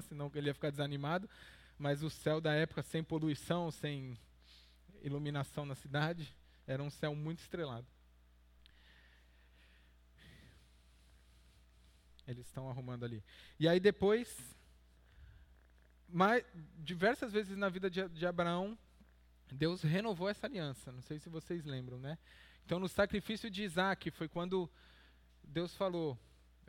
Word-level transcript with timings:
senão 0.08 0.30
ele 0.34 0.48
ia 0.48 0.54
ficar 0.54 0.70
desanimado. 0.70 1.28
Mas 1.78 2.02
o 2.02 2.10
céu 2.10 2.40
da 2.40 2.52
época, 2.52 2.82
sem 2.82 3.04
poluição, 3.04 3.70
sem 3.70 4.18
iluminação 5.02 5.64
na 5.64 5.74
cidade, 5.74 6.36
era 6.66 6.82
um 6.82 6.90
céu 6.90 7.14
muito 7.14 7.40
estrelado. 7.40 7.86
Eles 12.26 12.46
estão 12.46 12.68
arrumando 12.68 13.04
ali. 13.04 13.24
E 13.58 13.66
aí 13.66 13.80
depois, 13.80 14.36
mais, 16.08 16.44
diversas 16.76 17.32
vezes 17.32 17.56
na 17.56 17.68
vida 17.68 17.88
de, 17.88 18.06
de 18.08 18.26
Abraão, 18.26 18.76
Deus 19.50 19.82
renovou 19.82 20.28
essa 20.28 20.46
aliança. 20.46 20.92
Não 20.92 21.00
sei 21.00 21.18
se 21.18 21.28
vocês 21.28 21.64
lembram, 21.64 21.98
né? 21.98 22.18
Então, 22.66 22.78
no 22.78 22.88
sacrifício 22.88 23.50
de 23.50 23.62
Isaac, 23.62 24.10
foi 24.10 24.28
quando 24.28 24.70
Deus 25.42 25.74
falou: 25.74 26.18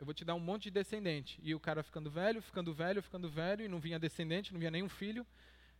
Eu 0.00 0.06
vou 0.06 0.14
te 0.14 0.24
dar 0.24 0.34
um 0.34 0.40
monte 0.40 0.62
de 0.62 0.70
descendente. 0.70 1.38
E 1.42 1.54
o 1.54 1.60
cara 1.60 1.82
ficando 1.82 2.10
velho, 2.10 2.40
ficando 2.40 2.72
velho, 2.72 3.02
ficando 3.02 3.28
velho, 3.28 3.66
e 3.66 3.68
não 3.68 3.78
vinha 3.78 3.98
descendente, 3.98 4.50
não 4.50 4.58
vinha 4.58 4.70
nenhum 4.70 4.88
filho, 4.88 5.26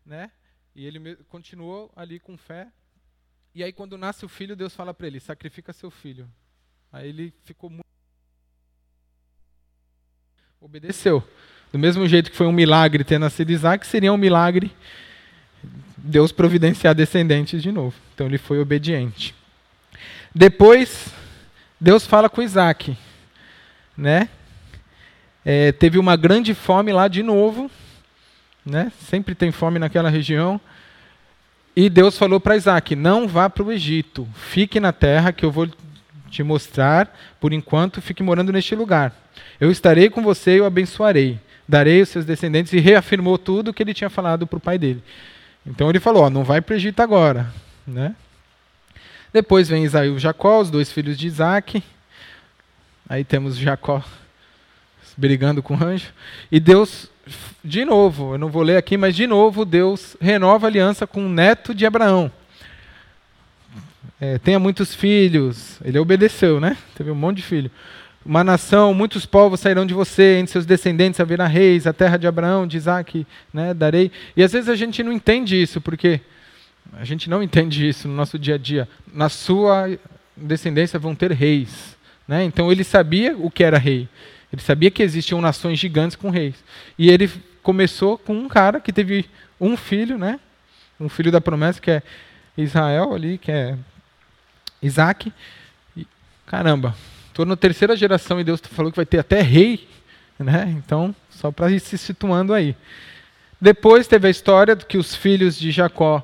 né? 0.04 0.30
E 0.74 0.84
ele 0.84 1.16
continuou 1.30 1.90
ali 1.96 2.20
com 2.20 2.36
fé. 2.36 2.68
E 3.54 3.64
aí, 3.64 3.72
quando 3.72 3.96
nasce 3.96 4.22
o 4.26 4.28
filho, 4.28 4.54
Deus 4.54 4.74
fala 4.74 4.92
para 4.92 5.06
ele: 5.06 5.20
Sacrifica 5.20 5.72
seu 5.72 5.90
filho. 5.90 6.30
Aí 6.92 7.08
ele 7.08 7.32
ficou 7.44 7.70
muito. 7.70 7.86
Obedeceu. 10.60 11.26
Do 11.72 11.78
mesmo 11.78 12.06
jeito 12.06 12.30
que 12.30 12.36
foi 12.36 12.46
um 12.46 12.52
milagre 12.52 13.02
ter 13.02 13.18
nascido 13.18 13.48
Isaac, 13.48 13.86
seria 13.86 14.12
um 14.12 14.18
milagre 14.18 14.70
Deus 15.96 16.30
providenciar 16.30 16.94
descendentes 16.94 17.62
de 17.62 17.72
novo. 17.72 17.96
Então 18.14 18.26
ele 18.26 18.36
foi 18.36 18.58
obediente. 18.58 19.34
Depois, 20.34 21.08
Deus 21.80 22.06
fala 22.06 22.28
com 22.28 22.42
Isaac, 22.42 22.98
né? 24.00 24.28
É, 25.44 25.72
teve 25.72 25.98
uma 25.98 26.16
grande 26.16 26.54
fome 26.54 26.90
lá 26.90 27.06
de 27.06 27.22
novo, 27.22 27.70
né? 28.64 28.90
Sempre 28.98 29.34
tem 29.34 29.52
fome 29.52 29.78
naquela 29.78 30.08
região. 30.08 30.58
E 31.76 31.88
Deus 31.90 32.16
falou 32.16 32.40
para 32.40 32.56
Isaac: 32.56 32.96
Não 32.96 33.28
vá 33.28 33.48
para 33.50 33.62
o 33.62 33.70
Egito, 33.70 34.26
fique 34.34 34.80
na 34.80 34.92
terra 34.92 35.32
que 35.32 35.44
eu 35.44 35.50
vou 35.50 35.68
te 36.30 36.42
mostrar. 36.42 37.14
Por 37.38 37.52
enquanto, 37.52 38.00
fique 38.00 38.22
morando 38.22 38.52
neste 38.52 38.74
lugar. 38.74 39.14
Eu 39.60 39.70
estarei 39.70 40.08
com 40.08 40.22
você 40.22 40.56
e 40.56 40.60
o 40.60 40.64
abençoarei. 40.64 41.38
Darei 41.68 42.00
os 42.00 42.08
seus 42.08 42.24
descendentes. 42.24 42.72
E 42.72 42.80
reafirmou 42.80 43.36
tudo 43.36 43.72
que 43.72 43.82
ele 43.82 43.94
tinha 43.94 44.10
falado 44.10 44.46
para 44.46 44.56
o 44.56 44.60
pai 44.60 44.78
dele. 44.78 45.02
Então 45.66 45.90
ele 45.90 46.00
falou: 46.00 46.28
não 46.30 46.42
vai 46.42 46.62
para 46.62 46.72
o 46.72 46.76
Egito 46.76 47.00
agora. 47.00 47.52
Né? 47.86 48.14
Depois 49.32 49.68
vem 49.68 49.84
Isaú 49.84 50.16
e 50.16 50.18
Jacó, 50.18 50.60
os 50.60 50.70
dois 50.70 50.90
filhos 50.90 51.18
de 51.18 51.26
Isaac. 51.26 51.82
Aí 53.10 53.24
temos 53.24 53.58
Jacó 53.58 54.04
brigando 55.16 55.62
com 55.62 55.74
o 55.74 55.84
anjo. 55.84 56.12
E 56.50 56.60
Deus, 56.60 57.10
de 57.64 57.84
novo, 57.84 58.34
eu 58.34 58.38
não 58.38 58.48
vou 58.48 58.62
ler 58.62 58.76
aqui, 58.76 58.96
mas 58.96 59.16
de 59.16 59.26
novo, 59.26 59.64
Deus 59.64 60.16
renova 60.20 60.66
a 60.66 60.70
aliança 60.70 61.08
com 61.08 61.26
o 61.26 61.28
neto 61.28 61.74
de 61.74 61.84
Abraão. 61.84 62.30
É, 64.20 64.38
tenha 64.38 64.60
muitos 64.60 64.94
filhos. 64.94 65.80
Ele 65.84 65.98
obedeceu, 65.98 66.60
né? 66.60 66.76
Teve 66.94 67.10
um 67.10 67.16
monte 67.16 67.38
de 67.38 67.42
filho 67.42 67.70
uma 68.24 68.44
nação, 68.44 68.92
muitos 68.92 69.24
povos 69.24 69.60
sairão 69.60 69.86
de 69.86 69.94
você, 69.94 70.36
entre 70.38 70.52
seus 70.52 70.66
descendentes 70.66 71.18
haverá 71.20 71.46
reis, 71.46 71.86
a 71.86 71.92
terra 71.92 72.16
de 72.16 72.26
Abraão, 72.26 72.66
de 72.66 72.76
Isaac, 72.76 73.26
né, 73.52 73.72
darei. 73.72 74.12
E 74.36 74.42
às 74.42 74.52
vezes 74.52 74.68
a 74.68 74.76
gente 74.76 75.02
não 75.02 75.12
entende 75.12 75.60
isso, 75.60 75.80
porque 75.80 76.20
a 76.92 77.04
gente 77.04 77.30
não 77.30 77.42
entende 77.42 77.88
isso 77.88 78.06
no 78.06 78.14
nosso 78.14 78.38
dia 78.38 78.56
a 78.56 78.58
dia. 78.58 78.88
Na 79.12 79.28
sua 79.28 79.98
descendência 80.36 80.98
vão 80.98 81.14
ter 81.14 81.32
reis. 81.32 81.96
Né? 82.30 82.44
Então 82.44 82.70
ele 82.70 82.84
sabia 82.84 83.36
o 83.36 83.50
que 83.50 83.64
era 83.64 83.76
rei. 83.76 84.08
Ele 84.52 84.62
sabia 84.62 84.90
que 84.90 85.02
existiam 85.02 85.40
nações 85.40 85.78
gigantes 85.78 86.16
com 86.16 86.30
reis. 86.30 86.54
E 86.96 87.10
ele 87.10 87.28
começou 87.62 88.16
com 88.16 88.32
um 88.32 88.48
cara 88.48 88.80
que 88.80 88.92
teve 88.92 89.26
um 89.60 89.76
filho, 89.76 90.16
né? 90.16 90.38
um 91.00 91.08
filho 91.08 91.32
da 91.32 91.40
promessa, 91.40 91.80
que 91.80 91.90
é 91.90 92.02
Israel 92.56 93.12
ali, 93.12 93.36
que 93.36 93.50
é 93.50 93.76
Isaac. 94.80 95.32
E, 95.96 96.06
caramba, 96.46 96.94
Estou 97.40 97.46
na 97.46 97.56
terceira 97.56 97.96
geração 97.96 98.38
e 98.38 98.44
Deus 98.44 98.60
falou 98.60 98.90
que 98.92 98.96
vai 98.96 99.06
ter 99.06 99.20
até 99.20 99.40
rei, 99.40 99.88
né? 100.38 100.74
Então, 100.76 101.14
só 101.30 101.50
para 101.50 101.70
ir 101.70 101.80
se 101.80 101.96
situando 101.96 102.52
aí. 102.52 102.76
Depois 103.60 104.06
teve 104.06 104.26
a 104.26 104.30
história 104.30 104.76
de 104.76 104.84
que 104.84 104.98
os 104.98 105.14
filhos 105.14 105.56
de 105.58 105.70
Jacó 105.70 106.22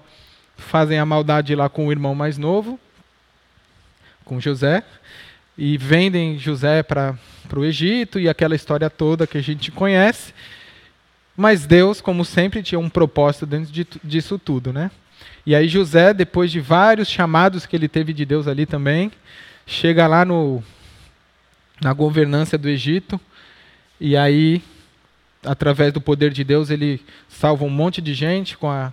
fazem 0.56 0.98
a 0.98 1.06
maldade 1.06 1.54
lá 1.54 1.69
com 1.69 1.86
o 1.86 1.91
irmão 1.91 2.14
mais 2.14 2.36
novo, 2.36 2.78
com 4.25 4.41
José, 4.41 4.82
e 5.56 5.77
vendem 5.78 6.39
José 6.39 6.83
para 6.83 7.19
o 7.55 7.65
Egito 7.65 8.21
e 8.21 8.28
aquela 8.28 8.55
história 8.55 8.91
toda 8.91 9.27
que 9.27 9.39
a 9.39 9.43
gente 9.43 9.71
conhece. 9.71 10.34
Mas 11.37 11.67
Deus, 11.67 12.00
como 12.00 12.25
sempre, 12.25 12.62
tinha 12.62 12.78
um 12.78 12.89
propósito 12.89 13.47
dentro 13.47 13.72
de, 13.72 13.87
disso 14.03 14.39
tudo, 14.39 14.72
né? 14.72 14.91
E 15.44 15.55
aí 15.55 15.69
José, 15.69 16.12
depois 16.12 16.50
de 16.50 16.61
vários 16.61 17.09
chamados 17.09 17.67
que 17.67 17.77
ele 17.77 17.89
teve 17.89 18.12
de 18.12 18.25
Deus 18.25 18.49
ali 18.49 18.67
também, 18.67 19.12
chega 19.67 20.06
lá 20.06 20.25
no 20.25 20.62
na 21.81 21.93
governança 21.93 22.56
do 22.56 22.69
Egito. 22.69 23.21
E 24.00 24.17
aí, 24.17 24.62
através 25.44 25.93
do 25.93 26.00
poder 26.00 26.33
de 26.33 26.43
Deus, 26.43 26.71
ele 26.71 27.00
salva 27.28 27.65
um 27.65 27.71
monte 27.71 28.00
de 28.00 28.15
gente 28.15 28.56
com 28.56 28.71
a, 28.71 28.93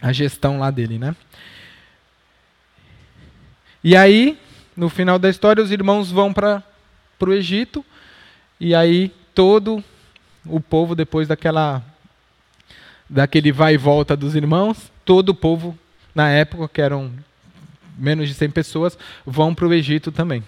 a 0.00 0.12
gestão 0.12 0.58
lá 0.58 0.70
dele, 0.70 0.98
né? 0.98 1.14
E 3.82 3.96
aí, 3.96 4.38
no 4.76 4.88
final 4.88 5.18
da 5.18 5.28
história, 5.28 5.62
os 5.62 5.70
irmãos 5.70 6.10
vão 6.10 6.32
para 6.32 6.62
o 7.20 7.32
Egito. 7.32 7.84
E 8.58 8.74
aí, 8.74 9.12
todo 9.34 9.82
o 10.46 10.60
povo, 10.60 10.94
depois 10.94 11.28
daquela 11.28 11.82
daquele 13.08 13.52
vai 13.52 13.74
e 13.74 13.78
volta 13.78 14.16
dos 14.16 14.34
irmãos, 14.34 14.90
todo 15.04 15.28
o 15.30 15.34
povo, 15.34 15.78
na 16.14 16.28
época, 16.30 16.68
que 16.68 16.80
eram 16.80 17.12
menos 17.96 18.28
de 18.28 18.34
100 18.34 18.50
pessoas, 18.50 18.98
vão 19.24 19.54
para 19.54 19.66
o 19.66 19.74
Egito 19.74 20.10
também. 20.10 20.42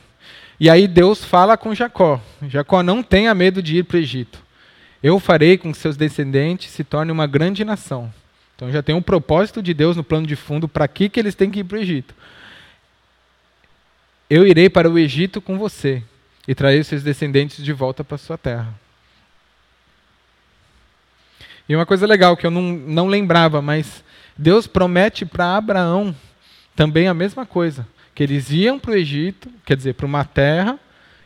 E 0.58 0.70
aí 0.70 0.88
Deus 0.88 1.24
fala 1.24 1.56
com 1.56 1.74
Jacó: 1.74 2.20
Jacó, 2.48 2.82
não 2.82 3.02
tenha 3.02 3.34
medo 3.34 3.62
de 3.62 3.78
ir 3.78 3.84
para 3.84 3.96
o 3.96 4.00
Egito. 4.00 4.38
Eu 5.02 5.20
farei 5.20 5.58
com 5.58 5.70
que 5.70 5.78
seus 5.78 5.96
descendentes 5.96 6.70
se 6.70 6.82
tornem 6.82 7.12
uma 7.12 7.26
grande 7.26 7.64
nação. 7.64 8.12
Então 8.56 8.72
já 8.72 8.82
tem 8.82 8.94
um 8.94 9.02
propósito 9.02 9.62
de 9.62 9.74
Deus 9.74 9.96
no 9.96 10.02
plano 10.02 10.26
de 10.26 10.34
fundo 10.34 10.66
para 10.66 10.88
que, 10.88 11.10
que 11.10 11.20
eles 11.20 11.34
têm 11.34 11.50
que 11.50 11.60
ir 11.60 11.64
para 11.64 11.76
o 11.76 11.80
Egito. 11.80 12.14
Eu 14.28 14.46
irei 14.46 14.68
para 14.68 14.90
o 14.90 14.98
Egito 14.98 15.40
com 15.40 15.58
você 15.58 16.02
e 16.46 16.54
trarei 16.54 16.82
seus 16.82 17.02
descendentes 17.02 17.64
de 17.64 17.72
volta 17.72 18.02
para 18.02 18.18
sua 18.18 18.36
terra. 18.36 18.74
E 21.68 21.74
uma 21.74 21.86
coisa 21.86 22.06
legal 22.06 22.36
que 22.36 22.46
eu 22.46 22.50
não, 22.50 22.62
não 22.62 23.06
lembrava, 23.06 23.60
mas 23.60 24.04
Deus 24.36 24.66
promete 24.66 25.24
para 25.24 25.56
Abraão 25.56 26.14
também 26.74 27.08
a 27.08 27.14
mesma 27.14 27.44
coisa 27.46 27.86
que 28.16 28.22
eles 28.22 28.50
iam 28.50 28.78
para 28.78 28.92
o 28.92 28.96
Egito, 28.96 29.50
quer 29.66 29.76
dizer, 29.76 29.92
para 29.92 30.06
uma 30.06 30.24
terra, 30.24 30.78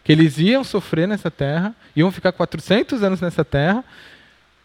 que 0.03 0.11
eles 0.11 0.39
iam 0.39 0.65
sofrer 0.65 1.07
nessa 1.07 1.31
terra, 1.31 1.73
iam 1.95 2.11
ficar 2.11 2.33
400 2.33 3.05
anos 3.05 3.21
nessa 3.21 3.45
terra, 3.45 3.85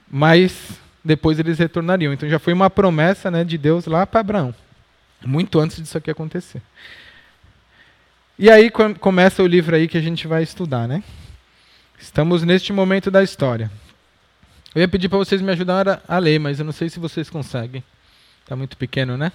mas 0.09 0.71
depois 1.03 1.37
eles 1.37 1.59
retornariam. 1.59 2.11
Então 2.11 2.27
já 2.27 2.39
foi 2.39 2.51
uma 2.51 2.67
promessa 2.67 3.29
né, 3.29 3.43
de 3.43 3.59
Deus 3.59 3.85
lá 3.85 4.07
para 4.07 4.21
Abraão, 4.21 4.55
muito 5.23 5.59
antes 5.59 5.77
disso 5.77 5.99
aqui 5.99 6.09
acontecer. 6.09 6.63
E 8.37 8.51
aí 8.51 8.69
começa 8.99 9.41
o 9.41 9.47
livro 9.47 9.77
aí 9.77 9.87
que 9.87 9.97
a 9.97 10.01
gente 10.01 10.27
vai 10.27 10.43
estudar, 10.43 10.89
né? 10.89 11.01
Estamos 11.97 12.43
neste 12.43 12.73
momento 12.73 13.09
da 13.09 13.23
história. 13.23 13.71
Eu 14.75 14.81
ia 14.81 14.89
pedir 14.89 15.07
para 15.07 15.17
vocês 15.17 15.41
me 15.41 15.53
ajudarem 15.53 15.93
a, 15.93 16.01
a 16.05 16.19
ler, 16.19 16.37
mas 16.37 16.59
eu 16.59 16.65
não 16.65 16.73
sei 16.73 16.89
se 16.89 16.99
vocês 16.99 17.29
conseguem. 17.29 17.81
Está 18.41 18.53
muito 18.53 18.75
pequeno, 18.75 19.15
né? 19.15 19.31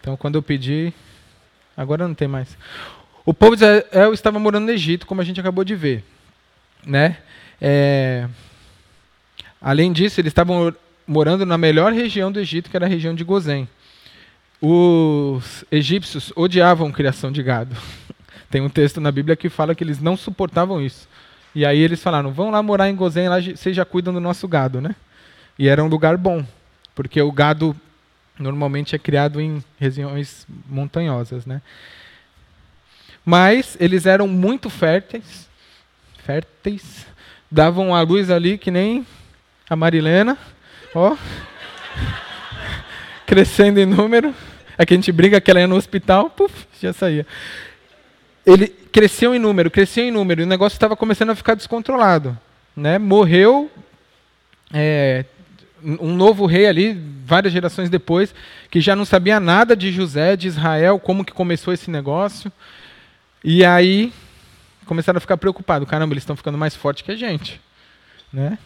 Então, 0.00 0.16
quando 0.16 0.36
eu 0.36 0.42
pedi, 0.42 0.90
agora 1.76 2.08
não 2.08 2.14
tem 2.14 2.26
mais. 2.26 2.56
O 3.26 3.34
povo 3.34 3.54
de 3.54 3.64
Israel 3.64 4.14
estava 4.14 4.38
morando 4.38 4.64
no 4.64 4.72
Egito, 4.72 5.06
como 5.06 5.20
a 5.20 5.24
gente 5.24 5.38
acabou 5.38 5.64
de 5.64 5.74
ver, 5.74 6.02
né? 6.82 7.18
É... 7.60 8.26
Além 9.60 9.92
disso, 9.92 10.18
eles 10.18 10.30
estavam 10.30 10.74
morando 11.06 11.44
na 11.44 11.58
melhor 11.58 11.92
região 11.92 12.32
do 12.32 12.40
Egito, 12.40 12.70
que 12.70 12.76
era 12.76 12.86
a 12.86 12.88
região 12.88 13.14
de 13.14 13.22
Gozém. 13.22 13.68
Os 14.64 15.64
egípcios 15.72 16.32
odiavam 16.36 16.92
criação 16.92 17.32
de 17.32 17.42
gado. 17.42 17.74
Tem 18.48 18.60
um 18.60 18.68
texto 18.68 19.00
na 19.00 19.10
Bíblia 19.10 19.34
que 19.34 19.48
fala 19.48 19.74
que 19.74 19.82
eles 19.82 20.00
não 20.00 20.16
suportavam 20.16 20.80
isso. 20.80 21.08
E 21.52 21.66
aí 21.66 21.80
eles 21.80 22.00
falaram: 22.00 22.30
"Vão 22.30 22.48
lá 22.52 22.62
morar 22.62 22.88
em 22.88 22.94
Gozém, 22.94 23.28
lá 23.28 23.40
vocês 23.40 23.74
já 23.74 23.84
cuidam 23.84 24.14
do 24.14 24.20
nosso 24.20 24.46
gado, 24.46 24.80
né?" 24.80 24.94
E 25.58 25.66
era 25.66 25.82
um 25.82 25.88
lugar 25.88 26.16
bom, 26.16 26.46
porque 26.94 27.20
o 27.20 27.32
gado 27.32 27.76
normalmente 28.38 28.94
é 28.94 28.98
criado 29.00 29.40
em 29.40 29.64
regiões 29.80 30.46
montanhosas, 30.68 31.44
né? 31.44 31.60
Mas 33.24 33.76
eles 33.80 34.06
eram 34.06 34.28
muito 34.28 34.70
férteis, 34.70 35.48
férteis, 36.24 37.04
davam 37.50 37.92
a 37.92 38.00
luz 38.02 38.30
ali 38.30 38.56
que 38.56 38.70
nem 38.70 39.04
a 39.68 39.74
Marilena, 39.74 40.38
ó, 40.94 41.16
crescendo 43.26 43.80
em 43.80 43.86
número. 43.86 44.32
É 44.76 44.86
que 44.86 44.94
a 44.94 44.96
gente 44.96 45.12
briga 45.12 45.40
que 45.40 45.50
ela 45.50 45.60
ia 45.60 45.66
no 45.66 45.76
hospital, 45.76 46.30
puf, 46.30 46.66
já 46.80 46.92
saía. 46.92 47.26
Ele 48.44 48.68
cresceu 48.68 49.34
em 49.34 49.38
número, 49.38 49.70
cresceu 49.70 50.04
em 50.04 50.10
número, 50.10 50.40
e 50.40 50.44
o 50.44 50.46
negócio 50.46 50.76
estava 50.76 50.96
começando 50.96 51.30
a 51.30 51.34
ficar 51.34 51.54
descontrolado. 51.54 52.36
né, 52.76 52.98
morreu 52.98 53.70
é, 54.72 55.24
um 55.82 56.14
novo 56.14 56.46
rei 56.46 56.66
ali, 56.66 56.98
várias 57.24 57.52
gerações 57.52 57.90
depois, 57.90 58.34
que 58.70 58.80
já 58.80 58.96
não 58.96 59.04
sabia 59.04 59.38
nada 59.38 59.76
de 59.76 59.92
José, 59.92 60.36
de 60.36 60.48
Israel, 60.48 60.98
como 60.98 61.24
que 61.24 61.32
começou 61.32 61.72
esse 61.72 61.90
negócio. 61.90 62.50
E 63.44 63.64
aí 63.64 64.12
começaram 64.86 65.18
a 65.18 65.20
ficar 65.20 65.36
preocupados. 65.36 65.88
Caramba, 65.88 66.14
eles 66.14 66.22
estão 66.22 66.36
ficando 66.36 66.56
mais 66.56 66.74
fortes 66.74 67.02
que 67.02 67.12
a 67.12 67.16
gente. 67.16 67.60
Né? 68.32 68.58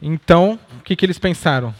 Então, 0.00 0.58
o 0.78 0.82
que, 0.82 0.94
que 0.94 1.04
eles 1.04 1.18
pensaram? 1.18 1.74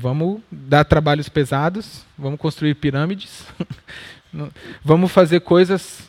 Vamos 0.00 0.40
dar 0.48 0.84
trabalhos 0.84 1.28
pesados, 1.28 2.04
vamos 2.16 2.38
construir 2.38 2.76
pirâmides, 2.76 3.44
vamos 4.84 5.10
fazer 5.10 5.40
coisas 5.40 6.08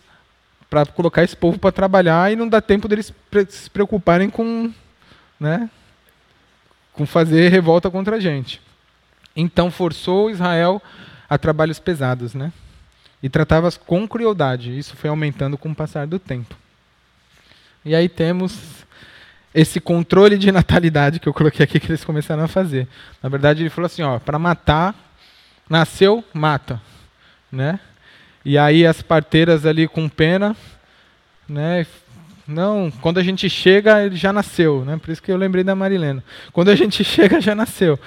para 0.69 0.85
colocar 0.85 1.23
esse 1.23 1.35
povo 1.35 1.57
para 1.57 1.71
trabalhar 1.71 2.31
e 2.31 2.35
não 2.35 2.47
dá 2.47 2.61
tempo 2.61 2.87
deles 2.87 3.11
se 3.49 3.69
preocuparem 3.71 4.29
com, 4.29 4.71
né, 5.39 5.67
com 6.93 7.03
fazer 7.07 7.49
revolta 7.49 7.89
contra 7.89 8.17
a 8.17 8.19
gente. 8.19 8.61
Então 9.35 9.71
forçou 9.71 10.29
Israel 10.29 10.79
a 11.27 11.39
trabalhos 11.39 11.79
pesados, 11.79 12.35
né? 12.35 12.53
E 13.23 13.27
tratava-as 13.27 13.75
com 13.75 14.07
crueldade. 14.07 14.77
Isso 14.77 14.95
foi 14.95 15.09
aumentando 15.09 15.57
com 15.57 15.71
o 15.71 15.75
passar 15.75 16.05
do 16.05 16.19
tempo. 16.19 16.55
E 17.83 17.95
aí 17.95 18.07
temos 18.07 18.78
esse 19.53 19.79
controle 19.79 20.37
de 20.37 20.51
natalidade 20.51 21.19
que 21.19 21.27
eu 21.27 21.33
coloquei 21.33 21.63
aqui 21.63 21.79
que 21.79 21.91
eles 21.91 22.03
começaram 22.05 22.43
a 22.43 22.47
fazer. 22.47 22.87
Na 23.21 23.29
verdade, 23.29 23.63
ele 23.63 23.69
falou 23.69 23.87
assim, 23.87 24.03
ó, 24.03 24.19
para 24.19 24.37
matar, 24.37 24.93
nasceu, 25.69 26.23
mata, 26.33 26.81
né? 27.51 27.79
E 28.45 28.57
aí 28.57 28.85
as 28.85 29.01
parteiras 29.01 29.65
ali 29.65 29.87
com 29.87 30.07
pena, 30.07 30.55
né? 31.47 31.85
Não, 32.47 32.91
quando 33.01 33.19
a 33.19 33.23
gente 33.23 33.49
chega, 33.49 34.03
ele 34.05 34.15
já 34.15 34.31
nasceu, 34.33 34.83
né? 34.85 34.97
Por 34.97 35.11
isso 35.11 35.21
que 35.21 35.31
eu 35.31 35.37
lembrei 35.37 35.63
da 35.63 35.75
Marilena. 35.75 36.23
Quando 36.51 36.69
a 36.69 36.75
gente 36.75 37.03
chega, 37.05 37.41
já 37.41 37.53
nasceu. 37.53 37.99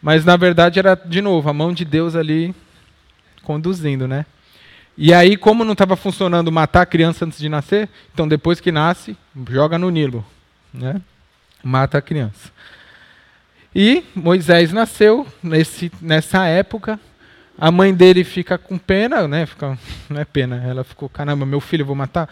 Mas 0.00 0.24
na 0.24 0.36
verdade 0.36 0.78
era 0.78 0.94
de 0.94 1.20
novo 1.20 1.48
a 1.48 1.52
mão 1.52 1.72
de 1.72 1.84
Deus 1.84 2.14
ali 2.14 2.54
conduzindo, 3.42 4.06
né? 4.06 4.26
E 4.96 5.12
aí, 5.12 5.36
como 5.36 5.64
não 5.64 5.72
estava 5.72 5.96
funcionando 5.96 6.52
matar 6.52 6.82
a 6.82 6.86
criança 6.86 7.24
antes 7.24 7.38
de 7.38 7.48
nascer, 7.48 7.88
então 8.12 8.28
depois 8.28 8.60
que 8.60 8.70
nasce, 8.70 9.16
joga 9.48 9.76
no 9.76 9.90
Nilo 9.90 10.24
né? 10.74 11.00
mata 11.64 11.98
a 11.98 12.02
criança. 12.02 12.52
E 13.74 14.04
Moisés 14.14 14.72
nasceu 14.72 15.26
nesse, 15.42 15.90
nessa 16.00 16.46
época. 16.46 17.00
A 17.56 17.70
mãe 17.70 17.94
dele 17.94 18.22
fica 18.22 18.58
com 18.58 18.76
pena, 18.76 19.26
né? 19.26 19.46
Fica, 19.46 19.78
não 20.10 20.20
é 20.20 20.24
pena, 20.24 20.62
ela 20.64 20.84
ficou, 20.84 21.08
caramba, 21.08 21.46
meu 21.46 21.60
filho 21.60 21.86
vou 21.86 21.96
matar. 21.96 22.28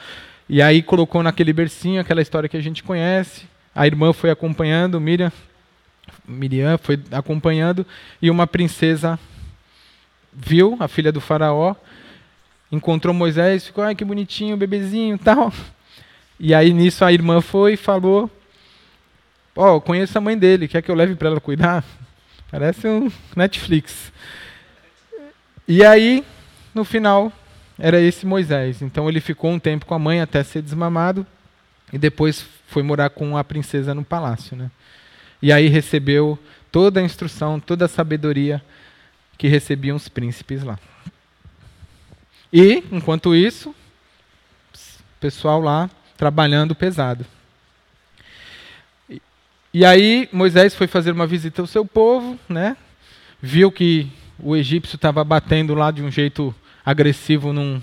E 0.49 0.61
aí 0.61 0.83
colocou 0.83 1.23
naquele 1.23 1.53
bercinho 1.53 2.01
aquela 2.01 2.21
história 2.21 2.49
que 2.49 2.57
a 2.57 2.61
gente 2.61 2.83
conhece. 2.83 3.47
A 3.75 3.87
irmã 3.87 4.13
foi 4.13 4.31
acompanhando, 4.31 5.01
Miriam, 5.01 5.33
Miriam 6.29 6.77
foi 6.77 7.01
acompanhando, 7.11 7.87
e 8.21 8.31
uma 8.31 8.47
princesa 8.47 9.19
viu, 10.33 10.77
a 10.81 10.89
filha 10.89 11.11
do 11.11 11.21
faraó, 11.21 11.75
encontrou 12.71 13.15
Moisés, 13.15 13.67
ficou, 13.67 13.83
ai 13.83 13.95
que 13.95 14.05
bonitinho, 14.05 14.57
bebezinho 14.57 15.17
tal. 15.17 15.53
E 16.45 16.53
aí 16.53 16.73
nisso 16.73 17.05
a 17.05 17.13
irmã 17.13 17.41
foi 17.41 17.75
e 17.75 17.77
falou: 17.77 18.29
Ó, 19.55 19.77
oh, 19.77 19.81
conheço 19.81 20.19
a 20.19 20.21
mãe 20.21 20.37
dele, 20.37 20.67
quer 20.67 20.83
que 20.83 20.91
eu 20.91 20.95
leve 20.97 21.15
para 21.15 21.29
ela 21.29 21.41
cuidar? 21.41 21.85
Parece 22.51 22.89
um 22.89 23.09
Netflix. 23.37 24.13
E 25.69 25.85
aí, 25.85 26.25
no 26.75 26.85
final, 26.85 27.33
era 27.79 28.01
esse 28.01 28.27
Moisés. 28.27 28.83
Então 28.83 29.09
ele 29.09 29.21
ficou 29.21 29.53
um 29.53 29.59
tempo 29.61 29.87
com 29.87 29.95
a 29.95 30.01
mãe 30.01 30.21
até 30.21 30.43
ser 30.43 30.63
desmamado 30.63 31.25
e 31.93 31.97
depois 31.99 32.45
foi 32.67 32.83
morar 32.83 33.11
com 33.11 33.37
a 33.37 33.45
princesa 33.45 33.95
no 33.95 34.05
palácio, 34.05 34.57
né? 34.57 34.69
E 35.41 35.53
aí 35.53 35.69
recebeu 35.69 36.37
toda 36.73 36.99
a 36.99 37.05
instrução, 37.05 37.61
toda 37.61 37.85
a 37.85 37.89
sabedoria 37.89 38.61
que 39.39 39.47
recebiam 39.47 39.97
os 39.97 40.09
príncipes 40.09 40.65
lá. 40.65 40.77
E, 42.53 42.83
enquanto 42.91 43.33
isso, 43.33 43.71
o 43.71 45.21
pessoal 45.21 45.61
lá 45.61 45.89
trabalhando 46.23 46.73
pesado. 46.73 47.27
E 49.75 49.85
aí 49.85 50.29
Moisés 50.33 50.73
foi 50.73 50.87
fazer 50.87 51.11
uma 51.11 51.27
visita 51.27 51.61
ao 51.61 51.67
seu 51.67 51.85
povo, 51.85 52.39
né? 52.49 52.77
Viu 53.41 53.73
que 53.73 54.09
o 54.39 54.55
egípcio 54.55 54.95
estava 54.95 55.25
batendo 55.25 55.75
lá 55.75 55.91
de 55.91 56.01
um 56.01 56.13
jeito 56.13 56.55
agressivo 56.87 57.53
num, 57.53 57.83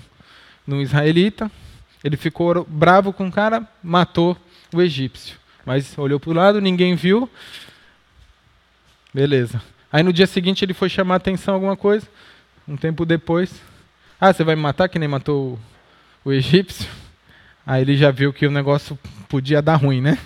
num 0.66 0.80
israelita. 0.80 1.50
Ele 2.02 2.16
ficou 2.16 2.64
bravo 2.64 3.12
com 3.12 3.28
o 3.28 3.30
cara, 3.30 3.68
matou 3.82 4.34
o 4.72 4.80
egípcio. 4.80 5.36
Mas 5.66 5.98
olhou 5.98 6.18
para 6.18 6.30
o 6.30 6.32
lado, 6.32 6.62
ninguém 6.62 6.94
viu. 6.94 7.28
Beleza. 9.12 9.60
Aí 9.92 10.02
no 10.02 10.14
dia 10.14 10.26
seguinte 10.26 10.64
ele 10.64 10.72
foi 10.72 10.88
chamar 10.88 11.16
atenção 11.16 11.52
alguma 11.52 11.76
coisa. 11.76 12.08
Um 12.66 12.78
tempo 12.78 13.04
depois. 13.04 13.60
Ah, 14.18 14.32
você 14.32 14.42
vai 14.42 14.56
me 14.56 14.62
matar 14.62 14.88
que 14.88 14.98
nem 14.98 15.08
matou 15.08 15.60
o, 16.24 16.30
o 16.30 16.32
egípcio? 16.32 16.99
Aí 17.70 17.82
ele 17.82 17.96
já 17.96 18.10
viu 18.10 18.32
que 18.32 18.44
o 18.44 18.50
negócio 18.50 18.98
podia 19.28 19.62
dar 19.62 19.76
ruim, 19.76 20.00
né? 20.00 20.18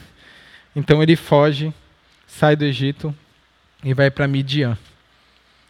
Então 0.74 1.02
ele 1.02 1.14
foge, 1.14 1.74
sai 2.26 2.56
do 2.56 2.64
Egito 2.64 3.14
e 3.84 3.92
vai 3.92 4.10
para 4.10 4.26
Midian. 4.26 4.78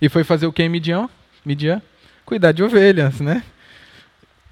E 0.00 0.08
foi 0.08 0.22
fazer 0.22 0.46
o 0.46 0.52
que 0.52 0.62
em 0.62 0.68
Midian? 0.68 1.10
Midian? 1.44 1.82
Cuidar 2.24 2.52
de 2.52 2.62
ovelhas, 2.62 3.20
né? 3.20 3.42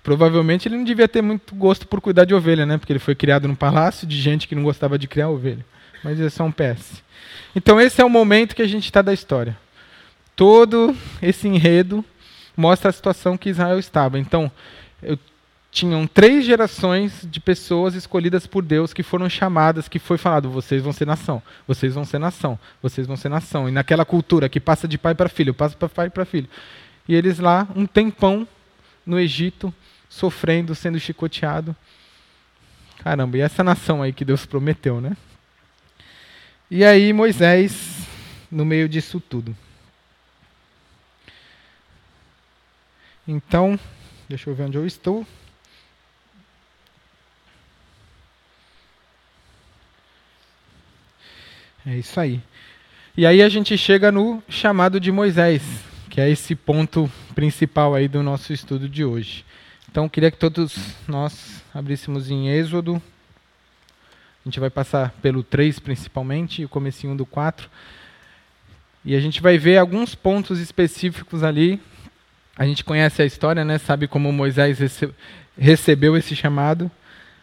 Provavelmente 0.02 0.66
ele 0.66 0.76
não 0.76 0.82
devia 0.82 1.06
ter 1.06 1.22
muito 1.22 1.54
gosto 1.54 1.86
por 1.86 2.00
cuidar 2.00 2.24
de 2.24 2.34
ovelha, 2.34 2.66
né? 2.66 2.76
Porque 2.76 2.92
ele 2.92 2.98
foi 2.98 3.14
criado 3.14 3.46
num 3.46 3.54
palácio 3.54 4.04
de 4.04 4.20
gente 4.20 4.48
que 4.48 4.56
não 4.56 4.64
gostava 4.64 4.98
de 4.98 5.06
criar 5.06 5.28
ovelha. 5.28 5.64
Mas 6.02 6.18
é 6.18 6.28
só 6.28 6.42
um 6.42 6.50
PS. 6.50 7.04
Então 7.54 7.80
esse 7.80 8.00
é 8.00 8.04
o 8.04 8.10
momento 8.10 8.56
que 8.56 8.62
a 8.62 8.68
gente 8.68 8.86
está 8.86 9.00
da 9.00 9.14
história. 9.14 9.56
Todo 10.34 10.92
esse 11.22 11.46
enredo 11.46 12.04
mostra 12.56 12.90
a 12.90 12.92
situação 12.92 13.36
que 13.36 13.48
Israel 13.48 13.78
estava. 13.78 14.18
Então, 14.18 14.50
eu 15.00 15.16
tinham 15.72 16.06
três 16.06 16.44
gerações 16.44 17.26
de 17.28 17.40
pessoas 17.40 17.94
escolhidas 17.94 18.46
por 18.46 18.62
Deus 18.62 18.92
que 18.92 19.02
foram 19.02 19.26
chamadas, 19.30 19.88
que 19.88 19.98
foi 19.98 20.18
falado: 20.18 20.50
vocês 20.50 20.82
vão 20.82 20.92
ser 20.92 21.06
nação, 21.06 21.42
vocês 21.66 21.94
vão 21.94 22.04
ser 22.04 22.18
nação, 22.18 22.58
vocês 22.82 23.06
vão 23.06 23.16
ser 23.16 23.30
nação. 23.30 23.66
E 23.66 23.72
naquela 23.72 24.04
cultura 24.04 24.50
que 24.50 24.60
passa 24.60 24.86
de 24.86 24.98
pai 24.98 25.14
para 25.14 25.30
filho, 25.30 25.54
passa 25.54 25.74
para 25.74 25.88
pai 25.88 26.10
para 26.10 26.26
filho. 26.26 26.48
E 27.08 27.14
eles 27.14 27.38
lá, 27.38 27.66
um 27.74 27.86
tempão 27.86 28.46
no 29.04 29.18
Egito, 29.18 29.74
sofrendo, 30.10 30.74
sendo 30.74 31.00
chicoteado. 31.00 31.74
Caramba, 33.02 33.38
e 33.38 33.40
essa 33.40 33.64
nação 33.64 34.02
aí 34.02 34.12
que 34.12 34.26
Deus 34.26 34.44
prometeu, 34.44 35.00
né? 35.00 35.16
E 36.70 36.84
aí 36.84 37.14
Moisés, 37.14 38.06
no 38.50 38.66
meio 38.66 38.86
disso 38.90 39.18
tudo. 39.18 39.56
Então, 43.26 43.80
deixa 44.28 44.50
eu 44.50 44.54
ver 44.54 44.64
onde 44.64 44.76
eu 44.76 44.86
estou. 44.86 45.26
É 51.84 51.96
isso 51.96 52.18
aí. 52.20 52.40
E 53.16 53.26
aí 53.26 53.42
a 53.42 53.48
gente 53.48 53.76
chega 53.76 54.12
no 54.12 54.40
chamado 54.48 55.00
de 55.00 55.10
Moisés, 55.10 55.62
que 56.08 56.20
é 56.20 56.30
esse 56.30 56.54
ponto 56.54 57.10
principal 57.34 57.94
aí 57.94 58.06
do 58.06 58.22
nosso 58.22 58.52
estudo 58.52 58.88
de 58.88 59.04
hoje. 59.04 59.44
Então, 59.90 60.08
queria 60.08 60.30
que 60.30 60.38
todos 60.38 60.94
nós 61.08 61.62
abríssemos 61.74 62.30
em 62.30 62.48
Êxodo. 62.48 63.02
A 64.44 64.48
gente 64.48 64.60
vai 64.60 64.70
passar 64.70 65.10
pelo 65.20 65.42
3 65.42 65.80
principalmente 65.80 66.62
e 66.62 66.64
o 66.64 66.68
comecinho 66.68 67.16
do 67.16 67.26
4. 67.26 67.68
E 69.04 69.16
a 69.16 69.20
gente 69.20 69.42
vai 69.42 69.58
ver 69.58 69.78
alguns 69.78 70.14
pontos 70.14 70.60
específicos 70.60 71.42
ali. 71.42 71.80
A 72.56 72.64
gente 72.64 72.84
conhece 72.84 73.20
a 73.22 73.26
história, 73.26 73.64
né? 73.64 73.76
Sabe 73.78 74.06
como 74.06 74.32
Moisés 74.32 74.78
rece 74.78 75.10
recebeu 75.58 76.16
esse 76.16 76.34
chamado 76.34 76.90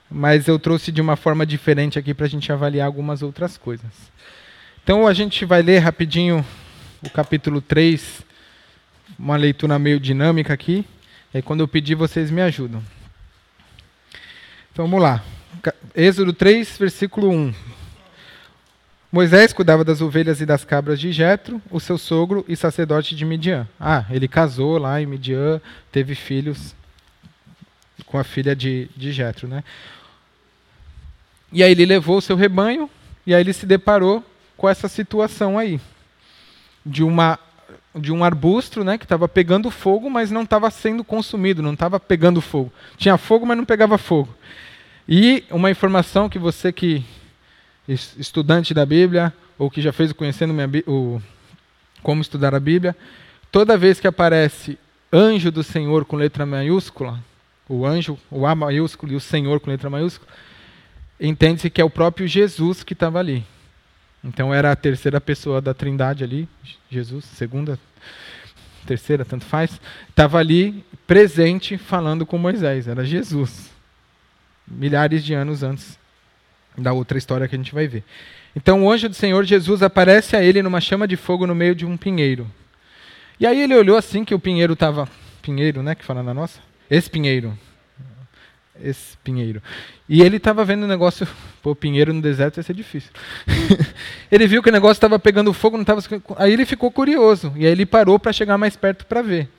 mas 0.10 0.48
eu 0.48 0.58
trouxe 0.58 0.92
de 0.92 1.02
uma 1.02 1.16
forma 1.16 1.46
diferente 1.46 2.00
aqui 2.00 2.14
para 2.14 2.26
a 2.26 2.30
gente 2.30 2.52
avaliar 2.52 2.86
algumas 2.86 3.22
outras 3.22 3.58
coisas. 3.58 3.92
Então 4.84 5.06
a 5.06 5.14
gente 5.14 5.46
vai 5.46 5.62
ler 5.62 5.80
rapidinho 5.80 6.46
o 7.04 7.10
capítulo 7.10 7.62
3, 7.62 8.24
uma 9.18 9.38
leitura 9.38 9.78
meio 9.78 10.00
dinâmica 10.00 10.54
aqui. 10.54 10.86
E 11.34 11.42
quando 11.42 11.60
eu 11.60 11.68
pedir, 11.68 11.96
vocês 11.96 12.32
me 12.32 12.42
ajudam. 12.42 12.82
Então 14.72 14.86
vamos 14.86 15.02
lá. 15.02 15.24
Êxodo 15.96 16.34
3, 16.34 16.78
versículo 16.78 17.30
1. 17.30 17.54
Moisés 19.12 19.54
cuidava 19.54 19.84
das 19.84 20.02
ovelhas 20.02 20.40
e 20.40 20.46
das 20.46 20.64
cabras 20.64 21.00
de 21.00 21.12
Jetro, 21.12 21.62
o 21.72 21.80
seu 21.80 21.98
sogro 21.98 22.46
e 22.48 22.56
sacerdote 22.56 23.16
de 23.16 23.26
Midian. 23.26 23.68
Ah, 23.80 24.06
ele 24.10 24.28
casou 24.28 24.78
lá 24.78 25.02
em 25.02 25.06
Midian, 25.06 25.60
teve 25.92 26.14
filhos 26.14 26.76
com 28.06 28.18
a 28.18 28.24
filha 28.24 28.56
de, 28.56 28.90
de 28.96 29.12
Jetro, 29.12 29.48
né? 29.48 29.64
E 31.52 31.64
aí 31.64 31.72
ele 31.72 31.86
levou 31.86 32.18
o 32.18 32.22
seu 32.22 32.36
rebanho 32.36 32.90
e 33.26 33.34
aí 33.34 33.42
ele 33.42 33.54
se 33.54 33.66
deparou 33.66 34.24
com 34.56 34.68
essa 34.68 34.88
situação 34.88 35.58
aí 35.58 35.80
de 36.86 37.04
uma 37.04 37.40
de 37.96 38.12
um 38.12 38.24
arbusto, 38.24 38.84
né, 38.84 39.00
que 39.00 39.04
estava 39.04 39.28
pegando 39.28 39.72
fogo, 39.72 40.10
mas 40.12 40.30
não 40.30 40.44
estava 40.44 40.70
sendo 40.70 41.04
consumido, 41.04 41.62
não 41.62 41.74
estava 41.74 42.00
pegando 42.00 42.40
fogo. 42.40 42.72
Tinha 42.98 43.18
fogo, 43.18 43.48
mas 43.48 43.58
não 43.58 43.66
pegava 43.66 43.98
fogo. 43.98 44.34
E 45.08 45.44
uma 45.50 45.72
informação 45.72 46.30
que 46.30 46.38
você 46.38 46.72
que 46.72 47.04
estudante 47.88 48.74
da 48.74 48.86
Bíblia, 48.86 49.34
ou 49.58 49.70
que 49.70 49.82
já 49.82 49.92
fez 49.92 50.12
o 50.12 50.16
Conhecendo 50.16 50.54
minha, 50.54 50.70
o 50.86 51.20
Como 52.04 52.22
Estudar 52.22 52.54
a 52.54 52.60
Bíblia, 52.60 52.96
toda 53.52 53.78
vez 53.78 54.00
que 54.00 54.08
aparece 54.08 54.78
anjo 55.12 55.52
do 55.52 55.64
Senhor 55.64 56.06
com 56.06 56.16
letra 56.16 56.46
maiúscula, 56.46 57.20
o 57.68 57.86
anjo, 57.86 58.18
o 58.30 58.46
A 58.46 58.54
maiúsculo 58.54 59.14
e 59.14 59.16
o 59.16 59.20
Senhor 59.20 59.60
com 59.60 59.72
letra 59.72 59.90
maiúscula, 59.90 60.32
entende-se 61.20 61.70
que 61.70 61.82
é 61.82 61.84
o 61.84 61.90
próprio 61.90 62.28
Jesus 62.28 62.84
que 62.84 62.94
estava 62.94 63.20
ali. 63.20 63.46
Então 64.24 64.54
era 64.54 64.72
a 64.72 64.76
terceira 64.76 65.20
pessoa 65.20 65.62
da 65.62 65.74
Trindade 65.74 66.24
ali, 66.24 66.48
Jesus, 66.90 67.26
segunda, 67.26 67.80
terceira, 68.86 69.24
tanto 69.24 69.46
faz, 69.46 69.80
estava 70.10 70.38
ali 70.38 70.84
presente 71.08 71.78
falando 71.78 72.26
com 72.26 72.38
Moisés, 72.38 72.88
era 72.88 73.06
Jesus. 73.06 73.72
Milhares 74.68 75.24
de 75.24 75.34
anos 75.34 75.64
antes 75.64 75.98
da 76.78 76.94
outra 76.94 77.18
história 77.18 77.48
que 77.48 77.56
a 77.56 77.58
gente 77.58 77.74
vai 77.74 77.88
ver. 77.88 78.04
Então 78.56 78.84
o 78.84 78.92
anjo 78.92 79.10
do 79.10 79.16
Senhor 79.16 79.44
Jesus 79.44 79.82
aparece 79.82 80.36
a 80.36 80.44
ele 80.44 80.62
numa 80.62 80.82
chama 80.82 81.08
de 81.08 81.16
fogo 81.16 81.48
no 81.48 81.56
meio 81.56 81.76
de 81.76 81.86
um 81.86 81.98
pinheiro. 81.98 82.50
E 83.40 83.48
aí 83.48 83.62
ele 83.62 83.76
olhou 83.76 83.98
assim 83.98 84.26
que 84.26 84.36
o 84.36 84.40
pinheiro 84.40 84.74
estava. 84.74 85.08
Pinheiro, 85.42 85.82
né? 85.82 85.96
Que 85.96 86.04
fala 86.04 86.22
na 86.22 86.34
nossa? 86.34 86.60
Espinheiro. 88.84 89.10
Espinheiro. 89.20 89.64
E 90.08 90.22
ele 90.22 90.38
estava 90.38 90.64
vendo 90.66 90.84
o 90.84 90.88
negócio. 90.88 91.28
Pô, 91.62 91.76
pinheiro 91.76 92.14
no 92.14 92.22
deserto 92.22 92.58
ia 92.58 92.64
ser 92.64 92.74
difícil. 92.74 93.12
ele 94.32 94.48
viu 94.48 94.64
que 94.64 94.70
o 94.70 94.72
negócio 94.72 94.94
estava 94.94 95.20
pegando 95.20 95.54
fogo, 95.54 95.78
não 95.78 95.82
estava. 95.82 96.02
Aí 96.38 96.54
ele 96.54 96.66
ficou 96.66 96.92
curioso. 96.92 97.54
E 97.56 97.66
aí 97.66 97.72
ele 97.72 97.86
parou 97.86 98.18
para 98.20 98.34
chegar 98.34 98.58
mais 98.58 98.76
perto 98.76 99.06
para 99.06 99.22
ver. 99.22 99.50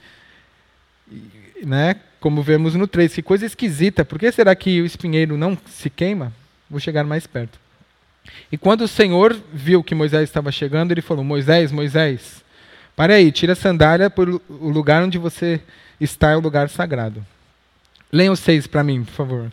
E, 1.11 1.65
né? 1.65 1.97
Como 2.19 2.43
vemos 2.43 2.75
no 2.75 2.87
3. 2.87 3.15
Que 3.15 3.23
coisa 3.23 3.47
esquisita. 3.47 4.05
Por 4.05 4.19
que 4.19 4.31
será 4.33 4.55
que 4.55 4.81
o 4.81 4.87
espinheiro 4.87 5.37
não 5.37 5.57
se 5.67 5.91
queima? 5.91 6.33
Vou 6.69 6.81
chegar 6.81 7.05
mais 7.05 7.27
perto. 7.27 7.59
E 8.51 8.59
quando 8.59 8.83
o 8.83 8.89
Senhor 8.89 9.37
viu 9.53 9.83
que 9.83 9.95
Moisés 9.95 10.25
estava 10.25 10.53
chegando, 10.53 10.93
ele 10.93 11.01
falou: 11.01 11.25
Moisés, 11.25 11.73
Moisés, 11.73 12.43
Pare 13.01 13.15
aí, 13.15 13.33
tira 13.33 13.55
a 13.55 13.57
sandália, 13.57 14.11
por 14.11 14.29
o 14.29 14.69
lugar 14.69 15.03
onde 15.03 15.17
você 15.17 15.59
está 15.99 16.33
é 16.33 16.37
o 16.37 16.41
lugar 16.41 16.69
sagrado. 16.69 17.25
Leiam 18.13 18.33
os 18.33 18.41
seis 18.41 18.67
para 18.67 18.83
mim, 18.83 19.05
por 19.05 19.13
favor. 19.13 19.53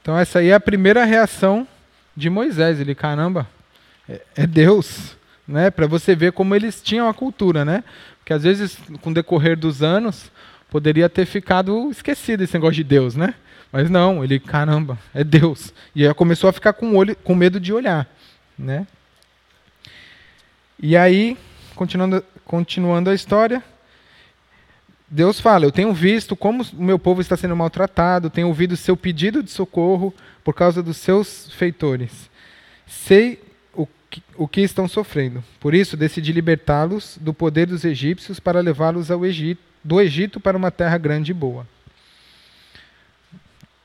Então 0.00 0.18
essa 0.18 0.38
aí 0.38 0.48
é 0.48 0.54
a 0.54 0.60
primeira 0.60 1.04
reação 1.04 1.68
de 2.16 2.30
Moisés. 2.30 2.80
Ele, 2.80 2.94
caramba, 2.94 3.46
é, 4.08 4.22
é 4.36 4.46
Deus 4.46 5.18
né? 5.48 5.70
Para 5.70 5.86
você 5.86 6.14
ver 6.14 6.32
como 6.32 6.54
eles 6.54 6.82
tinham 6.82 7.08
a 7.08 7.14
cultura, 7.14 7.64
né? 7.64 7.82
Porque 8.18 8.34
às 8.34 8.42
vezes, 8.42 8.78
com 9.00 9.10
o 9.10 9.14
decorrer 9.14 9.58
dos 9.58 9.82
anos, 9.82 10.30
poderia 10.70 11.08
ter 11.08 11.26
ficado 11.26 11.90
esquecido 11.90 12.42
esse 12.42 12.54
negócio 12.54 12.76
de 12.76 12.84
Deus, 12.84 13.14
né? 13.14 13.34
Mas 13.70 13.90
não, 13.90 14.24
ele, 14.24 14.38
caramba, 14.38 14.98
é 15.12 15.22
Deus. 15.22 15.72
E 15.94 16.06
aí 16.06 16.14
começou 16.14 16.48
a 16.48 16.52
ficar 16.52 16.72
com, 16.72 16.96
olho, 16.96 17.14
com 17.16 17.34
medo 17.34 17.60
de 17.60 17.72
olhar, 17.72 18.08
né? 18.58 18.86
E 20.80 20.96
aí, 20.96 21.36
continuando, 21.74 22.24
continuando 22.44 23.10
a 23.10 23.14
história, 23.14 23.62
Deus 25.08 25.40
fala: 25.40 25.64
Eu 25.64 25.72
tenho 25.72 25.92
visto 25.92 26.36
como 26.36 26.62
o 26.62 26.82
meu 26.82 26.98
povo 26.98 27.20
está 27.20 27.36
sendo 27.36 27.56
maltratado, 27.56 28.30
tenho 28.30 28.48
ouvido 28.48 28.76
seu 28.76 28.96
pedido 28.96 29.42
de 29.42 29.50
socorro 29.50 30.14
por 30.44 30.54
causa 30.54 30.82
dos 30.82 30.96
seus 30.96 31.52
feitores. 31.52 32.30
Sei 32.86 33.42
o 34.36 34.48
que 34.48 34.60
estão 34.60 34.88
sofrendo. 34.88 35.44
Por 35.60 35.74
isso, 35.74 35.96
decidi 35.96 36.32
libertá-los 36.32 37.18
do 37.20 37.34
poder 37.34 37.66
dos 37.66 37.84
egípcios 37.84 38.40
para 38.40 38.60
levá-los 38.60 39.10
ao 39.10 39.26
Egito, 39.26 39.60
do 39.82 40.00
Egito 40.00 40.40
para 40.40 40.56
uma 40.56 40.70
terra 40.70 40.98
grande 40.98 41.30
e 41.30 41.34
boa. 41.34 41.66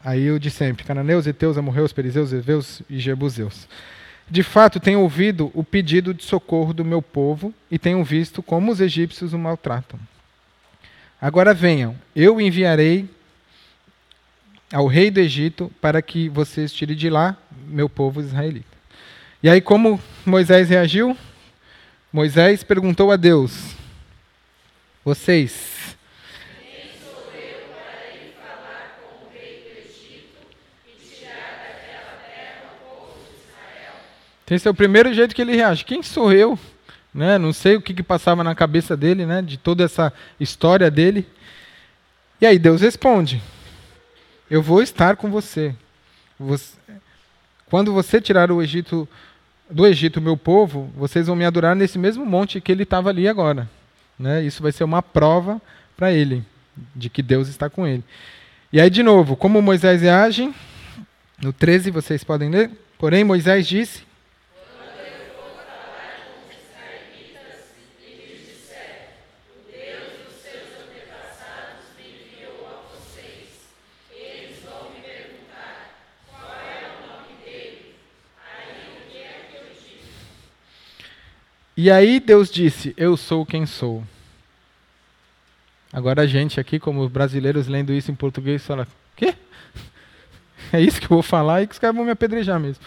Aí 0.03 0.29
o 0.31 0.39
de 0.39 0.51
sempre, 0.51 0.83
cananeus, 0.83 1.25
eteus, 1.25 1.57
amorreus, 1.57 1.93
perizeus, 1.93 2.33
eveus 2.33 2.81
e 2.89 2.99
jebuseus. 2.99 3.67
De 4.29 4.43
fato, 4.43 4.79
tenho 4.79 4.99
ouvido 4.99 5.51
o 5.53 5.63
pedido 5.63 6.13
de 6.13 6.23
socorro 6.23 6.73
do 6.73 6.83
meu 6.83 7.01
povo 7.01 7.53
e 7.69 7.77
tenho 7.77 8.03
visto 8.03 8.41
como 8.43 8.71
os 8.71 8.81
egípcios 8.81 9.33
o 9.33 9.39
maltratam. 9.39 9.99
Agora 11.21 11.53
venham, 11.53 11.95
eu 12.15 12.41
enviarei 12.41 13.09
ao 14.73 14.87
rei 14.87 15.09
do 15.09 15.19
Egito 15.19 15.71
para 15.79 16.01
que 16.01 16.27
vocês 16.27 16.73
tirem 16.73 16.95
de 16.95 17.09
lá 17.09 17.37
meu 17.67 17.87
povo 17.87 18.19
israelita. 18.19 18.73
E 19.41 19.49
aí, 19.49 19.61
como 19.61 20.01
Moisés 20.25 20.69
reagiu? 20.69 21.15
Moisés 22.11 22.63
perguntou 22.63 23.11
a 23.11 23.15
Deus: 23.15 23.75
Vocês. 25.03 25.97
Quem 26.61 26.91
sou 27.03 27.25
eu 27.33 27.67
para 27.73 28.15
ir 28.15 28.35
falar 28.41 28.95
com 29.01 29.25
o 29.25 29.29
rei 29.33 29.61
do 29.61 29.79
Egito 29.79 30.37
tirar 30.97 31.59
daquela 31.59 32.19
terra 32.25 32.71
o 32.71 32.85
povo 32.85 33.19
de 33.27 33.35
Israel? 33.49 33.95
Esse 34.49 34.65
é 34.65 34.71
o 34.71 34.73
primeiro 34.73 35.13
jeito 35.13 35.35
que 35.35 35.41
ele 35.41 35.57
reage. 35.57 35.83
Quem 35.83 36.01
sou 36.01 36.31
eu? 36.31 36.57
Né? 37.13 37.37
Não 37.37 37.51
sei 37.51 37.75
o 37.75 37.81
que, 37.81 37.93
que 37.93 38.01
passava 38.01 38.45
na 38.45 38.55
cabeça 38.55 38.95
dele, 38.95 39.25
né? 39.25 39.41
de 39.41 39.57
toda 39.57 39.83
essa 39.83 40.13
história 40.39 40.89
dele. 40.89 41.27
E 42.39 42.45
aí 42.45 42.57
Deus 42.57 42.79
responde: 42.79 43.43
Eu 44.49 44.61
vou 44.61 44.81
estar 44.81 45.17
com 45.17 45.29
você. 45.29 45.75
você 46.39 46.77
quando 47.65 47.91
você 47.91 48.21
tirar 48.21 48.51
o 48.51 48.61
Egito 48.61 49.05
do 49.69 49.85
Egito, 49.85 50.21
meu 50.21 50.37
povo, 50.37 50.89
vocês 50.95 51.27
vão 51.27 51.35
me 51.35 51.43
adorar 51.43 51.75
nesse 51.75 51.99
mesmo 51.99 52.25
monte 52.25 52.61
que 52.61 52.71
ele 52.71 52.83
estava 52.83 53.09
ali 53.09 53.27
agora. 53.27 53.67
Né? 54.17 54.43
Isso 54.43 54.61
vai 54.61 54.71
ser 54.71 54.83
uma 54.83 55.01
prova 55.01 55.61
para 55.95 56.11
ele, 56.11 56.43
de 56.95 57.09
que 57.09 57.21
Deus 57.21 57.47
está 57.47 57.69
com 57.69 57.85
ele. 57.85 58.03
E 58.71 58.81
aí, 58.81 58.89
de 58.89 59.03
novo, 59.03 59.35
como 59.35 59.61
Moisés 59.61 60.01
reage? 60.01 60.53
No 61.41 61.53
13 61.53 61.91
vocês 61.91 62.23
podem 62.23 62.49
ler. 62.49 62.71
Porém, 62.97 63.23
Moisés 63.23 63.67
disse: 63.67 64.03
E 81.75 81.89
aí 81.89 82.19
Deus 82.19 82.51
disse: 82.51 82.93
Eu 82.95 83.17
sou 83.17 83.45
quem 83.45 83.65
sou. 83.65 84.03
Agora 85.91 86.23
a 86.23 86.27
gente 86.27 86.59
aqui, 86.59 86.79
como 86.79 87.07
brasileiros, 87.09 87.67
lendo 87.67 87.93
isso 87.93 88.11
em 88.11 88.15
português, 88.15 88.65
fala: 88.65 88.87
Quê? 89.15 89.35
É 90.71 90.79
isso 90.81 90.99
que 90.99 91.05
eu 91.05 91.09
vou 91.09 91.21
falar 91.21 91.61
e 91.61 91.67
que 91.67 91.73
os 91.73 91.79
caras 91.79 91.95
vão 91.95 92.05
me 92.05 92.11
apedrejar 92.11 92.59
mesmo. 92.59 92.81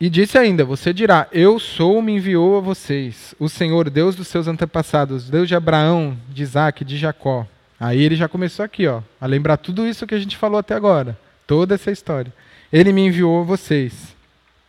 E, 0.00 0.10
disse 0.10 0.36
ainda: 0.36 0.64
Você 0.64 0.92
dirá: 0.92 1.28
Eu 1.32 1.58
sou, 1.58 2.02
me 2.02 2.12
enviou 2.12 2.58
a 2.58 2.60
vocês, 2.60 3.34
o 3.38 3.48
Senhor, 3.48 3.88
Deus 3.88 4.16
dos 4.16 4.28
seus 4.28 4.48
antepassados, 4.48 5.30
Deus 5.30 5.48
de 5.48 5.54
Abraão, 5.54 6.18
de 6.28 6.42
Isaac, 6.42 6.84
de 6.84 6.98
Jacó. 6.98 7.46
Aí 7.78 8.00
ele 8.02 8.14
já 8.14 8.28
começou 8.28 8.64
aqui, 8.64 8.86
ó, 8.86 9.00
a 9.20 9.26
lembrar 9.26 9.56
tudo 9.56 9.86
isso 9.86 10.06
que 10.06 10.14
a 10.14 10.18
gente 10.18 10.36
falou 10.36 10.58
até 10.58 10.74
agora, 10.74 11.18
toda 11.46 11.74
essa 11.74 11.90
história. 11.90 12.32
Ele 12.72 12.92
me 12.92 13.06
enviou 13.06 13.40
a 13.40 13.44
vocês. 13.44 14.14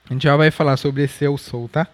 A 0.09 0.13
gente 0.13 0.23
já 0.23 0.35
vai 0.35 0.51
falar 0.51 0.77
sobre 0.77 1.03
esse 1.03 1.23
eu 1.25 1.37
sou, 1.37 1.67
tá? 1.67 1.87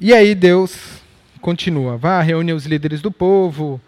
E 0.00 0.14
aí 0.14 0.34
Deus 0.34 1.00
continua: 1.40 1.96
vá, 1.96 2.20
reúne 2.20 2.52
os 2.52 2.66
líderes 2.66 3.00
do 3.00 3.10
povo, 3.10 3.80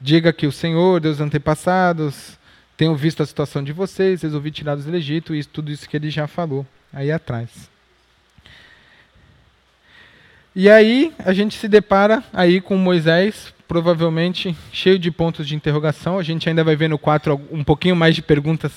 diga 0.00 0.32
que 0.32 0.46
o 0.46 0.52
Senhor, 0.52 1.00
Deus 1.00 1.20
antepassados, 1.20 2.38
tenho 2.76 2.94
visto 2.94 3.22
a 3.22 3.26
situação 3.26 3.62
de 3.62 3.72
vocês, 3.72 4.22
resolvi 4.22 4.50
tirá-los 4.50 4.84
do 4.84 4.96
Egito, 4.96 5.34
e 5.34 5.44
tudo 5.44 5.70
isso 5.70 5.88
que 5.88 5.96
ele 5.96 6.10
já 6.10 6.26
falou 6.26 6.66
aí 6.92 7.10
atrás. 7.10 7.68
E 10.54 10.68
aí 10.68 11.12
a 11.18 11.32
gente 11.32 11.56
se 11.56 11.68
depara 11.68 12.22
aí 12.32 12.60
com 12.60 12.76
Moisés, 12.76 13.52
provavelmente 13.68 14.56
cheio 14.72 14.98
de 14.98 15.10
pontos 15.10 15.46
de 15.46 15.54
interrogação. 15.54 16.18
A 16.18 16.22
gente 16.22 16.48
ainda 16.48 16.64
vai 16.64 16.74
ver 16.74 16.88
no 16.88 16.98
4 16.98 17.40
um 17.52 17.62
pouquinho 17.62 17.94
mais 17.94 18.14
de 18.14 18.22
perguntas, 18.22 18.72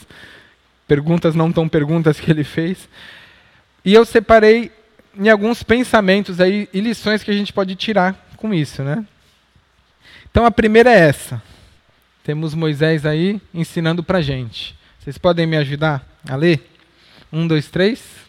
perguntas 0.87 1.33
não 1.33 1.51
tão 1.51 1.67
perguntas 1.67 2.19
que 2.19 2.29
ele 2.29 2.43
fez. 2.43 2.89
E 3.83 3.93
eu 3.93 4.05
separei 4.05 4.71
em 5.17 5.29
alguns 5.29 5.63
pensamentos 5.63 6.39
aí 6.39 6.69
e 6.73 6.79
lições 6.79 7.23
que 7.23 7.31
a 7.31 7.33
gente 7.33 7.51
pode 7.51 7.75
tirar 7.75 8.15
com 8.37 8.53
isso, 8.53 8.83
né? 8.83 9.05
Então 10.29 10.45
a 10.45 10.51
primeira 10.51 10.91
é 10.91 10.99
essa. 10.99 11.41
Temos 12.23 12.53
Moisés 12.53 13.05
aí 13.05 13.41
ensinando 13.53 14.03
para 14.03 14.21
gente. 14.21 14.77
Vocês 14.99 15.17
podem 15.17 15.47
me 15.47 15.57
ajudar 15.57 16.07
a 16.29 16.35
ler? 16.35 16.69
Um, 17.33 17.47
dois, 17.47 17.67
três. 17.69 18.21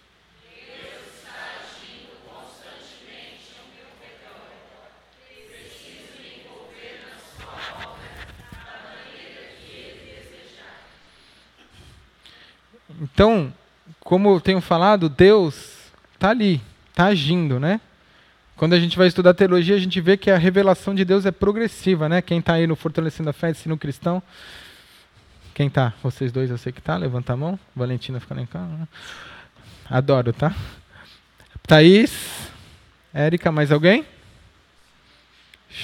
Então, 13.03 13.53
como 14.05 14.31
eu 14.31 14.41
tenho 14.41 14.61
falado, 14.61 15.09
Deus 15.09 15.91
está 16.15 16.31
ali, 16.31 16.61
está 16.91 17.07
agindo, 17.07 17.59
né? 17.59 17.81
Quando 18.57 18.75
a 18.75 18.81
gente 18.81 18.97
vai 18.97 19.09
estudar 19.09 19.35
teologia, 19.35 19.75
a 19.75 19.79
gente 19.79 20.01
vê 20.01 20.17
que 20.17 20.31
a 20.31 20.39
revelação 20.39 20.95
de 20.95 21.05
Deus 21.05 21.27
é 21.27 21.31
progressiva, 21.31 22.09
né? 22.09 22.23
Quem 22.23 22.39
está 22.39 22.55
aí 22.55 22.67
no 22.67 22.77
Fortalecendo 22.77 23.31
a 23.31 23.33
Fé, 23.33 23.51
ensino 23.51 23.77
cristão. 23.77 24.23
Quem 25.55 25.67
está? 25.67 25.93
Vocês 26.03 26.31
dois, 26.31 26.51
eu 26.51 26.59
sei 26.59 26.73
que 26.73 26.79
está. 26.79 26.97
Levanta 26.97 27.33
a 27.33 27.37
mão. 27.37 27.59
Valentina 27.75 28.21
fica 28.21 28.35
lá 28.35 28.43
em 28.43 28.47
casa. 28.47 28.89
Adoro, 29.89 30.33
tá? 30.33 30.55
Thaís, 31.67 32.51
Érica, 33.13 33.51
mais 33.51 33.73
alguém? 33.73 34.05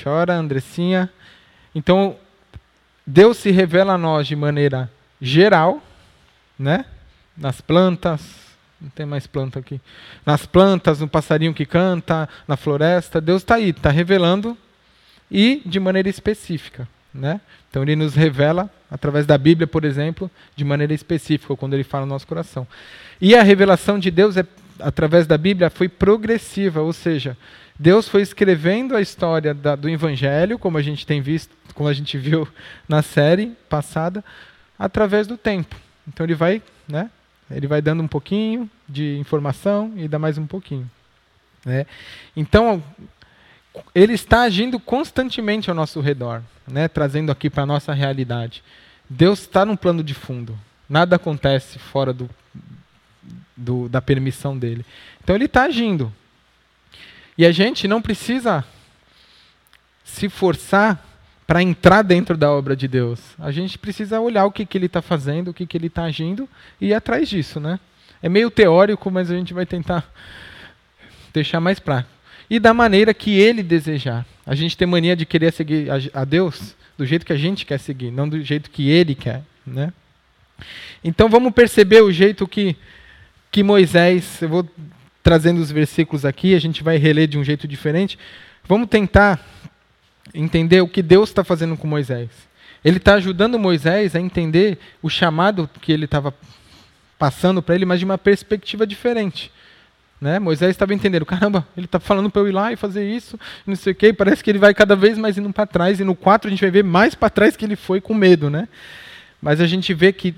Chora, 0.02 0.34
Andressinha. 0.34 1.10
Então, 1.75 2.16
Deus 3.06 3.38
se 3.38 3.50
revela 3.50 3.94
a 3.94 3.98
nós 3.98 4.26
de 4.26 4.37
maneira 4.37 4.90
geral, 5.20 5.82
né? 6.58 6.84
Nas 7.38 7.61
plantas, 7.61 8.21
não 8.80 8.90
tem 8.90 9.07
mais 9.07 9.26
planta 9.26 9.59
aqui. 9.59 9.80
Nas 10.26 10.47
plantas, 10.47 11.00
no 11.00 11.09
passarinho 11.09 11.54
que 11.54 11.64
canta, 11.64 12.28
na 12.47 12.57
floresta, 12.57 13.21
Deus 13.21 13.42
está 13.42 13.57
aí, 13.57 13.71
está 13.71 13.90
revelando 13.90 14.57
e 15.30 15.62
de 15.64 15.78
maneira 15.80 16.09
específica. 16.09 16.88
Né? 17.12 17.40
Então 17.71 17.83
ele 17.83 17.97
nos 17.97 18.14
revela 18.14 18.71
através 18.90 19.26
da 19.26 19.37
Bíblia, 19.37 19.66
por 19.66 19.85
exemplo, 19.85 20.30
de 20.54 20.64
maneira 20.64 20.95
específica, 20.95 21.57
quando 21.57 21.75
ele 21.75 21.85
fala 21.85 22.07
no 22.07 22.12
nosso 22.12 22.26
coração. 22.26 22.66
E 23.21 23.35
a 23.35 23.42
revelação 23.42 23.99
de 23.99 24.11
Deus 24.11 24.37
é 24.37 24.45
através 24.80 25.26
da 25.26 25.37
Bíblia 25.37 25.71
foi 25.71 25.88
progressiva, 25.88 26.80
ou 26.80 26.92
seja, 26.92 27.37
Deus 27.78 28.09
foi 28.09 28.23
escrevendo 28.23 28.97
a 28.97 29.00
história 29.00 29.52
da, 29.52 29.76
do 29.76 29.88
Evangelho, 29.88 30.59
como 30.59 30.78
a 30.78 30.83
gente 30.83 31.07
tem 31.07 31.21
visto, 31.21 31.54
como 31.75 31.88
a 31.88 31.92
gente 31.92 32.16
viu 32.16 32.47
na 32.88 33.02
série 33.02 33.52
passada, 33.68 34.25
através 34.78 35.26
do 35.26 35.37
tempo. 35.37 35.76
Então 36.07 36.25
ele 36.25 36.35
vai, 36.35 36.62
né, 36.88 37.11
ele 37.50 37.67
vai 37.67 37.81
dando 37.81 38.02
um 38.02 38.09
pouquinho 38.09 38.71
de 38.88 39.17
informação 39.19 39.93
e 39.97 40.07
dá 40.07 40.19
mais 40.19 40.37
um 40.37 40.47
pouquinho. 40.47 40.88
Né? 41.64 41.87
Então, 42.37 42.83
ele 43.95 44.12
está 44.12 44.43
agindo 44.43 44.78
constantemente 44.78 45.71
ao 45.71 45.76
nosso 45.76 46.00
redor, 46.00 46.43
né? 46.67 46.88
trazendo 46.88 47.33
aqui 47.33 47.49
para 47.49 47.62
a 47.62 47.67
nossa 47.67 47.93
realidade. 47.93 48.62
Deus 49.09 49.40
está 49.40 49.64
no 49.64 49.76
plano 49.76 50.02
de 50.02 50.14
fundo. 50.14 50.59
Nada 50.88 51.17
acontece 51.17 51.78
fora 51.78 52.12
do, 52.12 52.28
do, 53.57 53.88
da 53.88 54.02
permissão 54.02 54.57
dele. 54.59 54.85
Então, 55.23 55.35
ele 55.35 55.47
está 55.47 55.64
agindo. 55.64 56.12
E 57.37 57.47
a 57.47 57.52
gente 57.52 57.88
não 57.88 58.02
precisa 58.02 58.64
se 60.05 60.28
forçar 60.28 61.08
para 61.49 61.62
entrar 61.62 62.02
dentro 62.02 62.37
da 62.37 62.52
obra 62.52 62.76
de 62.76 62.87
Deus. 62.87 63.19
A 63.38 63.50
gente 63.50 63.78
precisa 63.78 64.21
olhar 64.21 64.45
o 64.45 64.52
que, 64.52 64.67
que 64.67 64.76
ele 64.76 64.85
está 64.85 65.00
fazendo, 65.00 65.49
o 65.49 65.55
que, 65.55 65.64
que 65.64 65.78
ele 65.78 65.87
está 65.87 66.05
agindo 66.05 66.47
e 66.78 66.88
ir 66.88 66.95
atrás 66.95 67.26
disso. 67.26 67.59
Né? 67.59 67.81
É 68.23 68.28
meio 68.28 68.50
teórico, 68.50 69.11
mas 69.11 69.31
a 69.31 69.35
gente 69.35 69.55
vai 69.55 69.64
tentar 69.64 70.07
deixar 71.33 71.59
mais 71.59 71.78
prático. 71.78 72.12
E 72.50 72.61
da 72.61 72.75
maneira 72.75 73.14
que 73.14 73.38
ele 73.38 73.62
desejar. 73.62 74.26
A 74.45 74.55
gente 74.55 74.76
tem 74.76 74.87
mania 74.87 75.17
de 75.17 75.25
querer 75.25 75.50
seguir 75.50 75.88
a 76.12 76.23
Deus 76.23 76.76
do 76.99 77.07
jeito 77.07 77.25
que 77.25 77.33
a 77.33 77.37
gente 77.37 77.64
quer 77.64 77.78
seguir, 77.78 78.11
não 78.11 78.28
do 78.28 78.43
jeito 78.43 78.71
que 78.71 78.90
ele 78.90 79.14
quer. 79.14 79.43
Né? 79.67 79.90
Então 81.02 81.31
vamos 81.31 81.55
perceber 81.55 82.02
o 82.02 82.12
jeito 82.12 82.47
que, 82.47 82.76
que 83.50 83.62
Moisés. 83.62 84.43
Eu 84.43 84.50
vou 84.50 84.69
trazendo 85.23 85.62
os 85.62 85.73
versículos 85.73 86.26
aqui, 86.26 86.55
a 86.55 86.61
gente 86.61 86.83
vai 86.83 86.99
reler 86.99 87.26
de 87.26 87.38
um 87.38 87.45
jeito 87.45 87.67
diferente. 87.67 88.19
Vamos 88.67 88.88
tentar 88.88 89.43
entender 90.35 90.80
o 90.80 90.88
que 90.88 91.02
Deus 91.02 91.28
está 91.28 91.42
fazendo 91.42 91.76
com 91.76 91.87
Moisés. 91.87 92.28
Ele 92.85 92.99
está 92.99 93.14
ajudando 93.14 93.58
Moisés 93.58 94.14
a 94.14 94.20
entender 94.20 94.78
o 95.02 95.11
chamado 95.11 95.68
que 95.80 95.92
ele 95.92 96.04
estava 96.04 96.32
passando 97.18 97.62
para 97.62 97.75
ele, 97.75 97.85
mas 97.85 97.99
de 97.99 98.04
uma 98.04 98.16
perspectiva 98.16 98.87
diferente. 98.87 99.50
Né? 100.20 100.38
Moisés 100.38 100.70
estava 100.70 100.94
entendendo, 100.94 101.25
caramba, 101.25 101.66
ele 101.76 101.87
está 101.87 102.00
falando 102.00 102.29
para 102.29 102.42
eu 102.42 102.48
ir 102.48 102.53
lá 102.53 102.72
e 102.72 102.76
fazer 102.76 103.09
isso, 103.09 103.38
não 103.66 103.76
sei 103.76 103.92
o 103.92 103.96
quê, 103.96 104.12
parece 104.12 104.42
que 104.42 104.50
ele 104.50 104.59
vai 104.59 104.74
cada 104.74 104.96
vez 104.96 105.16
mais 105.16 105.38
indo 105.38 105.53
para 105.53 105.66
trás, 105.66 106.00
e 106.00 106.05
no 106.05 106.14
4 106.14 106.48
a 106.48 106.50
gente 106.50 106.61
vai 106.61 106.70
ver 106.70 106.83
mais 106.83 107.14
para 107.14 107.31
trás 107.31 107.57
que 107.57 107.64
ele 107.64 107.76
foi 107.76 108.00
com 108.00 108.14
medo. 108.14 108.50
Né? 108.50 108.68
Mas 109.40 109.61
a 109.61 109.66
gente 109.66 109.94
vê 109.94 110.12
que 110.12 110.35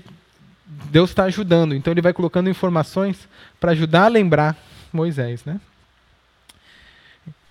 Deus 0.91 1.09
está 1.09 1.23
ajudando, 1.23 1.73
então 1.73 1.91
ele 1.91 2.01
vai 2.01 2.13
colocando 2.13 2.49
informações 2.49 3.27
para 3.59 3.71
ajudar 3.71 4.05
a 4.05 4.07
lembrar 4.07 4.55
Moisés. 4.93 5.43
Né? 5.45 5.59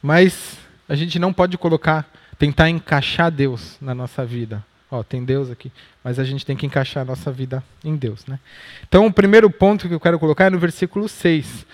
Mas 0.02 0.56
a 0.88 0.94
gente 0.94 1.18
não 1.18 1.32
pode 1.32 1.58
colocar 1.58 2.08
tentar 2.40 2.70
encaixar 2.70 3.30
Deus 3.30 3.76
na 3.82 3.94
nossa 3.94 4.24
vida. 4.24 4.64
Ó, 4.90 5.02
tem 5.02 5.22
Deus 5.22 5.50
aqui, 5.50 5.70
mas 6.02 6.18
a 6.18 6.24
gente 6.24 6.44
tem 6.44 6.56
que 6.56 6.64
encaixar 6.64 7.02
a 7.02 7.04
nossa 7.04 7.30
vida 7.30 7.62
em 7.84 7.94
Deus. 7.94 8.24
Né? 8.24 8.40
Então, 8.88 9.04
o 9.04 9.12
primeiro 9.12 9.50
ponto 9.50 9.86
que 9.86 9.92
eu 9.92 10.00
quero 10.00 10.18
colocar 10.18 10.46
é 10.46 10.50
no 10.50 10.58
versículo 10.58 11.06
6. 11.06 11.66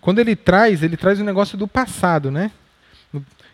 Quando 0.00 0.20
ele 0.20 0.34
traz, 0.34 0.82
ele 0.82 0.96
traz 0.96 1.18
o 1.20 1.22
um 1.22 1.26
negócio 1.26 1.58
do 1.58 1.68
passado. 1.68 2.30
Né? 2.30 2.50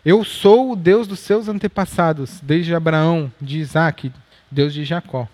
Eu 0.05 0.23
sou 0.23 0.71
o 0.71 0.75
Deus 0.77 1.07
dos 1.07 1.19
seus 1.19 1.49
antepassados, 1.49 2.39
desde 2.41 2.73
Abraão, 2.73 3.29
de 3.39 3.59
Isaac, 3.59 4.09
Deus 4.49 4.73
de 4.73 4.85
Jacó. 4.85 5.27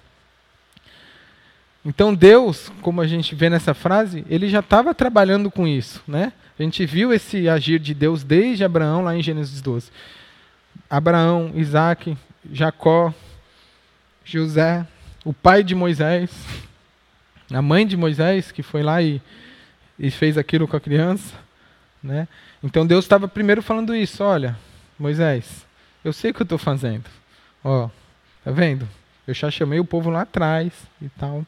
Então 1.86 2.16
Deus, 2.16 2.72
como 2.82 3.00
a 3.00 3.08
gente 3.08 3.36
vê 3.36 3.48
nessa 3.48 3.76
frase, 3.76 4.26
ele 4.28 4.50
já 4.50 4.60
estava 4.60 4.94
trabalhando 4.94 5.52
com 5.52 5.68
isso. 5.68 6.02
Né? 6.08 6.34
A 6.58 6.64
gente 6.64 6.84
viu 6.84 7.14
esse 7.14 7.48
agir 7.48 7.80
de 7.80 7.94
Deus 7.94 8.24
desde 8.24 8.64
Abraão, 8.64 9.04
lá 9.04 9.16
em 9.16 9.22
Gênesis 9.22 9.62
12. 9.62 9.92
Abraão, 10.90 11.52
Isaac, 11.56 12.18
Jacó, 12.52 13.14
José, 14.24 14.86
o 15.24 15.34
pai 15.34 15.64
de 15.64 15.76
Moisés, 15.76 16.32
a 17.52 17.62
mãe 17.62 17.86
de 17.86 17.98
Moisés, 17.98 18.52
que 18.52 18.64
foi 18.64 18.84
lá 18.84 19.02
e, 19.02 19.22
e 19.98 20.12
fez 20.12 20.38
aquilo 20.38 20.68
com 20.68 20.78
a 20.78 20.82
criança. 20.82 21.34
Né? 22.02 22.28
Então 22.64 22.86
Deus 22.86 23.06
estava 23.06 23.28
primeiro 23.28 23.62
falando 23.62 23.96
isso: 23.96 24.24
olha, 24.24 24.58
Moisés, 24.98 25.66
eu 26.04 26.14
sei 26.14 26.32
o 26.32 26.34
que 26.34 26.42
eu 26.42 26.46
estou 26.46 26.58
fazendo. 26.58 27.06
Ó, 27.64 27.90
tá 28.44 28.52
vendo? 28.52 28.88
Eu 29.26 29.34
já 29.34 29.52
chamei 29.52 29.80
o 29.80 29.86
povo 29.86 30.10
lá 30.10 30.22
atrás 30.22 30.72
e 31.02 31.10
tal. 31.10 31.46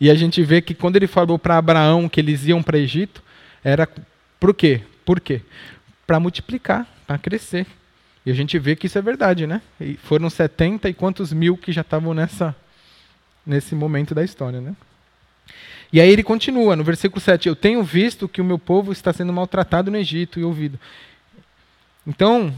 E 0.00 0.10
a 0.10 0.14
gente 0.14 0.42
vê 0.42 0.62
que 0.62 0.74
quando 0.74 0.96
ele 0.96 1.08
falou 1.08 1.38
para 1.38 1.58
Abraão 1.58 2.08
que 2.08 2.20
eles 2.20 2.46
iam 2.46 2.62
para 2.62 2.78
Egito, 2.78 3.22
era 3.64 3.88
por 4.38 4.54
quê? 4.54 4.82
Por 5.04 5.18
quê? 5.18 5.42
Para 6.06 6.20
multiplicar, 6.20 6.86
para 7.06 7.18
crescer. 7.18 7.66
E 8.28 8.30
a 8.30 8.34
gente 8.34 8.58
vê 8.58 8.76
que 8.76 8.86
isso 8.86 8.98
é 8.98 9.00
verdade, 9.00 9.46
né? 9.46 9.62
E 9.80 9.94
foram 9.94 10.28
70 10.28 10.86
e 10.86 10.92
quantos 10.92 11.32
mil 11.32 11.56
que 11.56 11.72
já 11.72 11.80
estavam 11.80 12.12
nessa 12.12 12.54
nesse 13.46 13.74
momento 13.74 14.14
da 14.14 14.22
história, 14.22 14.60
né? 14.60 14.76
E 15.90 15.98
aí 15.98 16.10
ele 16.10 16.22
continua 16.22 16.76
no 16.76 16.84
versículo 16.84 17.22
7, 17.22 17.48
eu 17.48 17.56
tenho 17.56 17.82
visto 17.82 18.28
que 18.28 18.42
o 18.42 18.44
meu 18.44 18.58
povo 18.58 18.92
está 18.92 19.14
sendo 19.14 19.32
maltratado 19.32 19.90
no 19.90 19.96
Egito 19.96 20.38
e 20.38 20.44
ouvido. 20.44 20.78
Então, 22.06 22.52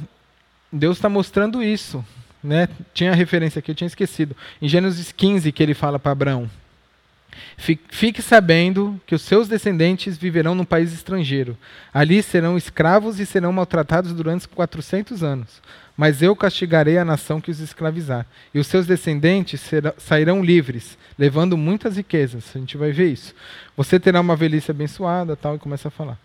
Deus 0.73 0.97
está 0.97 1.09
mostrando 1.09 1.63
isso, 1.63 2.05
né? 2.43 2.69
Tinha 2.93 3.13
a 3.13 3.15
referência 3.15 3.61
aqui, 3.61 3.71
eu 3.71 3.77
tinha 3.77 3.87
esquecido. 3.87 4.37
Em 4.61 4.67
Gênesis 4.67 5.13
15 5.13 5.53
que 5.53 5.63
ele 5.63 5.75
fala 5.75 6.01
para 6.01 6.11
Abraão: 6.11 6.51
Fique 7.57 8.23
sabendo 8.23 9.01
que 9.07 9.15
os 9.15 9.23
seus 9.23 9.49
descendentes 9.49 10.17
viverão 10.17 10.55
num 10.55 10.65
país 10.65 10.93
estrangeiro. 10.93 11.57
Ali 11.93 12.23
serão 12.23 12.57
escravos 12.57 13.21
e 13.21 13.27
serão 13.27 13.53
maltratados 13.53 14.13
durante 14.13 14.49
400 14.49 15.23
anos. 15.23 15.61
Mas 15.97 16.23
eu 16.23 16.35
castigarei 16.35 16.97
a 16.97 17.05
nação 17.05 17.41
que 17.41 17.51
os 17.51 17.61
escravizar. 17.61 18.27
E 18.55 18.59
os 18.59 18.67
seus 18.67 18.87
descendentes 18.87 19.61
serão, 19.61 19.93
sairão 19.99 20.43
livres, 20.43 20.97
levando 21.19 21.57
muitas 21.57 21.97
riquezas. 21.97 22.45
A 22.55 22.59
gente 22.59 22.77
vai 22.77 22.93
ver 22.93 23.13
isso. 23.13 23.35
Você 23.77 24.01
terá 24.01 24.21
uma 24.21 24.37
velhice 24.37 24.71
abençoada, 24.71 25.37
tal, 25.37 25.57
e 25.57 25.59
começa 25.59 25.89
a 25.89 25.91
falar. 25.91 26.19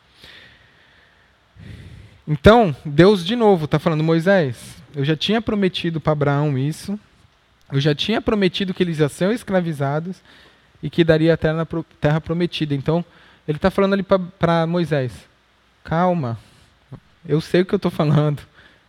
Então, 2.27 2.75
Deus 2.83 3.23
de 3.23 3.35
novo 3.35 3.65
está 3.65 3.77
falando, 3.77 4.03
Moisés, 4.03 4.77
eu 4.95 5.05
já 5.05 5.15
tinha 5.15 5.41
prometido 5.41 6.01
para 6.01 6.13
Abraão 6.13 6.57
isso, 6.57 6.99
eu 7.71 7.79
já 7.79 7.93
tinha 7.93 8.21
prometido 8.21 8.73
que 8.73 8.81
eles 8.81 8.99
iam 8.99 9.09
ser 9.09 9.31
escravizados, 9.31 10.17
e 10.81 10.89
que 10.89 11.03
daria 11.03 11.33
a 11.33 11.37
terra, 11.37 11.67
terra 11.99 12.21
prometida. 12.21 12.73
Então, 12.73 13.03
ele 13.47 13.57
está 13.57 13.69
falando 13.69 13.93
ali 13.93 14.03
para 14.03 14.65
Moisés: 14.67 15.11
calma, 15.83 16.37
eu 17.27 17.41
sei 17.41 17.61
o 17.61 17.65
que 17.65 17.73
eu 17.73 17.77
estou 17.77 17.91
falando, 17.91 18.41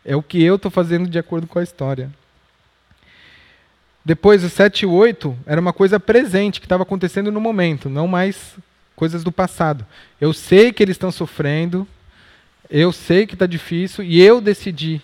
é 0.04 0.14
o 0.16 0.22
que 0.22 0.42
eu 0.42 0.56
estou 0.56 0.70
fazendo 0.70 1.08
de 1.08 1.18
acordo 1.18 1.46
com 1.46 1.58
a 1.58 1.62
história. 1.62 2.10
Depois, 4.04 4.44
o 4.44 4.48
7 4.48 4.82
e 4.82 4.86
8 4.86 5.36
era 5.46 5.60
uma 5.60 5.72
coisa 5.72 5.98
presente, 5.98 6.60
que 6.60 6.66
estava 6.66 6.84
acontecendo 6.84 7.32
no 7.32 7.40
momento, 7.40 7.90
não 7.90 8.06
mais 8.06 8.56
coisas 8.94 9.24
do 9.24 9.32
passado. 9.32 9.84
Eu 10.20 10.32
sei 10.32 10.72
que 10.72 10.82
eles 10.82 10.94
estão 10.94 11.10
sofrendo, 11.10 11.86
eu 12.70 12.92
sei 12.92 13.26
que 13.26 13.34
está 13.34 13.46
difícil, 13.46 14.04
e 14.04 14.20
eu 14.20 14.40
decidi 14.40 15.02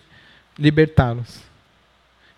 libertá-los. 0.56 1.40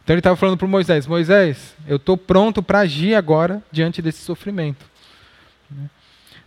Então 0.04 0.12
ele 0.12 0.20
estava 0.20 0.36
falando 0.36 0.58
para 0.58 0.68
Moisés: 0.68 1.06
Moisés, 1.06 1.74
eu 1.88 1.96
estou 1.96 2.16
pronto 2.16 2.62
para 2.62 2.80
agir 2.80 3.14
agora 3.14 3.62
diante 3.72 4.02
desse 4.02 4.22
sofrimento. 4.22 4.84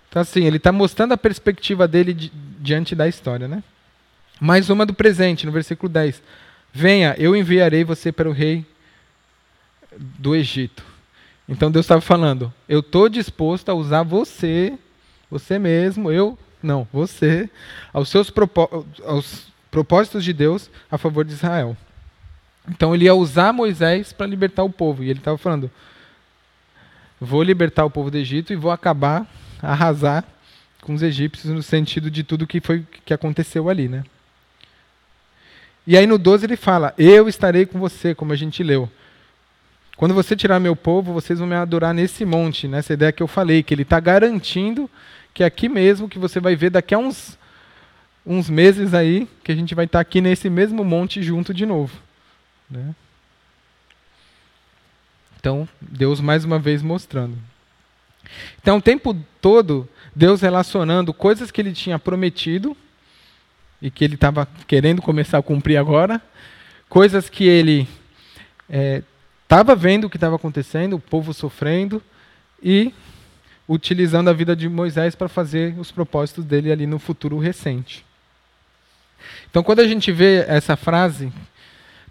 Então, 0.10 0.22
assim, 0.22 0.46
ele 0.46 0.58
está 0.58 0.72
mostrando 0.72 1.12
a 1.13 1.17
perspectiva 1.17 1.88
dele 1.88 2.13
di 2.13 2.32
diante 2.60 2.96
da 2.96 3.08
história. 3.08 3.48
Né? 3.48 3.63
Mais 4.39 4.70
uma 4.70 4.86
do 4.86 4.93
presente, 4.93 5.46
no 5.46 5.52
versículo 5.52 5.89
10. 5.89 6.22
Venha, 6.74 7.15
eu 7.17 7.36
enviarei 7.36 7.84
você 7.84 8.12
para 8.12 8.30
o 8.30 8.32
rei 8.32 8.65
do 9.98 10.36
Egito. 10.36 10.84
Então 11.50 11.72
Deus 11.72 11.86
estava 11.86 12.02
falando: 12.02 12.54
eu 12.70 12.82
estou 12.82 13.10
disposto 13.10 13.70
a 13.70 13.74
usar 13.74 14.04
você, 14.04 14.78
você 15.32 15.58
mesmo, 15.58 16.12
eu, 16.12 16.38
não, 16.62 16.88
você, 16.93 17.50
aos 17.91 18.10
seus 18.10 18.30
propó 18.30 18.86
aos 19.04 19.48
propósitos 19.72 20.24
de 20.24 20.34
Deus 20.34 20.70
a 20.89 20.98
favor 20.98 21.26
de 21.26 21.34
Israel. 21.34 21.76
Então 22.70 22.94
ele 22.94 23.06
ia 23.06 23.16
usar 23.16 23.54
Moisés 23.54 24.12
para 24.12 24.28
libertar 24.28 24.64
o 24.64 24.70
povo. 24.70 25.04
E 25.04 25.10
ele 25.10 25.20
estava 25.20 25.38
falando: 25.38 25.70
vou 27.20 27.44
libertar 27.44 27.86
o 27.86 27.90
povo 27.90 28.12
do 28.12 28.18
Egito 28.18 28.52
e 28.52 28.56
vou 28.56 28.72
acabar, 28.72 29.26
arrasar 29.62 30.24
com 30.82 30.94
os 30.94 31.02
egípcios 31.02 31.54
no 31.54 31.64
sentido 31.64 32.10
de 32.10 32.24
tudo 32.24 32.48
que 32.48 32.62
foi 32.62 32.86
que 33.06 33.14
aconteceu 33.14 33.70
ali, 33.70 33.88
né? 33.88 34.04
E 35.86 35.98
aí 35.98 36.06
no 36.06 36.18
12 36.18 36.46
ele 36.46 36.58
fala: 36.58 36.94
Eu 36.98 37.28
estarei 37.28 37.66
com 37.66 37.80
você, 37.80 38.14
como 38.14 38.34
a 38.34 38.36
gente 38.36 38.62
leu. 38.64 38.90
Quando 39.96 40.14
você 40.14 40.36
tirar 40.36 40.60
meu 40.60 40.76
povo, 40.76 41.12
vocês 41.12 41.40
vão 41.40 41.48
me 41.48 41.56
adorar 41.56 41.92
nesse 41.94 42.24
monte, 42.24 42.68
nessa 42.68 42.94
ideia 42.94 43.12
que 43.12 43.24
eu 43.24 43.28
falei, 43.28 43.64
que 43.64 43.74
ele 43.74 43.82
está 43.82 44.00
garantindo 44.00 44.88
que 45.38 45.44
é 45.44 45.46
aqui 45.46 45.70
mesmo 45.70 46.10
que 46.10 46.18
você 46.18 46.40
vai 46.40 46.56
ver 46.56 46.72
daqui 46.72 46.96
a 46.96 46.98
uns, 46.98 47.38
uns 48.26 48.50
meses 48.50 48.96
aí, 48.96 49.28
que 49.44 49.52
a 49.52 49.56
gente 49.56 49.76
vai 49.76 49.86
estar 49.86 50.00
tá 50.00 50.02
aqui 50.02 50.20
nesse 50.20 50.50
mesmo 50.50 50.84
monte 50.84 51.22
junto 51.22 51.54
de 51.54 51.64
novo. 51.64 51.96
Né? 52.70 52.96
Então, 55.40 55.68
Deus 55.80 56.20
mais 56.20 56.44
uma 56.44 56.60
vez 56.60 56.82
mostrando. 56.82 57.38
Então, 58.62 58.78
o 58.78 58.82
tempo 58.82 59.16
todo, 59.40 59.88
Deus 60.16 60.42
relacionando 60.42 61.14
coisas 61.14 61.52
que 61.52 61.62
ele 61.62 61.74
tinha 61.74 61.98
prometido 61.98 62.76
e 63.82 63.90
que 63.90 64.04
ele 64.04 64.16
estava 64.16 64.48
querendo 64.68 65.02
começar 65.02 65.38
a 65.38 65.44
cumprir 65.44 65.78
agora, 65.78 66.22
coisas 66.90 67.30
que 67.30 67.46
ele 67.46 67.88
estava 68.68 69.74
é, 69.74 69.76
vendo 69.76 70.06
o 70.06 70.10
que 70.10 70.18
estava 70.18 70.36
acontecendo, 70.36 70.96
o 70.96 71.00
povo 71.00 71.34
sofrendo, 71.34 72.02
e 72.62 72.94
utilizando 73.68 74.30
a 74.30 74.34
vida 74.34 74.56
de 74.56 74.68
Moisés 74.68 75.14
para 75.14 75.28
fazer 75.28 75.78
os 75.78 75.92
propósitos 75.92 76.44
dele 76.44 76.72
ali 76.72 76.88
no 76.88 77.00
futuro 77.00 77.38
recente. 77.38 78.06
Então, 79.50 79.64
quando 79.64 79.80
a 79.80 79.88
gente 79.88 80.12
vê 80.12 80.46
essa 80.48 80.76
frase, 80.76 81.32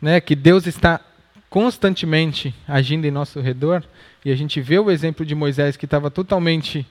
né, 0.00 0.20
que 0.20 0.34
Deus 0.34 0.66
está 0.66 1.00
constantemente 1.48 2.54
agindo 2.66 3.06
em 3.06 3.10
nosso 3.10 3.40
redor, 3.40 3.82
e 4.24 4.30
a 4.30 4.36
gente 4.36 4.60
vê 4.60 4.78
o 4.78 4.90
exemplo 4.90 5.24
de 5.24 5.34
Moisés 5.34 5.76
que 5.76 5.84
estava 5.84 6.10
totalmente 6.10 6.86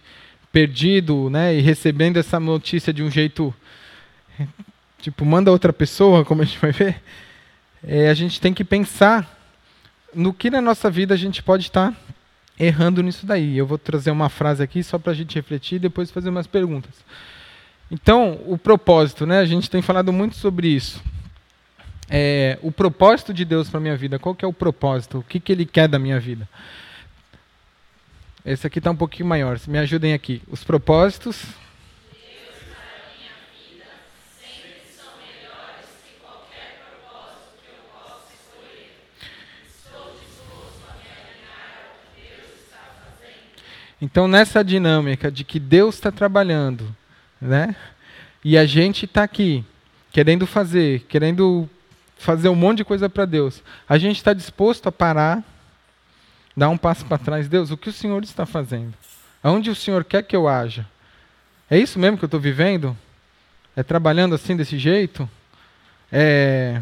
perdido, 0.51 1.29
né, 1.29 1.55
e 1.55 1.61
recebendo 1.61 2.17
essa 2.17 2.39
notícia 2.39 2.93
de 2.93 3.03
um 3.03 3.11
jeito 3.11 3.53
tipo 5.01 5.23
manda 5.23 5.51
outra 5.51 5.71
pessoa, 5.71 6.25
como 6.25 6.41
a 6.41 6.45
gente 6.45 6.57
vai 6.59 6.71
ver, 6.71 7.01
é, 7.83 8.09
a 8.09 8.13
gente 8.13 8.41
tem 8.41 8.53
que 8.53 8.63
pensar 8.63 9.31
no 10.13 10.33
que 10.33 10.49
na 10.49 10.61
nossa 10.61 10.89
vida 10.89 11.13
a 11.13 11.17
gente 11.17 11.43
pode 11.43 11.63
estar 11.63 11.93
errando 12.57 13.03
nisso 13.03 13.25
daí. 13.25 13.57
Eu 13.57 13.67
vou 13.67 13.77
trazer 13.77 14.11
uma 14.11 14.29
frase 14.29 14.63
aqui 14.63 14.81
só 14.81 14.97
para 14.97 15.11
a 15.11 15.15
gente 15.15 15.35
refletir 15.35 15.75
e 15.75 15.79
depois 15.79 16.09
fazer 16.09 16.29
umas 16.29 16.47
perguntas. 16.47 16.93
Então, 17.91 18.39
o 18.47 18.57
propósito, 18.57 19.25
né? 19.25 19.39
A 19.39 19.45
gente 19.45 19.69
tem 19.69 19.81
falado 19.81 20.11
muito 20.11 20.35
sobre 20.35 20.69
isso 20.69 21.03
é, 22.09 22.59
o 22.61 22.71
propósito 22.71 23.33
de 23.33 23.43
Deus 23.43 23.69
para 23.69 23.79
minha 23.79 23.97
vida. 23.97 24.19
Qual 24.19 24.35
que 24.35 24.45
é 24.45 24.47
o 24.47 24.53
propósito? 24.53 25.19
O 25.19 25.23
que, 25.23 25.39
que 25.39 25.51
Ele 25.51 25.65
quer 25.65 25.87
da 25.87 25.99
minha 25.99 26.19
vida? 26.19 26.47
Esse 28.45 28.67
aqui 28.67 28.77
está 28.77 28.91
um 28.91 28.95
pouquinho 28.95 29.27
maior. 29.27 29.59
Me 29.67 29.79
ajudem 29.79 30.13
aqui. 30.13 30.41
Os 30.47 30.63
propósitos. 30.63 31.43
Então, 44.01 44.27
nessa 44.27 44.63
dinâmica 44.63 45.31
de 45.31 45.43
que 45.43 45.59
Deus 45.59 45.95
está 45.95 46.11
trabalhando, 46.11 46.95
né? 47.41 47.75
E 48.43 48.55
a 48.55 48.65
gente 48.65 49.05
está 49.05 49.23
aqui, 49.23 49.65
querendo 50.11 50.45
fazer, 50.45 50.99
querendo 51.07 51.67
fazer 52.17 52.49
um 52.49 52.55
monte 52.55 52.77
de 52.77 52.85
coisa 52.85 53.09
para 53.09 53.25
Deus. 53.25 53.61
A 53.87 53.97
gente 53.97 54.17
está 54.17 54.33
disposto 54.33 54.87
a 54.87 54.91
parar, 54.91 55.43
dar 56.55 56.69
um 56.69 56.77
passo 56.77 57.05
para 57.05 57.17
trás. 57.17 57.47
Deus, 57.47 57.71
o 57.71 57.77
que 57.77 57.89
o 57.89 57.93
Senhor 57.93 58.23
está 58.23 58.45
fazendo? 58.45 58.93
Aonde 59.43 59.69
o 59.69 59.75
Senhor 59.75 60.03
quer 60.03 60.23
que 60.23 60.35
eu 60.35 60.47
haja? 60.47 60.87
É 61.69 61.77
isso 61.77 61.99
mesmo 61.99 62.17
que 62.17 62.23
eu 62.23 62.27
estou 62.27 62.39
vivendo? 62.39 62.97
É 63.75 63.83
trabalhando 63.83 64.35
assim 64.35 64.55
desse 64.55 64.77
jeito? 64.77 65.29
É 66.11 66.81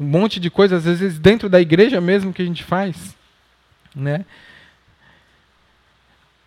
um 0.00 0.06
monte 0.06 0.40
de 0.40 0.48
coisas, 0.48 0.86
às 0.86 0.98
vezes 0.98 1.18
dentro 1.18 1.46
da 1.46 1.60
igreja 1.60 2.00
mesmo 2.00 2.32
que 2.32 2.40
a 2.40 2.44
gente 2.44 2.64
faz, 2.64 3.14
né? 3.94 4.24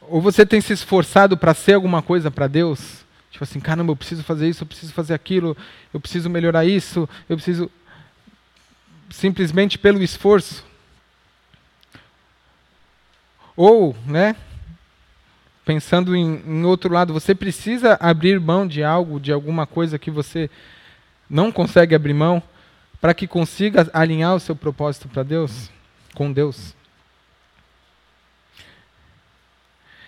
Ou 0.01 0.19
você 0.19 0.43
tem 0.43 0.59
se 0.59 0.73
esforçado 0.73 1.37
para 1.37 1.53
ser 1.53 1.73
alguma 1.73 2.01
coisa 2.01 2.31
para 2.31 2.47
Deus? 2.47 3.02
Tipo 3.33 3.43
assim, 3.43 3.59
caramba, 3.59 3.91
eu 3.91 3.95
preciso 3.95 4.23
fazer 4.23 4.47
isso, 4.47 4.61
eu 4.61 4.67
preciso 4.67 4.93
fazer 4.93 5.15
aquilo, 5.15 5.57
eu 5.91 5.99
preciso 5.99 6.29
melhorar 6.29 6.65
isso, 6.65 7.09
eu 7.27 7.35
preciso. 7.35 7.69
Simplesmente 9.09 9.75
pelo 9.75 10.03
esforço. 10.03 10.63
Ou, 13.55 13.97
né? 14.05 14.35
Pensando 15.65 16.15
em, 16.15 16.43
em 16.45 16.63
outro 16.63 16.93
lado, 16.93 17.11
você 17.11 17.33
precisa 17.33 17.97
abrir 17.99 18.39
mão 18.39 18.67
de 18.67 18.83
algo, 18.83 19.19
de 19.19 19.31
alguma 19.31 19.65
coisa 19.65 19.97
que 19.97 20.11
você 20.11 20.47
não 21.27 21.51
consegue 21.51 21.95
abrir 21.95 22.13
mão, 22.13 22.41
para 23.01 23.15
que 23.15 23.25
consiga 23.25 23.89
alinhar 23.93 24.35
o 24.35 24.39
seu 24.39 24.55
propósito 24.55 25.07
para 25.07 25.23
Deus, 25.23 25.71
com 26.13 26.31
Deus. 26.31 26.75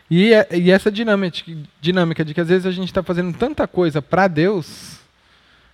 E, 0.10 0.34
é, 0.34 0.48
e 0.52 0.72
essa 0.72 0.92
dinâmica, 0.92 1.42
dinâmica 1.82 2.24
de 2.24 2.34
que 2.34 2.42
às 2.42 2.48
vezes 2.48 2.66
a 2.66 2.72
gente 2.72 2.88
está 2.88 3.02
fazendo 3.02 3.36
tanta 3.38 3.68
coisa 3.68 4.02
para 4.02 4.28
Deus 4.28 5.00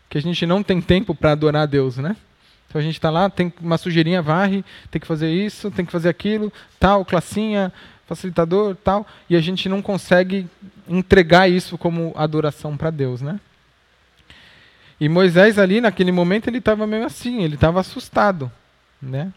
que 0.09 0.17
a 0.17 0.21
gente 0.21 0.45
não 0.45 0.61
tem 0.61 0.81
tempo 0.81 1.15
para 1.15 1.31
adorar 1.31 1.63
a 1.63 1.65
Deus, 1.65 1.97
né? 1.97 2.15
Então 2.67 2.79
a 2.79 2.83
gente 2.83 2.95
está 2.95 3.09
lá, 3.09 3.29
tem 3.29 3.51
uma 3.61 3.77
sujeirinha, 3.77 4.21
varre, 4.21 4.63
tem 4.89 4.99
que 4.99 5.07
fazer 5.07 5.29
isso, 5.29 5.69
tem 5.71 5.85
que 5.85 5.91
fazer 5.91 6.09
aquilo, 6.09 6.51
tal, 6.79 7.03
classinha, 7.03 7.71
facilitador, 8.05 8.75
tal, 8.75 9.07
e 9.29 9.35
a 9.35 9.41
gente 9.41 9.69
não 9.69 9.81
consegue 9.81 10.47
entregar 10.87 11.49
isso 11.49 11.77
como 11.77 12.13
adoração 12.15 12.75
para 12.75 12.89
Deus, 12.89 13.21
né? 13.21 13.39
E 14.99 15.09
Moisés 15.09 15.57
ali, 15.57 15.81
naquele 15.81 16.11
momento, 16.11 16.47
ele 16.47 16.59
estava 16.59 16.85
meio 16.85 17.05
assim, 17.05 17.41
ele 17.41 17.55
estava 17.55 17.79
assustado, 17.79 18.51
né? 19.01 19.31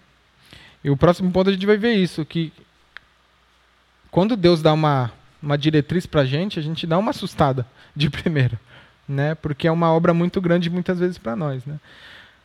E 0.83 0.91
o 0.91 0.97
próximo 0.97 1.31
ponto 1.31 1.51
a 1.51 1.53
gente 1.53 1.67
vai 1.67 1.77
ver 1.77 1.95
isso, 1.95 2.25
que 2.25 2.53
quando 4.15 4.37
Deus 4.37 4.63
dá 4.63 4.73
uma, 4.73 5.11
uma 5.43 5.59
diretriz 5.59 6.07
para 6.07 6.21
a 6.21 6.25
gente, 6.25 6.57
a 6.57 6.63
gente 6.63 6.87
dá 6.87 6.97
uma 6.97 7.11
assustada 7.11 7.67
de 7.97 8.09
primeiro, 8.15 8.57
né? 9.09 9.35
Porque 9.35 9.67
é 9.67 9.73
uma 9.73 9.93
obra 9.93 10.15
muito 10.15 10.41
grande 10.41 10.71
muitas 10.71 11.01
vezes 11.01 11.19
para 11.19 11.35
nós, 11.35 11.67
né? 11.67 11.81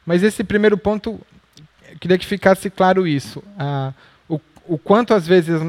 Mas 0.04 0.24
esse 0.24 0.44
primeiro 0.44 0.80
ponto, 0.80 1.22
queria 2.00 2.18
que 2.18 2.26
ficasse 2.26 2.72
claro 2.72 3.08
isso. 3.08 3.44
Ah, 3.56 3.94
o, 4.28 4.42
o 4.66 4.80
quanto 4.80 5.14
às 5.14 5.28
vezes 5.28 5.62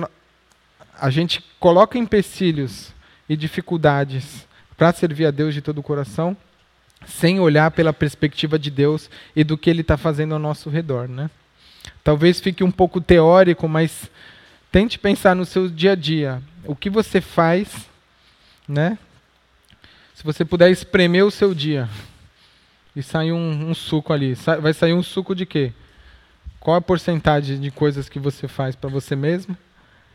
a 0.99 1.11
gente 1.11 1.45
coloca 1.59 1.99
empecilhos 1.99 2.95
e 3.29 3.37
dificuldades 3.37 4.49
para 4.79 4.95
servir 4.95 5.27
a 5.27 5.31
Deus 5.31 5.53
de 5.53 5.61
todo 5.61 5.81
o 5.81 5.83
coração, 5.83 6.35
sem 7.05 7.41
olhar 7.41 7.73
pela 7.73 7.93
perspectiva 7.93 8.59
de 8.59 8.71
Deus 8.71 9.11
e 9.37 9.45
do 9.45 9.59
que 9.59 9.69
Ele 9.69 9.83
está 9.83 9.99
fazendo 9.99 10.33
ao 10.33 10.41
nosso 10.41 10.71
redor, 10.71 11.07
né? 11.07 11.29
Talvez 12.03 12.41
fique 12.41 12.65
um 12.65 12.71
pouco 12.71 13.03
teórico, 13.03 13.69
mas 13.69 14.09
Tente 14.71 14.99
pensar 14.99 15.35
no 15.35 15.45
seu 15.45 15.69
dia 15.69 15.93
a 15.93 15.95
dia. 15.97 16.43
O 16.65 16.77
que 16.77 16.89
você 16.89 17.21
faz, 17.21 17.89
né? 18.69 18.97
Se 20.15 20.23
você 20.23 20.45
puder 20.45 20.71
espremer 20.71 21.25
o 21.25 21.31
seu 21.31 21.55
dia 21.55 21.89
e 22.95 23.03
sair 23.03 23.33
um, 23.33 23.71
um 23.71 23.75
suco 23.75 24.13
ali, 24.13 24.35
vai 24.61 24.73
sair 24.73 24.93
um 24.93 25.03
suco 25.03 25.35
de 25.35 25.45
quê? 25.45 25.73
Qual 26.61 26.77
a 26.77 26.81
porcentagem 26.81 27.59
de 27.59 27.71
coisas 27.71 28.09
que 28.09 28.19
você 28.19 28.47
faz 28.47 28.77
para 28.77 28.91
você 28.91 29.17
mesmo 29.17 29.57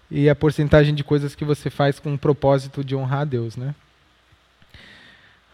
e 0.10 0.30
a 0.30 0.36
porcentagem 0.36 0.94
de 0.94 1.04
coisas 1.04 1.36
que 1.36 1.44
você 1.44 1.70
faz 1.70 2.00
com 2.00 2.14
o 2.14 2.18
propósito 2.18 2.84
de 2.84 2.96
honrar 2.96 3.22
a 3.22 3.26
Deus, 3.26 3.58
né? 3.58 3.74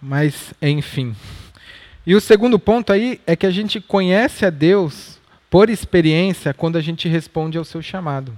Mas, 0.02 0.54
enfim. 0.62 1.16
E 2.06 2.14
o 2.14 2.22
segundo 2.22 2.60
ponto 2.60 2.92
aí 2.92 3.22
é 3.26 3.36
que 3.36 3.46
a 3.46 3.52
gente 3.52 3.80
conhece 3.80 4.46
a 4.46 4.50
Deus 4.50 5.20
por 5.50 5.70
experiência 5.70 6.54
quando 6.54 6.78
a 6.78 6.82
gente 6.82 7.08
responde 7.08 7.58
ao 7.58 7.64
seu 7.64 7.82
chamado. 7.82 8.36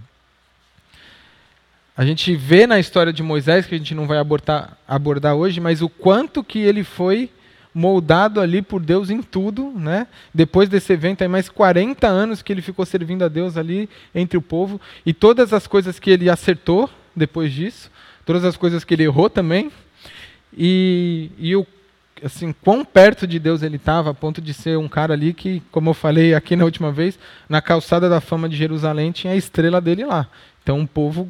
A 1.96 2.04
gente 2.04 2.36
vê 2.36 2.66
na 2.66 2.80
história 2.80 3.14
de 3.14 3.22
Moisés, 3.22 3.68
que 3.68 3.76
a 3.76 3.78
gente 3.78 3.94
não 3.94 4.08
vai 4.08 4.18
abordar, 4.18 4.78
abordar 4.88 5.36
hoje, 5.36 5.60
mas 5.60 5.82
o 5.82 5.88
quanto 5.88 6.44
que 6.44 6.58
ele 6.58 6.84
foi 6.84 7.30
moldado 7.72 8.42
ali 8.42 8.62
por 8.62 8.82
Deus 8.82 9.12
em 9.12 9.22
tudo, 9.22 9.72
né? 9.76 10.08
Depois 10.34 10.70
desse 10.70 10.92
evento, 10.92 11.22
aí 11.22 11.28
mais 11.28 11.50
40 11.50 12.08
anos 12.08 12.42
que 12.42 12.52
ele 12.52 12.62
ficou 12.62 12.86
servindo 12.86 13.24
a 13.24 13.28
Deus 13.28 13.58
ali 13.58 13.88
entre 14.14 14.38
o 14.38 14.42
povo, 14.42 14.82
e 15.06 15.14
todas 15.14 15.54
as 15.54 15.68
coisas 15.68 16.00
que 16.00 16.10
ele 16.10 16.30
acertou 16.30 16.90
depois 17.16 17.52
disso, 17.52 17.92
todas 18.26 18.44
as 18.44 18.58
coisas 18.58 18.84
que 18.84 18.96
ele 18.96 19.04
errou 19.04 19.30
também, 19.30 19.72
e, 20.56 21.30
e 21.38 21.56
o, 21.56 21.66
assim, 22.24 22.54
quão 22.64 22.84
perto 22.84 23.28
de 23.28 23.38
Deus 23.38 23.62
ele 23.62 23.78
estava, 23.78 24.10
a 24.12 24.14
ponto 24.16 24.42
de 24.42 24.54
ser 24.54 24.78
um 24.80 24.88
cara 24.88 25.14
ali 25.14 25.32
que, 25.32 25.62
como 25.72 25.92
eu 25.92 25.94
falei 25.94 26.34
aqui 26.34 26.56
na 26.56 26.66
última 26.66 26.92
vez, 26.92 27.20
na 27.48 27.62
calçada 27.62 28.10
da 28.10 28.20
fama 28.20 28.50
de 28.50 28.56
Jerusalém 28.56 29.12
tinha 29.12 29.34
a 29.34 29.38
estrela 29.38 29.80
dele 29.80 30.06
lá. 30.06 30.28
Então 30.62 30.80
o 30.82 30.88
povo 30.88 31.28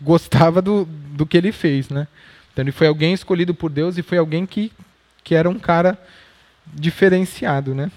gostava 0.00 0.62
do, 0.62 0.84
do 0.84 1.26
que 1.26 1.36
ele 1.36 1.52
fez, 1.52 1.88
né? 1.88 2.06
Então 2.52 2.62
ele 2.62 2.72
foi 2.72 2.86
alguém 2.86 3.12
escolhido 3.12 3.54
por 3.54 3.70
Deus 3.70 3.98
e 3.98 4.02
foi 4.02 4.18
alguém 4.18 4.46
que, 4.46 4.72
que 5.22 5.34
era 5.34 5.48
um 5.48 5.58
cara 5.58 5.98
diferenciado, 6.66 7.74
né? 7.74 7.90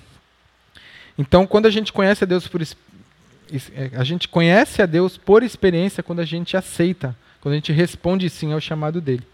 Então 1.17 1.45
quando 1.45 1.65
a 1.65 1.71
gente 1.71 1.91
conhece 1.91 2.23
a 2.23 2.27
Deus 2.27 2.47
por 2.47 2.61
é, 2.61 3.91
a 3.97 4.03
gente 4.03 4.27
conhece 4.27 4.81
a 4.81 4.85
Deus 4.85 5.17
por 5.17 5.43
experiência 5.43 6.01
quando 6.01 6.19
a 6.19 6.25
gente 6.25 6.55
aceita, 6.55 7.15
quando 7.41 7.53
a 7.53 7.57
gente 7.57 7.71
responde 7.71 8.29
sim 8.29 8.53
ao 8.53 8.61
chamado 8.61 9.01
dele. 9.01 9.27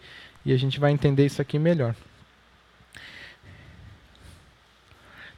E 0.44 0.52
a 0.52 0.58
gente 0.58 0.80
vai 0.80 0.92
entender 0.92 1.26
isso 1.26 1.42
aqui 1.42 1.60
melhor. 1.60 1.94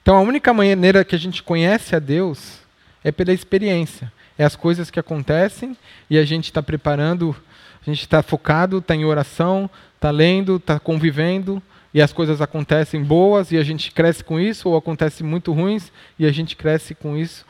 Então 0.02 0.16
a 0.16 0.22
única 0.22 0.54
maneira 0.54 1.04
que 1.04 1.16
a 1.16 1.20
gente 1.20 1.44
conhece 1.44 1.96
a 1.96 2.00
Deus 2.00 2.60
é 3.04 3.12
pela 3.12 3.34
experiência. 3.34 4.12
É 4.40 4.46
as 4.46 4.56
coisas 4.56 4.90
que 4.90 5.00
acontecem 5.00 5.78
e 6.10 6.18
a 6.18 6.24
gente 6.24 6.46
está 6.46 6.64
preparando, 6.64 7.36
a 7.82 7.86
gente 7.86 8.00
está 8.00 8.24
focado, 8.24 8.78
está 8.78 8.96
em 8.96 9.04
oração, 9.04 9.70
está 9.96 10.10
lendo, 10.10 10.56
está 10.56 10.80
convivendo 10.80 11.62
e 11.94 12.02
as 12.02 12.14
coisas 12.14 12.40
acontecem 12.40 13.04
boas 13.04 13.52
e 13.52 13.58
a 13.58 13.64
gente 13.64 13.92
cresce 13.92 14.24
com 14.24 14.40
isso, 14.40 14.70
ou 14.70 14.78
acontecem 14.78 15.28
muito 15.28 15.52
ruins 15.52 15.92
e 16.18 16.26
a 16.26 16.32
gente 16.32 16.56
cresce 16.56 16.96
com 16.96 17.18
isso. 17.18 17.46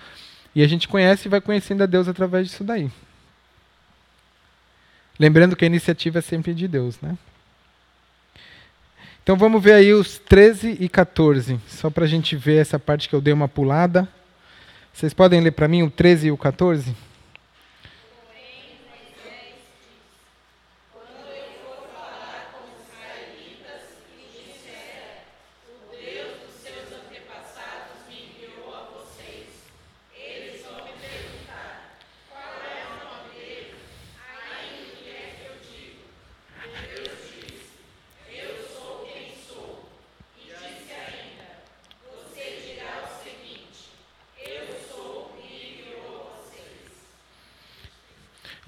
E 0.55 0.63
a 0.63 0.67
gente 0.67 0.87
conhece 0.87 1.27
e 1.27 1.29
vai 1.29 1.39
conhecendo 1.39 1.83
a 1.83 1.85
Deus 1.85 2.07
através 2.07 2.47
disso 2.47 2.63
daí. 2.63 2.89
Lembrando 5.19 5.55
que 5.55 5.65
a 5.65 5.67
iniciativa 5.67 6.17
é 6.17 6.21
sempre 6.21 6.55
de 6.55 6.67
Deus, 6.67 6.99
né? 7.01 7.15
Então 9.21 9.37
vamos 9.37 9.61
ver 9.61 9.73
aí 9.73 9.93
os 9.93 10.17
13 10.17 10.77
e 10.79 10.89
14, 10.89 11.59
só 11.67 11.91
para 11.91 12.05
a 12.05 12.07
gente 12.07 12.35
ver 12.35 12.55
essa 12.55 12.79
parte 12.79 13.07
que 13.07 13.13
eu 13.13 13.21
dei 13.21 13.31
uma 13.31 13.47
pulada. 13.47 14.09
Vocês 14.99 15.13
podem 15.13 15.39
ler 15.39 15.51
para 15.51 15.65
mim 15.65 15.81
o 15.81 15.89
13 15.89 16.27
e 16.27 16.31
o 16.31 16.35
14? 16.35 16.93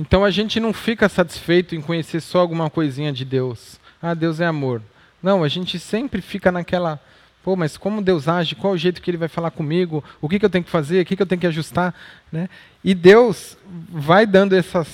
Então 0.02 0.26
a 0.26 0.32
gente 0.32 0.60
não 0.60 0.74
fica 0.74 1.08
satisfeito 1.08 1.76
em 1.76 1.82
conhecer 1.82 2.22
só 2.22 2.40
alguma 2.40 2.72
coisinha 2.72 3.14
de 3.14 3.24
Deus. 3.24 3.80
Ah, 4.02 4.16
Deus 4.16 4.40
é 4.40 4.48
amor. 4.48 4.82
Não, 5.22 5.44
a 5.44 5.48
gente 5.48 5.78
sempre 5.78 6.24
fica 6.24 6.52
naquela. 6.52 7.00
Pô, 7.44 7.56
mas 7.56 7.78
como 7.78 8.02
Deus 8.02 8.28
age? 8.28 8.56
Qual 8.56 8.74
o 8.74 8.78
jeito 8.78 9.00
que 9.00 9.12
Ele 9.12 9.18
vai 9.18 9.28
falar 9.28 9.52
comigo? 9.52 10.04
O 10.20 10.28
que, 10.28 10.40
que 10.40 10.46
eu 10.46 10.50
tenho 10.50 10.64
que 10.64 10.72
fazer? 10.72 11.04
O 11.04 11.06
que, 11.06 11.16
que 11.16 11.22
eu 11.22 11.26
tenho 11.28 11.40
que 11.40 11.46
ajustar? 11.46 11.94
Né? 12.32 12.50
E 12.84 12.96
Deus 12.96 13.56
vai 13.90 14.26
dando 14.26 14.56
essas 14.56 14.88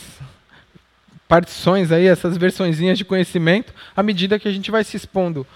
partições 1.26 1.90
aí, 1.90 2.06
essas 2.06 2.36
versõezinhas 2.36 2.98
de 2.98 3.06
conhecimento, 3.06 3.74
à 3.96 4.04
medida 4.04 4.38
que 4.38 4.50
a 4.50 4.52
gente 4.52 4.70
vai 4.70 4.84
se 4.84 4.98
expondo 4.98 5.48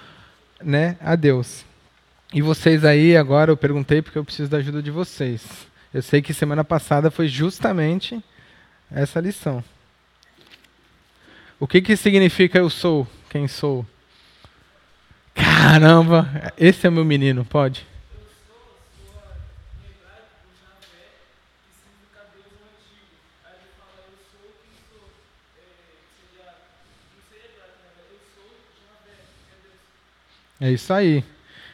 né, 0.63 0.95
a 1.01 1.17
Deus. 1.17 1.65
E 2.33 2.41
vocês 2.41 2.85
aí, 2.85 3.17
agora 3.17 3.51
eu 3.51 3.57
perguntei 3.57 4.01
porque 4.01 4.17
eu 4.17 4.23
preciso 4.23 4.49
da 4.49 4.59
ajuda 4.59 4.81
de 4.81 4.91
vocês. 4.91 5.43
Eu 5.93 6.01
sei 6.01 6.21
que 6.21 6.33
semana 6.33 6.63
passada 6.63 7.11
foi 7.11 7.27
justamente 7.27 8.23
essa 8.93 9.19
lição. 9.19 9.63
O 11.59 11.67
que, 11.67 11.81
que 11.81 11.95
significa 11.95 12.57
eu 12.57 12.69
sou 12.69 13.07
quem 13.29 13.47
sou? 13.47 13.85
Caramba, 15.33 16.53
esse 16.57 16.85
é 16.85 16.89
meu 16.89 17.05
menino, 17.05 17.45
pode? 17.45 17.85
É 30.59 30.69
isso 30.69 30.93
aí. 30.93 31.23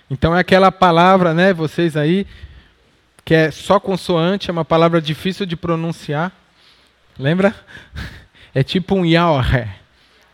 Então 0.10 0.34
é 0.34 0.40
aquela 0.40 0.72
palavra, 0.72 1.34
né, 1.34 1.52
vocês 1.52 1.98
aí, 1.98 2.26
que 3.26 3.34
é 3.34 3.52
só 3.52 3.82
consoante, 3.82 4.50
é 4.50 4.54
uma 4.54 4.64
palavra 4.64 5.02
difícil 5.02 5.46
de 5.46 5.58
pronunciar. 5.58 6.32
Lembra? 7.18 7.56
É 8.54 8.64
tipo 8.64 8.96
um 8.96 9.06
Yahweh. 9.06 9.68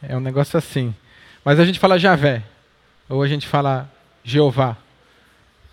É 0.01 0.15
um 0.15 0.19
negócio 0.19 0.57
assim. 0.57 0.93
Mas 1.43 1.59
a 1.59 1.65
gente 1.65 1.79
fala 1.79 1.99
Javé. 1.99 2.43
Ou 3.09 3.21
a 3.21 3.27
gente 3.27 3.47
fala 3.47 3.91
Jeová. 4.23 4.77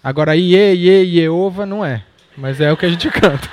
Agora, 0.03 0.35
Ie, 0.37 0.75
Ie, 0.75 1.07
Jeová 1.07 1.65
não 1.67 1.85
é. 1.85 2.03
Mas 2.37 2.61
é 2.61 2.73
o 2.73 2.77
que 2.77 2.87
a 2.87 2.89
gente 2.89 3.11
canta. 3.13 3.49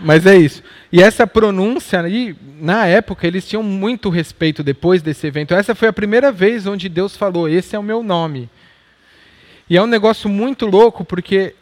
Mas 0.00 0.26
é 0.26 0.36
isso. 0.36 0.62
E 0.92 1.02
essa 1.02 1.26
pronúncia 1.26 2.00
aí, 2.00 2.36
na 2.60 2.86
época, 2.86 3.26
eles 3.26 3.48
tinham 3.48 3.62
muito 3.62 4.10
respeito 4.10 4.62
depois 4.62 5.02
desse 5.02 5.26
evento. 5.26 5.54
Essa 5.54 5.74
foi 5.74 5.88
a 5.88 5.92
primeira 5.92 6.30
vez 6.30 6.66
onde 6.66 6.88
Deus 6.88 7.16
falou: 7.16 7.48
Esse 7.48 7.74
é 7.74 7.78
o 7.78 7.82
meu 7.82 8.02
nome. 8.02 8.48
E 9.68 9.76
é 9.76 9.82
um 9.82 9.86
negócio 9.86 10.28
muito 10.28 10.66
louco, 10.66 11.04
porque 11.04 11.54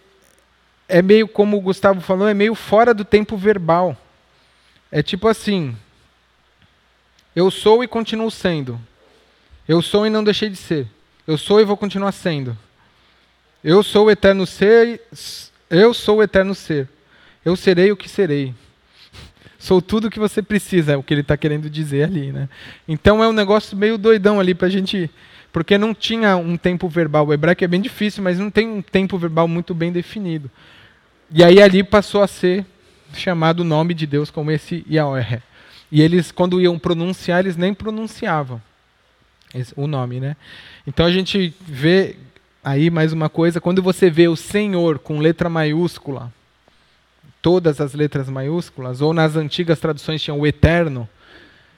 é 0.89 1.01
meio, 1.01 1.27
como 1.27 1.57
o 1.57 1.61
Gustavo 1.61 2.01
falou, 2.01 2.29
é 2.29 2.35
meio 2.35 2.55
fora 2.55 2.93
do 2.93 3.05
tempo 3.05 3.37
verbal. 3.37 3.97
É 4.95 5.03
tipo 5.03 5.27
assim: 5.27 5.75
eu 7.35 7.51
sou 7.51 7.83
e 7.83 7.89
continuo 7.89 8.31
sendo. 8.31 8.81
Eu 9.67 9.83
sou 9.83 10.07
e 10.07 10.11
não 10.11 10.23
deixei 10.23 10.49
de 10.49 10.55
ser. 10.55 10.87
Eu 11.27 11.37
sou 11.37 11.61
e 11.61 11.65
vou 11.65 11.77
continuar 11.77 12.13
sendo. 12.13 12.57
Eu 13.65 13.83
sou 13.83 14.07
o 14.07 14.11
eterno 14.11 14.47
ser, 14.47 15.03
eu 15.69 15.93
sou 15.93 16.19
o 16.19 16.23
eterno 16.23 16.55
ser. 16.55 16.89
Eu 17.45 17.57
serei 17.57 17.91
o 17.91 17.97
que 17.97 18.09
serei. 18.09 18.55
Sou 19.59 19.83
tudo 19.83 20.07
o 20.07 20.11
que 20.11 20.21
você 20.21 20.41
precisa, 20.41 20.93
é 20.93 20.97
o 20.97 21.03
que 21.03 21.13
ele 21.13 21.23
está 21.23 21.37
querendo 21.37 21.69
dizer 21.69 22.05
ali. 22.05 22.31
Né? 22.31 22.49
Então 22.87 23.21
é 23.21 23.27
um 23.27 23.33
negócio 23.33 23.77
meio 23.77 23.99
doidão 23.99 24.39
ali 24.39 24.55
para 24.55 24.69
a 24.69 24.71
gente. 24.71 25.11
Porque 25.53 25.77
não 25.77 25.93
tinha 25.93 26.37
um 26.37 26.57
tempo 26.57 26.89
verbal. 26.89 27.27
O 27.27 27.35
hebraico 27.35 27.65
é 27.65 27.69
bem 27.69 27.81
difícil, 27.81 28.23
mas 28.23 28.39
não 28.39 28.49
tem 28.49 28.69
um 28.69 28.83
tempo 28.83 29.19
verbal 29.19 29.49
muito 29.49 29.75
bem 29.75 29.91
definido. 29.91 30.49
E 31.33 31.43
aí 31.43 31.61
ali 31.61 31.83
passou 31.83 32.23
a 32.23 32.29
ser 32.29 32.65
chamado 33.15 33.61
o 33.61 33.65
nome 33.65 33.95
de 33.95 34.07
Deus 34.07 34.31
como 34.31 34.51
esse 34.51 34.85
Yahweh. 34.91 35.43
E 35.91 36.01
eles, 36.01 36.33
quando 36.33 36.61
iam 36.61 36.79
pronunciar, 36.79 37.41
eles 37.41 37.57
nem 37.57 37.73
pronunciavam 37.73 38.61
o 39.77 39.87
nome, 39.87 40.19
né? 40.19 40.37
Então 40.87 41.07
a 41.07 41.13
gente 41.13 41.55
vê 41.61 42.17
aí 42.63 42.91
mais 42.91 43.13
uma 43.13 43.29
coisa, 43.29 43.61
quando 43.61 43.83
você 43.83 44.11
vê 44.11 44.27
o 44.27 44.37
Senhor 44.37 44.99
com 44.99 45.19
letra 45.19 45.49
maiúscula, 45.49 46.33
todas 47.41 47.81
as 47.81 47.95
letras 47.95 48.29
maiúsculas, 48.29 49.01
ou 49.01 49.13
nas 49.13 49.37
antigas 49.37 49.79
traduções 49.79 50.23
tinham 50.23 50.41
o 50.41 50.47
Eterno, 50.47 51.09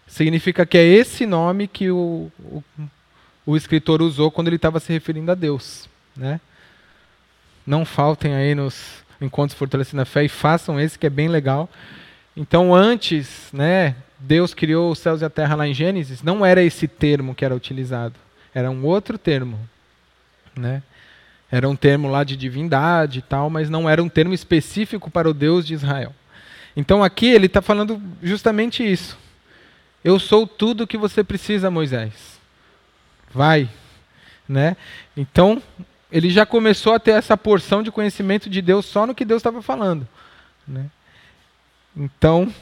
significa 0.07 0.65
que 0.65 0.79
é 0.79 0.85
esse 0.85 1.27
nome 1.27 1.67
que 1.67 1.91
o, 1.91 2.31
o, 2.39 2.63
o 3.45 3.57
escritor 3.57 4.01
usou 4.01 4.31
quando 4.31 4.47
ele 4.47 4.57
estava 4.57 4.79
se 4.79 4.93
referindo 4.93 5.31
a 5.31 5.35
Deus, 5.35 5.89
né? 6.17 6.41
Não 7.67 7.85
faltem 7.85 8.33
aí 8.33 8.55
nos 8.55 9.05
encontros 9.21 9.59
fortalecendo 9.59 10.03
a 10.03 10.05
fé 10.05 10.25
e 10.25 10.29
façam 10.29 10.81
esse 10.81 10.99
que 10.99 11.07
é 11.07 11.11
bem 11.11 11.29
legal. 11.29 11.69
Então, 12.37 12.75
antes, 12.75 13.49
né, 13.53 13.97
Deus 14.19 14.55
criou 14.55 14.91
os 14.91 14.99
céus 14.99 15.23
e 15.23 15.25
a 15.25 15.31
terra 15.31 15.55
lá 15.55 15.67
em 15.67 15.75
Gênesis, 15.75 16.23
não 16.23 16.45
era 16.45 16.63
esse 16.63 16.87
termo 16.87 17.35
que 17.35 17.45
era 17.45 17.55
utilizado, 17.55 18.15
era 18.55 18.71
um 18.71 18.85
outro 18.85 19.19
termo, 19.19 19.59
né? 20.57 20.83
Era 21.51 21.69
um 21.69 21.77
termo 21.77 22.09
lá 22.09 22.25
de 22.25 22.37
divindade 22.37 23.21
e 23.21 23.23
tal, 23.23 23.49
mas 23.49 23.71
não 23.71 23.89
era 23.89 24.03
um 24.03 24.09
termo 24.09 24.35
específico 24.35 25.11
para 25.11 25.29
o 25.29 25.35
Deus 25.35 25.65
de 25.65 25.75
Israel. 25.75 26.13
Então 26.77 27.05
aqui 27.05 27.27
ele 27.27 27.47
está 27.47 27.63
falando 27.63 28.03
justamente 28.23 28.85
isso. 28.85 29.17
Eu 30.05 30.19
sou 30.19 30.47
tudo 30.47 30.85
o 30.85 30.87
que 30.87 30.99
você 30.99 31.23
precisa, 31.23 31.71
Moisés. 31.71 32.41
Vai, 33.33 33.69
né? 34.49 34.77
Então 35.17 35.63
ele 36.11 36.31
já 36.31 36.47
começou 36.47 36.95
a 36.95 37.01
ter 37.01 37.13
essa 37.13 37.37
porção 37.37 37.83
de 37.83 37.91
conhecimento 37.91 38.49
de 38.49 38.63
Deus 38.63 38.87
só 38.87 39.07
no 39.07 39.15
que 39.15 39.25
Deus 39.25 39.41
estava 39.41 39.61
falando. 39.61 40.07
Né? 40.67 40.87
Então, 41.97 42.53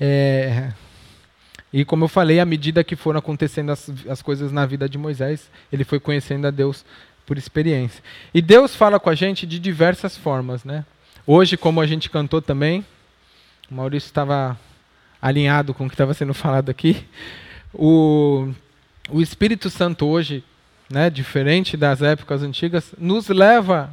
é, 0.00 0.72
e 1.72 1.84
como 1.84 2.04
eu 2.04 2.08
falei, 2.08 2.40
à 2.40 2.44
medida 2.44 2.84
que 2.84 2.96
foram 2.96 3.18
acontecendo 3.18 3.70
as, 3.70 3.90
as 4.08 4.22
coisas 4.22 4.52
na 4.52 4.64
vida 4.64 4.88
de 4.88 4.96
Moisés, 4.96 5.50
ele 5.72 5.84
foi 5.84 6.00
conhecendo 6.00 6.46
a 6.46 6.50
Deus 6.50 6.84
por 7.26 7.36
experiência. 7.36 8.02
E 8.32 8.40
Deus 8.40 8.74
fala 8.74 8.98
com 8.98 9.10
a 9.10 9.14
gente 9.14 9.46
de 9.46 9.58
diversas 9.58 10.16
formas. 10.16 10.64
Né? 10.64 10.84
Hoje, 11.26 11.56
como 11.56 11.80
a 11.80 11.86
gente 11.86 12.08
cantou 12.08 12.40
também, 12.40 12.84
o 13.70 13.74
Maurício 13.74 14.06
estava 14.06 14.58
alinhado 15.20 15.74
com 15.74 15.84
o 15.84 15.88
que 15.88 15.94
estava 15.94 16.14
sendo 16.14 16.32
falado 16.34 16.70
aqui, 16.70 17.04
o, 17.74 18.48
o 19.10 19.20
Espírito 19.20 19.68
Santo 19.68 20.06
hoje 20.06 20.42
né, 20.88 21.10
diferente 21.10 21.76
das 21.76 22.02
épocas 22.02 22.42
antigas, 22.42 22.94
nos 22.98 23.28
leva 23.28 23.90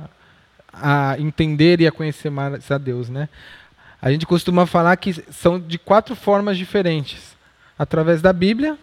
a 0.71 1.15
entender 1.19 1.81
e 1.81 1.87
a 1.87 1.91
conhecer 1.91 2.29
mais 2.29 2.69
a 2.69 2.77
Deus, 2.77 3.09
né? 3.09 3.29
A 4.01 4.11
gente 4.11 4.25
costuma 4.25 4.65
falar 4.65 4.95
que 4.97 5.13
são 5.31 5.59
de 5.59 5.77
quatro 5.77 6.15
formas 6.15 6.57
diferentes. 6.57 7.35
Através 7.77 8.21
da 8.21 8.31
Bíblia, 8.31 8.77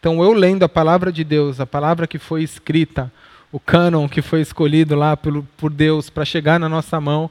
então 0.00 0.22
eu 0.22 0.32
lendo 0.32 0.64
a 0.64 0.68
palavra 0.68 1.10
de 1.10 1.24
Deus, 1.24 1.60
a 1.60 1.66
palavra 1.66 2.06
que 2.06 2.18
foi 2.18 2.42
escrita, 2.42 3.10
o 3.50 3.58
cânon 3.58 4.08
que 4.08 4.20
foi 4.20 4.40
escolhido 4.40 4.94
lá 4.94 5.16
por, 5.16 5.42
por 5.56 5.70
Deus 5.70 6.10
para 6.10 6.24
chegar 6.24 6.60
na 6.60 6.68
nossa 6.68 7.00
mão, 7.00 7.30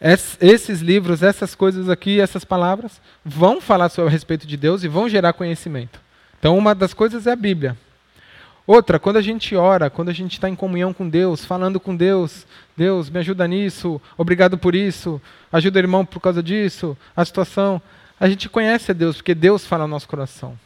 esses 0.00 0.80
livros, 0.80 1.22
essas 1.22 1.54
coisas 1.54 1.88
aqui, 1.88 2.20
essas 2.20 2.44
palavras, 2.44 3.00
vão 3.24 3.60
falar 3.60 3.90
sobre 3.90 4.08
a 4.08 4.12
respeito 4.12 4.46
de 4.46 4.56
Deus 4.56 4.82
e 4.82 4.88
vão 4.88 5.08
gerar 5.08 5.34
conhecimento. 5.34 6.00
Então, 6.38 6.56
uma 6.56 6.74
das 6.74 6.94
coisas 6.94 7.26
é 7.26 7.32
a 7.32 7.36
Bíblia. 7.36 7.76
Outra, 8.70 9.00
quando 9.00 9.16
a 9.16 9.20
gente 9.20 9.56
ora, 9.56 9.90
quando 9.90 10.10
a 10.10 10.12
gente 10.12 10.34
está 10.34 10.48
em 10.48 10.54
comunhão 10.54 10.92
com 10.92 11.08
Deus, 11.08 11.44
falando 11.44 11.80
com 11.80 11.96
Deus, 11.96 12.46
Deus, 12.76 13.10
me 13.10 13.18
ajuda 13.18 13.48
nisso, 13.48 14.00
obrigado 14.16 14.56
por 14.56 14.76
isso, 14.76 15.20
ajuda 15.50 15.80
o 15.80 15.82
irmão 15.82 16.06
por 16.06 16.20
causa 16.20 16.40
disso, 16.40 16.96
a 17.16 17.24
situação. 17.24 17.82
A 18.20 18.28
gente 18.28 18.48
conhece 18.48 18.92
a 18.92 18.94
Deus, 18.94 19.16
porque 19.16 19.34
Deus 19.34 19.66
fala 19.66 19.88
no 19.88 19.90
nosso 19.90 20.06
coração. 20.06 20.56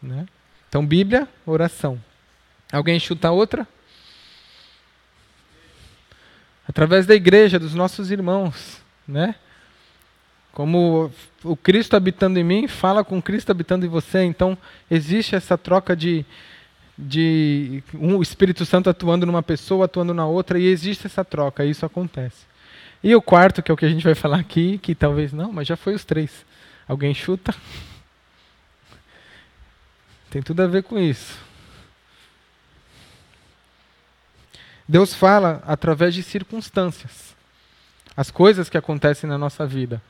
Né? 0.00 0.26
Então, 0.68 0.86
Bíblia, 0.86 1.26
oração. 1.44 2.00
Alguém 2.72 3.00
chuta 3.00 3.32
outra? 3.32 3.66
através 6.68 7.04
da 7.04 7.16
igreja, 7.16 7.58
dos 7.58 7.74
nossos 7.74 8.12
irmãos, 8.12 8.80
né? 9.08 9.34
Como 10.52 11.10
o 11.42 11.56
Cristo 11.56 11.96
habitando 11.96 12.38
em 12.38 12.44
mim 12.44 12.68
fala 12.68 13.02
com 13.02 13.20
Cristo 13.20 13.50
habitando 13.50 13.84
em 13.84 13.88
você, 13.88 14.22
então 14.22 14.56
existe 14.88 15.34
essa 15.34 15.58
troca 15.58 15.96
de 15.96 16.24
de 17.00 17.82
um 17.94 18.20
Espírito 18.20 18.64
Santo 18.66 18.90
atuando 18.90 19.24
numa 19.24 19.42
pessoa, 19.42 19.86
atuando 19.86 20.12
na 20.12 20.26
outra, 20.26 20.58
e 20.58 20.66
existe 20.66 21.06
essa 21.06 21.24
troca, 21.24 21.64
isso 21.64 21.86
acontece. 21.86 22.44
E 23.02 23.14
o 23.14 23.22
quarto, 23.22 23.62
que 23.62 23.70
é 23.70 23.74
o 23.74 23.76
que 23.76 23.86
a 23.86 23.88
gente 23.88 24.04
vai 24.04 24.14
falar 24.14 24.38
aqui, 24.38 24.78
que 24.78 24.94
talvez 24.94 25.32
não, 25.32 25.52
mas 25.52 25.66
já 25.66 25.76
foi 25.76 25.94
os 25.94 26.04
três. 26.04 26.44
Alguém 26.86 27.14
chuta? 27.14 27.54
Tem 30.28 30.42
tudo 30.42 30.62
a 30.62 30.66
ver 30.66 30.82
com 30.82 30.98
isso. 30.98 31.38
Deus 34.86 35.14
fala 35.14 35.62
através 35.66 36.14
de 36.14 36.22
circunstâncias. 36.22 37.34
As 38.16 38.30
coisas 38.30 38.68
que 38.68 38.76
acontecem 38.76 39.28
na 39.28 39.38
nossa 39.38 39.66
vida. 39.66 40.02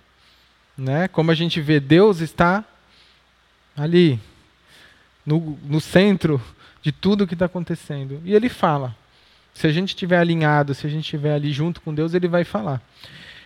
Né? 0.76 1.06
Como 1.06 1.30
a 1.30 1.34
gente 1.34 1.60
vê, 1.60 1.78
Deus 1.78 2.20
está 2.20 2.64
ali, 3.76 4.18
no, 5.24 5.58
no 5.62 5.80
centro 5.80 6.42
de 6.82 6.92
tudo 6.92 7.26
que 7.26 7.34
está 7.34 7.46
acontecendo. 7.46 8.20
E 8.24 8.34
Ele 8.34 8.48
fala. 8.48 8.94
Se 9.52 9.66
a 9.66 9.72
gente 9.72 9.88
estiver 9.88 10.18
alinhado, 10.18 10.74
se 10.74 10.86
a 10.86 10.90
gente 10.90 11.02
estiver 11.02 11.34
ali 11.34 11.52
junto 11.52 11.80
com 11.80 11.94
Deus, 11.94 12.14
Ele 12.14 12.28
vai 12.28 12.44
falar. 12.44 12.80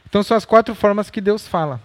Então 0.06 0.22
são 0.22 0.36
as 0.36 0.44
quatro 0.44 0.74
formas 0.74 1.10
que 1.10 1.20
Deus 1.20 1.48
fala. 1.48 1.80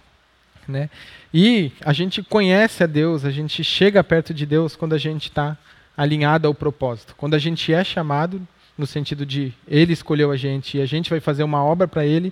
Né? 0.68 0.90
E 1.34 1.72
a 1.82 1.94
gente 1.94 2.22
conhece 2.22 2.84
a 2.84 2.88
Deus, 2.88 3.26
a 3.26 3.32
gente 3.32 3.64
chega 3.64 4.04
perto 4.04 4.34
de 4.34 4.46
Deus 4.46 4.76
quando 4.76 4.94
a 4.94 4.98
gente 4.98 5.30
está 5.30 5.58
alinhado 5.98 6.48
ao 6.48 6.54
propósito. 6.54 7.16
Quando 7.18 7.34
a 7.34 7.40
gente 7.40 7.74
é 7.74 7.84
chamado 7.84 8.46
no 8.78 8.88
sentido 8.88 9.26
de 9.26 9.52
ele 9.68 9.92
escolheu 9.92 10.32
a 10.32 10.38
gente 10.38 10.78
e 10.78 10.82
a 10.82 10.86
gente 10.86 11.10
vai 11.10 11.20
fazer 11.20 11.44
uma 11.44 11.62
obra 11.64 11.88
para 11.88 12.06
ele, 12.06 12.32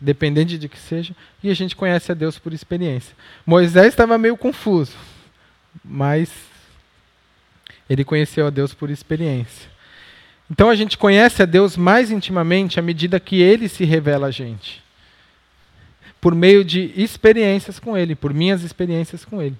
dependente 0.00 0.56
de 0.56 0.68
que 0.68 0.78
seja, 0.78 1.14
e 1.42 1.50
a 1.50 1.54
gente 1.54 1.74
conhece 1.74 2.12
a 2.12 2.14
Deus 2.14 2.38
por 2.38 2.52
experiência. 2.52 3.16
Moisés 3.44 3.88
estava 3.88 4.16
meio 4.16 4.36
confuso, 4.36 4.96
mas 5.84 6.30
ele 7.92 8.04
conheceu 8.04 8.46
a 8.46 8.50
Deus 8.50 8.74
por 8.74 8.90
experiência. 8.90 9.70
Então 10.50 10.68
a 10.68 10.74
gente 10.74 10.98
conhece 10.98 11.42
a 11.42 11.46
Deus 11.46 11.76
mais 11.76 12.10
intimamente 12.10 12.78
à 12.78 12.82
medida 12.82 13.20
que 13.20 13.40
ele 13.40 13.68
se 13.68 13.84
revela 13.84 14.28
a 14.28 14.30
gente. 14.30 14.82
Por 16.20 16.34
meio 16.34 16.64
de 16.64 16.92
experiências 16.96 17.78
com 17.78 17.96
ele, 17.96 18.14
por 18.14 18.32
minhas 18.32 18.62
experiências 18.62 19.24
com 19.24 19.40
ele. 19.42 19.56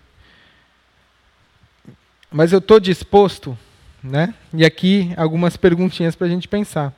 Mas 2.31 2.53
eu 2.53 2.59
estou 2.59 2.79
disposto 2.79 3.57
né? 4.03 4.35
E 4.53 4.65
aqui 4.65 5.13
algumas 5.17 5.57
perguntinhas 5.57 6.17
para 6.17 6.27
a 6.27 6.31
gente 6.31 6.49
pensar. 6.49 6.93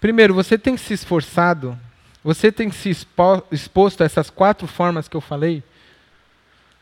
Primeiro, 0.00 0.34
você 0.34 0.58
tem 0.58 0.76
se 0.76 0.92
esforçado? 0.92 1.78
Você 2.22 2.52
tem 2.52 2.70
se 2.70 2.90
expo 2.90 3.42
exposto 3.50 4.02
a 4.02 4.04
essas 4.04 4.28
quatro 4.28 4.66
formas 4.66 5.08
que 5.08 5.16
eu 5.16 5.20
falei? 5.20 5.62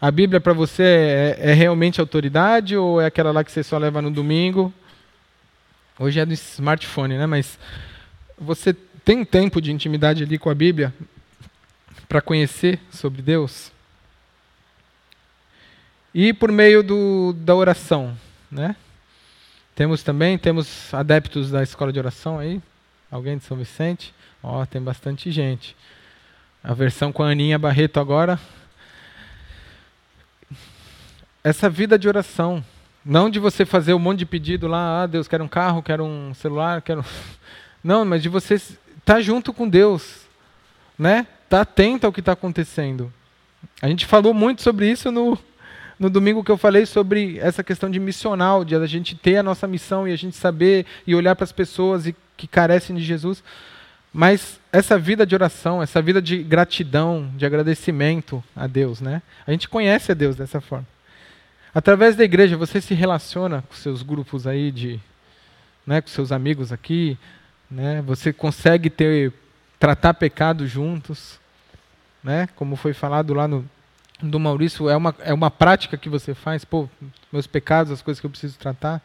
A 0.00 0.10
Bíblia 0.10 0.40
para 0.40 0.52
você 0.52 0.82
é, 0.82 1.50
é, 1.50 1.52
realmente 1.52 2.00
autoridade 2.00 2.76
ou 2.76 3.00
é 3.00 3.06
aquela 3.06 3.32
lá 3.32 3.44
que 3.44 3.52
você 3.52 3.62
só 3.62 3.78
leva 3.78 4.02
no 4.02 4.10
domingo? 4.10 4.72
Hoje 5.98 6.20
é 6.20 6.26
do 6.26 6.32
smartphone, 6.32 7.16
né? 7.16 7.26
Mas 7.26 7.58
você 8.38 8.74
tem 9.04 9.24
tempo 9.24 9.60
de 9.60 9.72
intimidade 9.72 10.24
ali 10.24 10.38
com 10.38 10.50
a 10.50 10.54
Bíblia 10.54 10.92
para 12.08 12.20
conhecer 12.20 12.80
sobre 12.90 13.22
Deus? 13.22 13.72
E 16.12 16.32
por 16.32 16.50
meio 16.50 16.82
do, 16.82 17.32
da 17.32 17.54
oração, 17.54 18.16
né? 18.50 18.76
Temos 19.74 20.02
também, 20.02 20.38
temos 20.38 20.92
adeptos 20.94 21.50
da 21.50 21.62
escola 21.62 21.92
de 21.92 21.98
oração 21.98 22.38
aí? 22.38 22.60
Alguém 23.10 23.38
de 23.38 23.44
São 23.44 23.56
Vicente? 23.56 24.14
Ó, 24.42 24.62
oh, 24.62 24.66
tem 24.66 24.80
bastante 24.80 25.30
gente. 25.30 25.74
A 26.62 26.72
versão 26.74 27.12
com 27.12 27.22
a 27.22 27.30
Aninha 27.30 27.58
Barreto 27.58 27.98
agora. 27.98 28.38
Essa 31.44 31.68
vida 31.68 31.98
de 31.98 32.08
oração. 32.08 32.64
Não 33.04 33.28
de 33.28 33.38
você 33.38 33.66
fazer 33.66 33.92
um 33.92 33.98
monte 33.98 34.20
de 34.20 34.26
pedido 34.26 34.66
lá, 34.66 35.02
ah, 35.02 35.06
Deus, 35.06 35.28
quero 35.28 35.44
um 35.44 35.48
carro, 35.48 35.82
quero 35.82 36.02
um 36.02 36.32
celular, 36.32 36.80
quero. 36.80 37.04
Não, 37.84 38.02
mas 38.02 38.22
de 38.22 38.30
você 38.30 38.54
estar 38.54 38.76
tá 39.04 39.20
junto 39.20 39.52
com 39.52 39.68
Deus. 39.68 40.22
Né? 40.98 41.26
Tá 41.50 41.60
atento 41.60 42.06
ao 42.06 42.12
que 42.12 42.20
está 42.20 42.32
acontecendo. 42.32 43.12
A 43.82 43.88
gente 43.88 44.06
falou 44.06 44.32
muito 44.32 44.62
sobre 44.62 44.90
isso 44.90 45.12
no, 45.12 45.38
no 45.98 46.08
domingo 46.08 46.42
que 46.42 46.50
eu 46.50 46.56
falei 46.56 46.86
sobre 46.86 47.38
essa 47.38 47.62
questão 47.62 47.90
de 47.90 48.00
missional, 48.00 48.64
de 48.64 48.74
a 48.74 48.86
gente 48.86 49.14
ter 49.14 49.36
a 49.36 49.42
nossa 49.42 49.66
missão 49.66 50.08
e 50.08 50.12
a 50.12 50.16
gente 50.16 50.36
saber 50.36 50.86
e 51.06 51.14
olhar 51.14 51.36
para 51.36 51.44
as 51.44 51.52
pessoas 51.52 52.06
e, 52.06 52.16
que 52.38 52.46
carecem 52.46 52.96
de 52.96 53.04
Jesus. 53.04 53.44
Mas 54.10 54.58
essa 54.72 54.98
vida 54.98 55.26
de 55.26 55.34
oração, 55.34 55.82
essa 55.82 56.00
vida 56.00 56.22
de 56.22 56.42
gratidão, 56.42 57.30
de 57.36 57.44
agradecimento 57.44 58.42
a 58.56 58.66
Deus, 58.66 59.02
né? 59.02 59.20
A 59.46 59.50
gente 59.50 59.68
conhece 59.68 60.10
a 60.10 60.14
Deus 60.14 60.36
dessa 60.36 60.58
forma. 60.58 60.93
Através 61.74 62.14
da 62.14 62.22
igreja, 62.22 62.56
você 62.56 62.80
se 62.80 62.94
relaciona 62.94 63.62
com 63.62 63.74
seus 63.74 64.02
grupos 64.02 64.46
aí 64.46 64.70
de, 64.70 65.00
né, 65.84 66.00
com 66.00 66.08
seus 66.08 66.30
amigos 66.30 66.70
aqui, 66.72 67.18
né? 67.68 68.00
Você 68.02 68.32
consegue 68.32 68.88
ter 68.88 69.32
tratar 69.78 70.14
pecado 70.14 70.66
juntos, 70.68 71.40
né? 72.22 72.48
Como 72.54 72.76
foi 72.76 72.92
falado 72.92 73.34
lá 73.34 73.48
no 73.48 73.68
do 74.22 74.38
Maurício 74.38 74.88
é 74.88 74.96
uma, 74.96 75.14
é 75.18 75.34
uma 75.34 75.50
prática 75.50 75.96
que 75.96 76.08
você 76.08 76.34
faz? 76.34 76.64
Pô, 76.64 76.88
meus 77.32 77.46
pecados, 77.46 77.92
as 77.92 78.00
coisas 78.00 78.20
que 78.20 78.26
eu 78.26 78.30
preciso 78.30 78.56
tratar? 78.56 79.02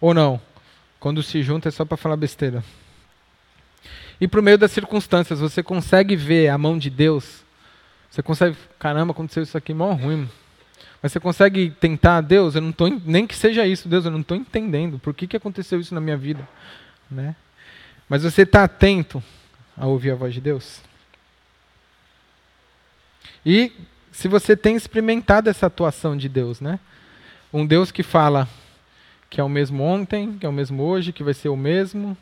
Ou 0.00 0.14
não? 0.14 0.40
Quando 1.00 1.22
se 1.22 1.42
junta 1.42 1.68
é 1.68 1.72
só 1.72 1.84
para 1.84 1.96
falar 1.96 2.16
besteira. 2.16 2.62
E 4.20 4.28
por 4.28 4.40
meio 4.40 4.56
das 4.56 4.70
circunstâncias, 4.70 5.40
você 5.40 5.62
consegue 5.62 6.14
ver 6.14 6.48
a 6.48 6.56
mão 6.56 6.78
de 6.78 6.88
Deus? 6.88 7.42
Você 8.08 8.22
consegue, 8.22 8.56
caramba, 8.78 9.10
aconteceu 9.10 9.42
isso 9.42 9.58
aqui, 9.58 9.74
mó 9.74 9.92
ruim. 9.92 10.28
Mas 11.02 11.10
você 11.10 11.18
consegue 11.18 11.70
tentar, 11.70 12.20
Deus, 12.20 12.54
eu 12.54 12.60
não 12.60 12.70
tô, 12.70 12.88
nem 13.04 13.26
que 13.26 13.34
seja 13.34 13.66
isso, 13.66 13.88
Deus, 13.88 14.04
eu 14.04 14.10
não 14.10 14.20
estou 14.20 14.36
entendendo. 14.36 14.98
Por 15.00 15.12
que, 15.12 15.26
que 15.26 15.36
aconteceu 15.36 15.80
isso 15.80 15.94
na 15.94 16.00
minha 16.00 16.16
vida? 16.16 16.48
Né? 17.10 17.34
Mas 18.08 18.22
você 18.22 18.42
está 18.42 18.62
atento 18.62 19.22
a 19.76 19.86
ouvir 19.86 20.12
a 20.12 20.14
voz 20.14 20.32
de 20.32 20.40
Deus? 20.40 20.80
E 23.44 23.72
se 24.12 24.28
você 24.28 24.56
tem 24.56 24.76
experimentado 24.76 25.50
essa 25.50 25.66
atuação 25.66 26.16
de 26.16 26.28
Deus, 26.28 26.60
né? 26.60 26.78
Um 27.52 27.66
Deus 27.66 27.90
que 27.90 28.02
fala 28.02 28.48
que 29.28 29.40
é 29.40 29.44
o 29.44 29.48
mesmo 29.48 29.82
ontem, 29.82 30.36
que 30.38 30.44
é 30.44 30.48
o 30.48 30.52
mesmo 30.52 30.82
hoje, 30.82 31.10
que 31.10 31.24
vai 31.24 31.32
ser 31.32 31.48
o 31.48 31.56
mesmo, 31.56 32.16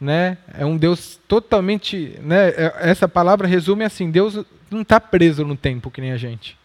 né? 0.00 0.38
É 0.56 0.64
um 0.64 0.76
Deus 0.76 1.20
totalmente, 1.26 2.16
né? 2.22 2.50
É, 2.50 2.74
essa 2.78 3.08
palavra 3.08 3.48
resume 3.48 3.84
assim: 3.84 4.10
Deus 4.10 4.44
não 4.70 4.82
está 4.82 5.00
preso 5.00 5.44
no 5.44 5.56
tempo 5.56 5.90
que 5.90 6.00
nem 6.00 6.12
a 6.12 6.16
gente. 6.16 6.56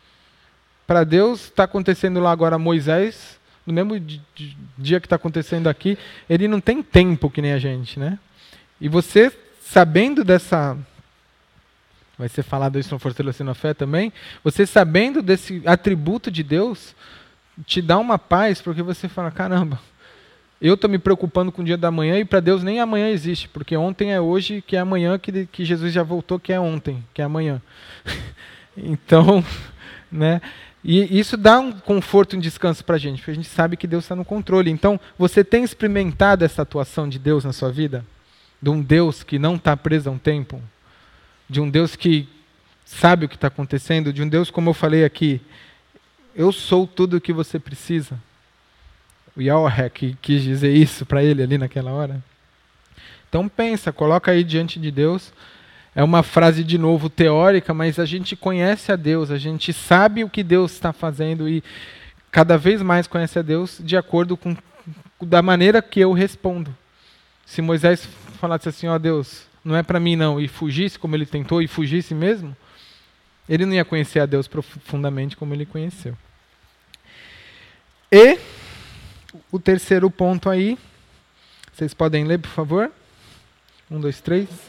Para 0.90 1.04
Deus 1.04 1.44
está 1.44 1.66
acontecendo 1.66 2.20
lá 2.20 2.32
agora 2.32 2.58
Moisés, 2.58 3.40
no 3.64 3.72
mesmo 3.72 4.00
dia 4.76 5.00
que 5.00 5.06
está 5.06 5.18
acontecendo 5.18 5.68
aqui, 5.68 5.96
ele 6.28 6.48
não 6.48 6.60
tem 6.60 6.82
tempo 6.82 7.30
que 7.30 7.44
nem 7.44 7.54
a 7.54 7.60
gente, 7.60 8.00
né? 8.00 8.18
E 8.82 8.90
você 8.90 9.32
sabendo 9.62 10.24
dessa 10.24 10.76
vai 12.18 12.28
ser 12.28 12.42
falado 12.42 12.80
isso 12.80 12.92
no 12.92 12.98
Fortalecendo 12.98 13.52
a 13.52 13.54
Fé 13.54 13.72
também. 13.72 14.12
Você 14.44 14.66
sabendo 14.66 15.22
desse 15.22 15.62
atributo 15.64 16.32
de 16.32 16.42
Deus, 16.42 16.96
te 17.68 17.84
dá 17.84 18.00
uma 18.00 18.18
paz, 18.18 18.60
porque 18.60 18.82
você 18.82 19.08
fala: 19.08 19.30
caramba, 19.30 19.80
eu 20.60 20.74
estou 20.74 20.90
me 20.90 20.98
preocupando 20.98 21.52
com 21.52 21.62
o 21.62 21.66
dia 21.66 21.78
da 21.78 21.92
manhã 21.92 22.18
e 22.18 22.26
para 22.26 22.40
Deus 22.40 22.64
nem 22.64 22.80
amanhã 22.80 23.10
existe, 23.10 23.48
porque 23.48 23.78
ontem 23.78 24.12
é 24.12 24.20
hoje, 24.20 24.64
que 24.66 24.76
é 24.76 24.80
amanhã, 24.80 25.20
que, 25.20 25.46
que 25.46 25.64
Jesus 25.64 25.94
já 25.94 26.02
voltou, 26.02 26.40
que 26.40 26.52
é 26.52 26.60
ontem, 26.60 27.06
que 27.14 27.22
é 27.22 27.26
amanhã. 27.26 27.62
então, 28.76 29.46
né? 30.12 30.42
E 30.84 31.20
isso 31.20 31.36
dá 31.36 31.60
um 31.60 31.72
conforto 31.74 32.36
um 32.36 32.40
descanso 32.40 32.84
para 32.86 32.96
a 32.96 33.00
gente, 33.00 33.18
porque 33.18 33.32
a 33.32 33.36
gente 33.36 33.50
sabe 33.50 33.76
que 33.76 33.88
Deus 33.88 34.06
está 34.06 34.16
no 34.16 34.24
controle. 34.24 34.72
Então, 34.72 35.00
você 35.18 35.44
tem 35.44 35.64
experimentado 35.64 36.46
essa 36.46 36.62
atuação 36.62 37.08
de 37.08 37.20
Deus 37.20 37.44
na 37.44 37.52
sua 37.52 37.72
vida? 37.72 38.06
De 38.62 38.70
um 38.70 38.82
Deus 38.82 39.24
que 39.24 39.38
não 39.38 39.56
está 39.56 39.76
preso 39.76 40.10
a 40.10 40.14
um 40.14 40.18
tempo? 40.18 40.62
De 41.50 41.60
um 41.60 41.70
Deus 41.70 41.96
que 41.96 42.28
sabe 42.86 43.26
o 43.26 43.30
que 43.30 43.36
está 43.36 43.48
acontecendo? 43.48 44.14
De 44.14 44.24
um 44.24 44.28
Deus, 44.28 44.50
como 44.50 44.70
eu 44.70 44.74
falei 44.74 45.04
aqui, 45.04 45.42
eu 46.36 46.52
sou 46.52 46.88
tudo 46.88 47.18
o 47.18 47.22
que 47.22 47.34
você 47.34 47.60
precisa? 47.60 48.18
O 49.36 49.42
Yahweh 49.42 49.90
que 49.90 50.18
quis 50.22 50.42
dizer 50.42 50.74
isso 50.74 51.06
para 51.06 51.24
ele 51.24 51.44
ali 51.44 51.58
naquela 51.58 51.92
hora. 51.92 52.24
Então 53.28 53.48
pensa, 53.48 53.92
coloca 53.92 54.32
aí 54.32 54.44
diante 54.44 54.80
de 54.80 54.90
Deus 54.90 55.32
é 55.96 56.04
uma 56.04 56.24
frase 56.24 56.64
de 56.64 56.78
novo 56.78 57.10
teórica, 57.10 57.74
mas 57.74 58.00
a 58.00 58.06
gente 58.06 58.36
conhece 58.36 58.92
a 58.92 58.96
Deus, 58.96 59.32
a 59.32 59.38
gente 59.38 59.74
sabe 59.74 60.24
o 60.24 60.30
que 60.30 60.44
Deus 60.44 60.72
está 60.72 60.94
fazendo 60.94 61.50
e 61.50 61.64
cada 62.32 62.58
vez 62.58 62.82
mais 62.82 63.08
conhece 63.08 63.40
a 63.40 63.42
Deus 63.42 63.82
de 63.84 63.98
acordo 63.98 64.38
com 64.38 64.56
da 65.22 65.42
maneira 65.42 65.82
que 65.82 66.00
eu 66.00 66.14
respondo. 66.14 66.76
Se 67.46 67.62
Moisés 67.62 68.08
falasse 68.40 68.70
assim, 68.70 68.88
ó 68.88 68.96
oh, 68.96 69.00
Deus, 69.00 69.46
não 69.66 69.76
é 69.76 69.84
para 69.84 70.00
mim 70.00 70.16
não, 70.16 70.40
e 70.40 70.48
fugisse 70.48 70.98
como 70.98 71.16
ele 71.16 71.26
tentou 71.26 71.62
e 71.62 71.68
fugisse 71.68 72.14
mesmo, 72.14 72.56
ele 73.48 73.66
não 73.66 73.74
ia 73.74 73.84
conhecer 73.84 74.20
a 74.20 74.26
Deus 74.26 74.48
profundamente 74.48 75.36
como 75.36 75.54
ele 75.54 75.66
conheceu. 75.66 76.16
E 78.12 78.40
o 79.52 79.60
terceiro 79.60 80.10
ponto 80.10 80.50
aí, 80.50 80.78
vocês 81.74 81.94
podem 81.94 82.24
ler, 82.24 82.40
por 82.40 82.50
favor? 82.50 82.92
Um, 83.90 84.00
dois, 84.00 84.22
três. 84.22 84.69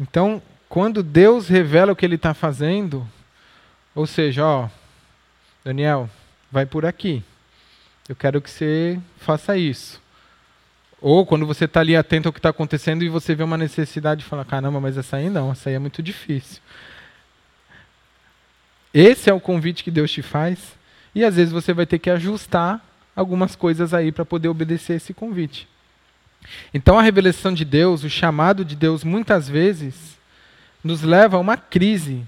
Então, 0.00 0.42
quando 0.68 1.02
Deus 1.02 1.48
revela 1.48 1.92
o 1.92 1.96
que 1.96 2.04
ele 2.04 2.16
está 2.16 2.34
fazendo, 2.34 3.06
ou 3.94 4.06
seja, 4.06 4.44
ó, 4.44 4.68
Daniel, 5.64 6.10
vai 6.50 6.66
por 6.66 6.84
aqui. 6.84 7.22
Eu 8.08 8.16
quero 8.16 8.40
que 8.40 8.50
você 8.50 9.00
faça 9.18 9.56
isso. 9.56 10.02
Ou 11.00 11.24
quando 11.24 11.46
você 11.46 11.66
está 11.66 11.80
ali 11.80 11.94
atento 11.96 12.28
ao 12.28 12.32
que 12.32 12.38
está 12.38 12.48
acontecendo 12.48 13.04
e 13.04 13.08
você 13.08 13.34
vê 13.34 13.42
uma 13.42 13.58
necessidade 13.58 14.22
de 14.22 14.26
falar, 14.26 14.44
caramba, 14.44 14.80
mas 14.80 14.96
essa 14.96 15.16
aí 15.16 15.30
não, 15.30 15.52
essa 15.52 15.68
aí 15.68 15.74
é 15.74 15.78
muito 15.78 16.02
difícil. 16.02 16.60
Esse 18.92 19.28
é 19.28 19.34
o 19.34 19.40
convite 19.40 19.84
que 19.84 19.90
Deus 19.90 20.10
te 20.10 20.22
faz. 20.22 20.76
E 21.14 21.24
às 21.24 21.36
vezes 21.36 21.52
você 21.52 21.72
vai 21.72 21.86
ter 21.86 21.98
que 21.98 22.10
ajustar 22.10 22.84
algumas 23.14 23.54
coisas 23.54 23.94
aí 23.94 24.10
para 24.10 24.24
poder 24.24 24.48
obedecer 24.48 24.94
esse 24.94 25.14
convite. 25.14 25.68
Então 26.72 26.98
a 26.98 27.02
revelação 27.02 27.52
de 27.52 27.64
Deus, 27.64 28.04
o 28.04 28.10
chamado 28.10 28.64
de 28.64 28.76
Deus, 28.76 29.04
muitas 29.04 29.48
vezes 29.48 30.18
nos 30.82 31.02
leva 31.02 31.36
a 31.36 31.40
uma 31.40 31.56
crise. 31.56 32.22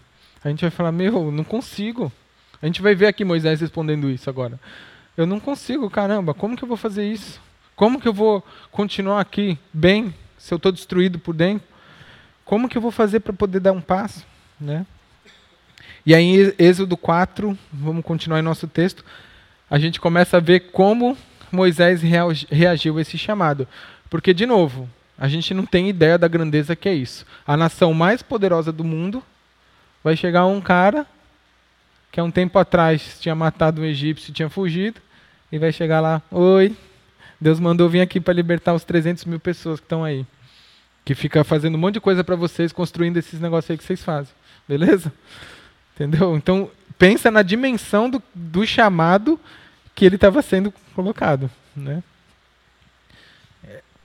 A 0.45 0.49
gente 0.49 0.63
vai 0.63 0.71
falar: 0.71 0.93
Meu, 0.93 1.31
não 1.31 1.45
consigo. 1.45 2.13
A 2.61 2.67
gente 2.67 2.81
vai 2.81 2.95
ver 2.95 3.07
aqui 3.07 3.25
Moisés 3.25 3.61
respondendo 3.61 4.11
isso 4.11 4.31
agora. 4.31 4.59
Eu 5.17 5.27
não 5.27 5.41
consigo, 5.41 5.89
caramba, 5.91 6.35
como 6.35 6.57
que 6.57 6.65
eu 6.65 6.69
vou 6.69 6.77
fazer 6.77 7.07
isso? 7.11 7.41
Como 7.75 8.01
que 8.01 8.09
eu 8.09 8.13
vou 8.13 8.45
continuar 8.71 9.21
aqui 9.21 9.59
bem 9.73 10.15
se 10.39 10.53
eu 10.53 10.57
estou 10.57 10.73
destruído 10.73 11.19
por 11.19 11.35
dentro? 11.35 11.67
Como 12.45 12.69
que 12.69 12.79
eu 12.79 12.83
vou 12.83 12.91
fazer 12.91 13.21
para 13.21 13.33
poder 13.33 13.61
dar 13.61 13.73
um 13.73 13.81
passo? 13.81 14.27
Né? 14.59 14.87
E 16.05 16.15
aí, 16.15 16.55
Êxodo 16.59 16.97
4, 16.97 17.59
vamos 17.73 18.05
continuar 18.05 18.39
em 18.39 18.43
nosso 18.43 18.67
texto, 18.69 19.05
a 19.69 19.79
gente 19.79 20.01
começa 20.01 20.37
a 20.37 20.41
ver 20.41 20.71
como 20.71 21.17
Moisés 21.51 22.01
reagiu 22.51 22.99
a 22.99 23.03
esse 23.03 23.19
chamado. 23.19 23.67
Porque, 24.09 24.33
de 24.33 24.47
novo, 24.47 24.89
a 25.19 25.29
gente 25.29 25.53
não 25.55 25.65
tem 25.65 25.89
ideia 25.89 26.19
da 26.19 26.29
grandeza 26.29 26.77
que 26.77 26.89
é 26.89 26.95
isso. 26.95 27.27
A 27.47 27.57
nação 27.57 27.95
mais 27.95 28.23
poderosa 28.23 28.73
do 28.73 28.85
mundo 28.85 29.23
vai 30.03 30.17
chegar 30.17 30.47
um 30.47 30.61
cara 30.61 31.07
que 32.13 32.21
há 32.21 32.25
um 32.25 32.31
tempo 32.31 32.59
atrás 32.59 33.19
tinha 33.21 33.35
matado 33.35 33.83
um 33.83 33.85
egípcio 33.85 34.33
tinha 34.33 34.49
fugido, 34.49 35.01
e 35.51 35.59
vai 35.59 35.73
chegar 35.73 36.01
lá: 36.01 36.23
Oi, 36.31 36.75
Deus 37.41 37.61
mandou 37.61 37.89
vir 37.89 38.01
aqui 38.01 38.21
para 38.21 38.35
libertar 38.35 38.75
os 38.75 38.85
300 38.85 39.25
mil 39.25 39.41
pessoas 39.41 39.81
que 39.81 39.87
estão 39.87 40.05
aí. 40.05 40.27
Que 41.05 41.15
fica 41.15 41.45
fazendo 41.45 41.77
um 41.77 41.79
monte 41.79 41.95
de 41.95 42.01
coisa 42.01 42.25
para 42.25 42.35
vocês, 42.35 42.73
construindo 42.73 43.17
esses 43.17 43.39
negócios 43.41 43.71
aí 43.71 43.79
que 43.79 43.85
vocês 43.85 44.03
fazem. 44.03 44.33
Beleza? 44.69 45.13
Entendeu? 45.95 46.37
Então, 46.37 46.71
pensa 46.99 47.31
na 47.31 47.43
dimensão 47.43 48.11
do, 48.11 48.23
do 48.35 48.67
chamado 48.67 49.39
que 49.95 50.05
ele 50.05 50.17
estava 50.17 50.43
sendo 50.43 50.73
colocado. 50.95 51.51
Né? 51.75 52.03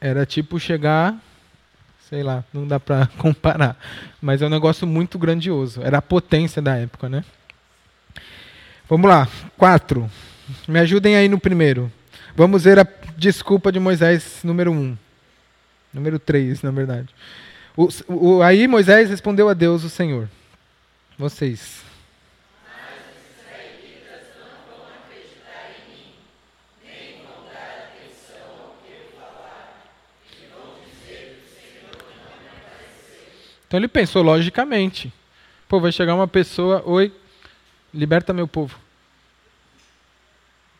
Era 0.02 0.26
tipo 0.26 0.60
chegar, 0.60 1.16
sei 2.10 2.24
lá, 2.24 2.44
não 2.52 2.68
dá 2.68 2.80
para 2.80 3.06
comparar, 3.20 3.78
mas 4.20 4.42
é 4.42 4.46
um 4.48 4.50
negócio 4.50 4.88
muito 4.88 5.20
grandioso. 5.20 5.82
Era 5.84 6.00
a 6.00 6.02
potência 6.02 6.62
da 6.62 6.76
época, 6.76 7.08
né? 7.08 7.24
Vamos 8.90 9.08
lá, 9.08 9.28
quatro. 9.56 10.10
Me 10.68 10.80
ajudem 10.80 11.16
aí 11.16 11.30
no 11.30 11.40
primeiro. 11.40 11.92
Vamos 12.36 12.64
ver 12.64 12.80
a 12.80 12.88
desculpa 13.16 13.72
de 13.72 13.80
Moisés, 13.80 14.40
número 14.44 14.72
um. 14.72 14.98
Número 15.94 16.18
três, 16.18 16.62
na 16.62 16.72
verdade. 16.72 17.10
O, 17.78 17.88
o, 18.08 18.42
aí 18.42 18.68
Moisés 18.68 19.10
respondeu 19.10 19.48
a 19.48 19.54
Deus, 19.54 19.84
o 19.84 19.90
Senhor. 19.90 20.28
Vocês. 21.18 21.81
Então 33.72 33.80
ele 33.80 33.88
pensou 33.88 34.22
logicamente. 34.22 35.14
Pô, 35.70 35.80
vai 35.80 35.94
chegar 35.94 36.14
uma 36.14 36.28
pessoa, 36.28 36.84
oi, 36.86 37.10
liberta 37.94 38.34
meu 38.34 38.46
povo. 38.46 38.78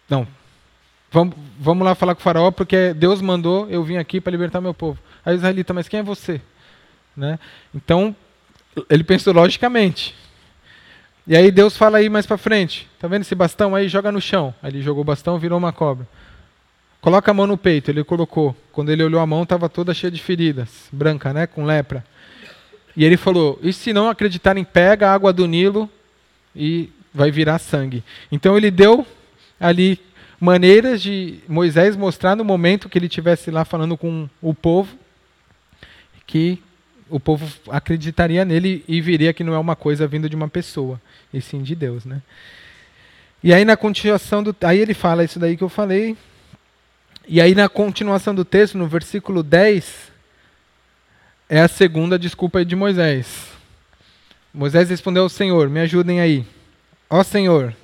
Não. 0.10 0.28
Vamos, 1.10 1.34
vamos 1.58 1.86
lá 1.86 1.96
falar 1.96 2.16
com 2.16 2.20
o 2.20 2.24
faraó, 2.24 2.52
porque 2.52 2.94
Deus 2.94 3.22
mandou 3.22 3.66
eu 3.70 3.82
vim 3.82 3.96
aqui 3.96 4.20
para 4.20 4.30
libertar 4.30 4.60
meu 4.60 4.74
povo. 4.74 5.00
Aí 5.26 5.34
o 5.34 5.38
israelita, 5.38 5.74
mas 5.74 5.88
quem 5.88 6.02
é 6.02 6.04
você? 6.04 6.42
Né? 7.16 7.40
Então, 7.74 8.14
ele 8.90 9.06
pensou 9.06 9.34
logicamente. 9.34 10.14
E 11.26 11.38
aí 11.38 11.50
Deus 11.50 11.78
fala 11.78 12.00
aí 12.00 12.10
mais 12.10 12.26
para 12.26 12.38
frente. 12.38 12.90
Tá 13.00 13.08
vendo 13.08 13.22
esse 13.22 13.34
bastão 13.34 13.74
aí? 13.74 13.88
Joga 13.88 14.12
no 14.12 14.20
chão. 14.20 14.54
Aí 14.62 14.70
ele 14.70 14.82
jogou 14.82 15.00
o 15.00 15.06
bastão, 15.06 15.40
virou 15.40 15.58
uma 15.58 15.72
cobra. 15.72 16.06
Coloca 17.00 17.32
a 17.32 17.34
mão 17.34 17.48
no 17.48 17.58
peito. 17.58 17.90
Ele 17.90 18.04
colocou. 18.04 18.54
Quando 18.74 18.92
ele 18.92 19.02
olhou 19.02 19.22
a 19.22 19.26
mão, 19.26 19.44
estava 19.44 19.70
toda 19.70 19.94
cheia 19.94 20.12
de 20.12 20.22
feridas, 20.22 20.90
branca, 20.92 21.32
né, 21.32 21.48
com 21.48 21.64
lepra. 21.64 22.04
E 22.96 23.06
ele 23.06 23.18
falou: 23.18 23.60
e 23.62 23.72
se 23.72 23.94
não 23.94 24.10
acreditarem, 24.10 24.64
pega 24.64 25.08
a 25.08 25.14
água 25.14 25.32
do 25.32 25.48
Nilo 25.48 25.90
e 26.56 26.90
vai 27.14 27.32
virar 27.32 27.60
sangue. 27.60 28.04
Então 28.32 28.58
ele 28.58 28.72
deu 28.72 29.06
ali 29.60 30.00
maneiras 30.40 31.02
de 31.02 31.40
Moisés 31.48 31.96
mostrar 31.96 32.36
no 32.36 32.44
momento 32.44 32.90
que 32.90 32.98
ele 32.98 33.06
estivesse 33.06 33.52
lá 33.52 33.64
falando 33.64 33.96
com 33.96 34.28
o 34.42 34.54
povo 34.54 34.98
que 36.26 36.62
o 37.10 37.20
povo 37.20 37.46
acreditaria 37.70 38.46
nele 38.46 38.86
e 38.88 39.02
viria 39.02 39.34
que 39.34 39.44
não 39.44 39.54
é 39.54 39.60
uma 39.60 39.76
coisa 39.76 40.08
vindo 40.08 40.30
de 40.30 40.36
uma 40.36 40.48
pessoa, 40.48 41.00
e 41.34 41.42
sim 41.42 41.62
de 41.62 41.76
Deus, 41.76 42.06
né? 42.06 42.22
E 43.44 43.54
aí 43.54 43.66
na 43.66 43.76
continuação 43.76 44.42
do 44.42 44.56
aí 44.62 44.80
ele 44.80 44.94
fala 44.94 45.26
isso 45.26 45.38
daí 45.38 45.58
que 45.58 45.64
eu 45.64 45.68
falei. 45.68 46.16
E 47.28 47.42
aí 47.42 47.54
na 47.54 47.68
continuação 47.68 48.34
do 48.34 48.46
texto, 48.46 48.78
no 48.78 48.88
versículo 48.88 49.44
10, 49.44 50.11
é 51.52 51.60
a 51.60 51.68
segunda 51.68 52.18
desculpa 52.18 52.64
de 52.64 52.78
Moisés. 52.78 53.50
Moisés 54.54 54.90
respondeu 54.90 55.24
ao 55.24 55.28
Senhor: 55.28 55.70
Me 55.70 55.82
ajudem 55.82 56.22
aí. 56.22 56.46
Ó 57.10 57.22
Senhor. 57.24 57.76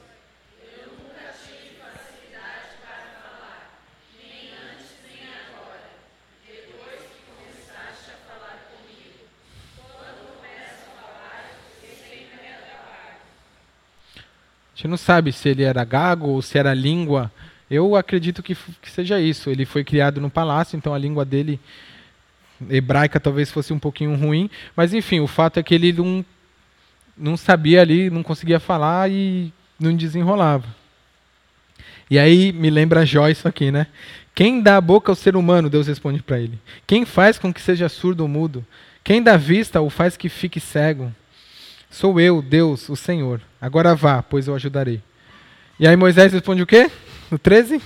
A 14.74 14.80
gente 14.80 14.88
não 14.88 14.96
sabe 14.96 15.34
se 15.34 15.50
ele 15.50 15.64
era 15.64 15.84
gago 15.84 16.30
ou 16.30 16.42
se 16.42 16.58
era 16.58 16.74
língua. 16.74 17.30
Eu 17.70 17.98
acredito 17.98 18.42
que, 18.42 18.56
que 18.56 18.90
seja 18.90 19.20
isso. 19.20 19.50
Ele 19.50 19.66
foi 19.66 19.84
criado 19.84 20.22
no 20.22 20.30
palácio, 20.30 20.78
então 20.78 20.94
a 20.94 20.98
língua 20.98 21.26
dele 21.26 21.60
hebraica 22.70 23.20
talvez 23.20 23.52
fosse 23.52 23.74
um 23.74 23.80
pouquinho 23.80 24.16
ruim, 24.16 24.50
mas 24.76 24.94
enfim, 24.94 25.20
o 25.20 25.28
fato 25.28 25.60
é 25.60 25.64
que 25.64 25.76
ele 25.76 25.94
não, 25.94 26.26
não 27.18 27.38
sabia 27.38 27.82
ali, 27.82 28.10
não 28.10 28.24
conseguia 28.24 28.60
falar 28.60 29.10
e 29.10 29.52
não 29.80 29.96
desenrolava. 29.96 30.66
E 32.10 32.18
aí 32.18 32.54
me 32.54 32.70
lembra 32.70 33.06
Jó 33.06 33.28
isso 33.28 33.48
aqui, 33.48 33.72
né? 33.72 33.88
Quem 34.34 34.62
dá 34.62 34.78
a 34.78 34.82
boca 34.82 35.12
ao 35.12 35.16
ser 35.16 35.36
humano, 35.36 35.70
Deus 35.70 35.88
responde 35.88 36.22
para 36.22 36.40
ele. 36.40 36.60
Quem 36.86 37.06
faz 37.06 37.40
com 37.40 37.54
que 37.54 37.62
seja 37.62 37.90
surdo 37.90 38.22
ou 38.22 38.28
mudo? 38.28 38.66
Quem 39.04 39.22
dá 39.22 39.36
vista 39.36 39.82
ou 39.82 39.90
faz 39.90 40.16
que 40.16 40.30
fique 40.30 40.60
cego? 40.60 41.14
Sou 41.90 42.20
eu, 42.20 42.42
Deus, 42.42 42.90
o 42.90 42.96
Senhor. 42.96 43.42
Agora 43.60 43.96
vá, 43.96 44.22
pois 44.22 44.48
eu 44.48 44.56
ajudarei. 44.56 45.02
E 45.80 45.88
aí 45.88 45.96
Moisés 45.96 46.34
responde 46.34 46.62
o 46.62 46.68
quê? 46.68 46.92
No 47.32 47.40
13? 47.40 47.82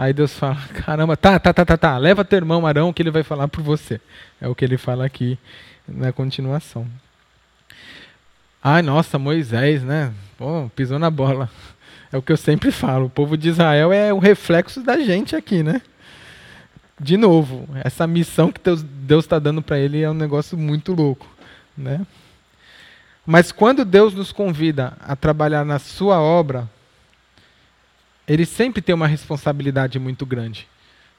Aí 0.00 0.14
Deus 0.14 0.32
fala: 0.32 0.56
caramba, 0.82 1.14
tá, 1.14 1.38
tá, 1.38 1.52
tá, 1.52 1.62
tá, 1.62 1.76
tá, 1.76 1.98
leva 1.98 2.24
teu 2.24 2.38
irmão 2.38 2.66
Arão 2.66 2.90
que 2.90 3.02
ele 3.02 3.10
vai 3.10 3.22
falar 3.22 3.48
por 3.48 3.62
você. 3.62 4.00
É 4.40 4.48
o 4.48 4.54
que 4.54 4.64
ele 4.64 4.78
fala 4.78 5.04
aqui 5.04 5.38
na 5.86 6.10
continuação. 6.10 6.86
Ai, 8.64 8.80
nossa, 8.80 9.18
Moisés, 9.18 9.82
né? 9.82 10.10
Pô, 10.38 10.70
pisou 10.74 10.98
na 10.98 11.10
bola. 11.10 11.50
É 12.10 12.16
o 12.16 12.22
que 12.22 12.32
eu 12.32 12.36
sempre 12.38 12.72
falo. 12.72 13.06
O 13.06 13.10
povo 13.10 13.36
de 13.36 13.50
Israel 13.50 13.92
é 13.92 14.10
o 14.10 14.18
reflexo 14.18 14.82
da 14.82 14.98
gente 15.00 15.36
aqui, 15.36 15.62
né? 15.62 15.82
De 16.98 17.18
novo, 17.18 17.68
essa 17.84 18.06
missão 18.06 18.50
que 18.50 18.60
Deus 18.60 19.26
está 19.26 19.38
dando 19.38 19.60
para 19.60 19.78
ele 19.78 20.00
é 20.00 20.10
um 20.10 20.14
negócio 20.14 20.56
muito 20.56 20.94
louco, 20.94 21.26
né? 21.76 22.06
Mas 23.26 23.52
quando 23.52 23.84
Deus 23.84 24.14
nos 24.14 24.32
convida 24.32 24.94
a 24.98 25.14
trabalhar 25.14 25.62
na 25.62 25.78
sua 25.78 26.20
obra, 26.20 26.66
ele 28.30 28.46
sempre 28.46 28.80
tem 28.80 28.94
uma 28.94 29.08
responsabilidade 29.08 29.98
muito 29.98 30.24
grande. 30.24 30.68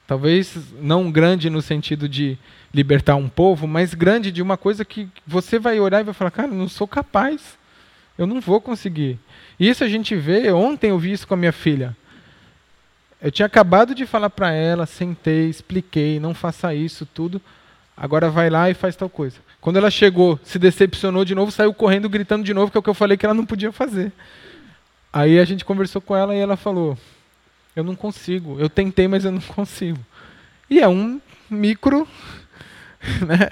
Talvez 0.08 0.56
não 0.80 1.12
grande 1.12 1.50
no 1.50 1.62
sentido 1.62 2.08
de 2.08 2.38
libertar 2.74 3.18
um 3.18 3.28
povo, 3.28 3.68
mas 3.68 3.94
grande 3.94 4.32
de 4.32 4.42
uma 4.42 4.56
coisa 4.56 4.86
que 4.86 5.10
você 5.28 5.60
vai 5.60 5.78
olhar 5.78 6.00
e 6.00 6.06
vai 6.06 6.14
falar: 6.14 6.32
cara, 6.32 6.48
não 6.48 6.70
sou 6.70 6.88
capaz, 6.88 7.58
eu 8.18 8.26
não 8.26 8.40
vou 8.40 8.62
conseguir. 8.62 9.20
Isso 9.60 9.84
a 9.84 9.90
gente 9.90 10.16
vê, 10.16 10.50
ontem 10.54 10.92
eu 10.92 10.98
vi 10.98 11.12
isso 11.12 11.28
com 11.28 11.34
a 11.34 11.38
minha 11.38 11.52
filha. 11.52 11.98
Eu 13.22 13.30
tinha 13.30 13.46
acabado 13.46 13.94
de 13.94 14.06
falar 14.06 14.30
para 14.30 14.54
ela, 14.54 14.86
sentei, 14.86 15.50
expliquei, 15.50 16.18
não 16.18 16.34
faça 16.34 16.74
isso, 16.74 17.06
tudo. 17.06 17.42
Agora 17.96 18.30
vai 18.30 18.50
lá 18.50 18.70
e 18.70 18.74
faz 18.74 18.96
tal 18.96 19.10
coisa. 19.10 19.36
Quando 19.60 19.76
ela 19.76 19.92
chegou, 19.92 20.40
se 20.46 20.58
decepcionou 20.58 21.26
de 21.26 21.36
novo, 21.36 21.52
saiu 21.52 21.74
correndo, 21.74 22.08
gritando 22.08 22.46
de 22.46 22.54
novo, 22.54 22.72
que 22.72 22.78
é 22.78 22.80
o 22.80 22.84
que 22.84 22.90
eu 22.90 22.94
falei 22.94 23.18
que 23.18 23.26
ela 23.26 23.36
não 23.36 23.46
podia 23.46 23.74
fazer. 23.74 24.14
Aí 25.14 25.40
a 25.40 25.46
gente 25.46 25.66
conversou 25.66 26.02
com 26.02 26.16
ela 26.16 26.36
e 26.36 26.40
ela 26.40 26.56
falou: 26.56 26.98
Eu 27.76 27.84
não 27.84 27.96
consigo. 27.96 28.60
Eu 28.60 28.70
tentei, 28.70 29.08
mas 29.08 29.26
eu 29.26 29.32
não 29.32 29.42
consigo. 29.42 30.00
E 30.70 30.80
é 30.80 30.88
um 30.88 31.20
micro, 31.50 32.08
né? 33.28 33.50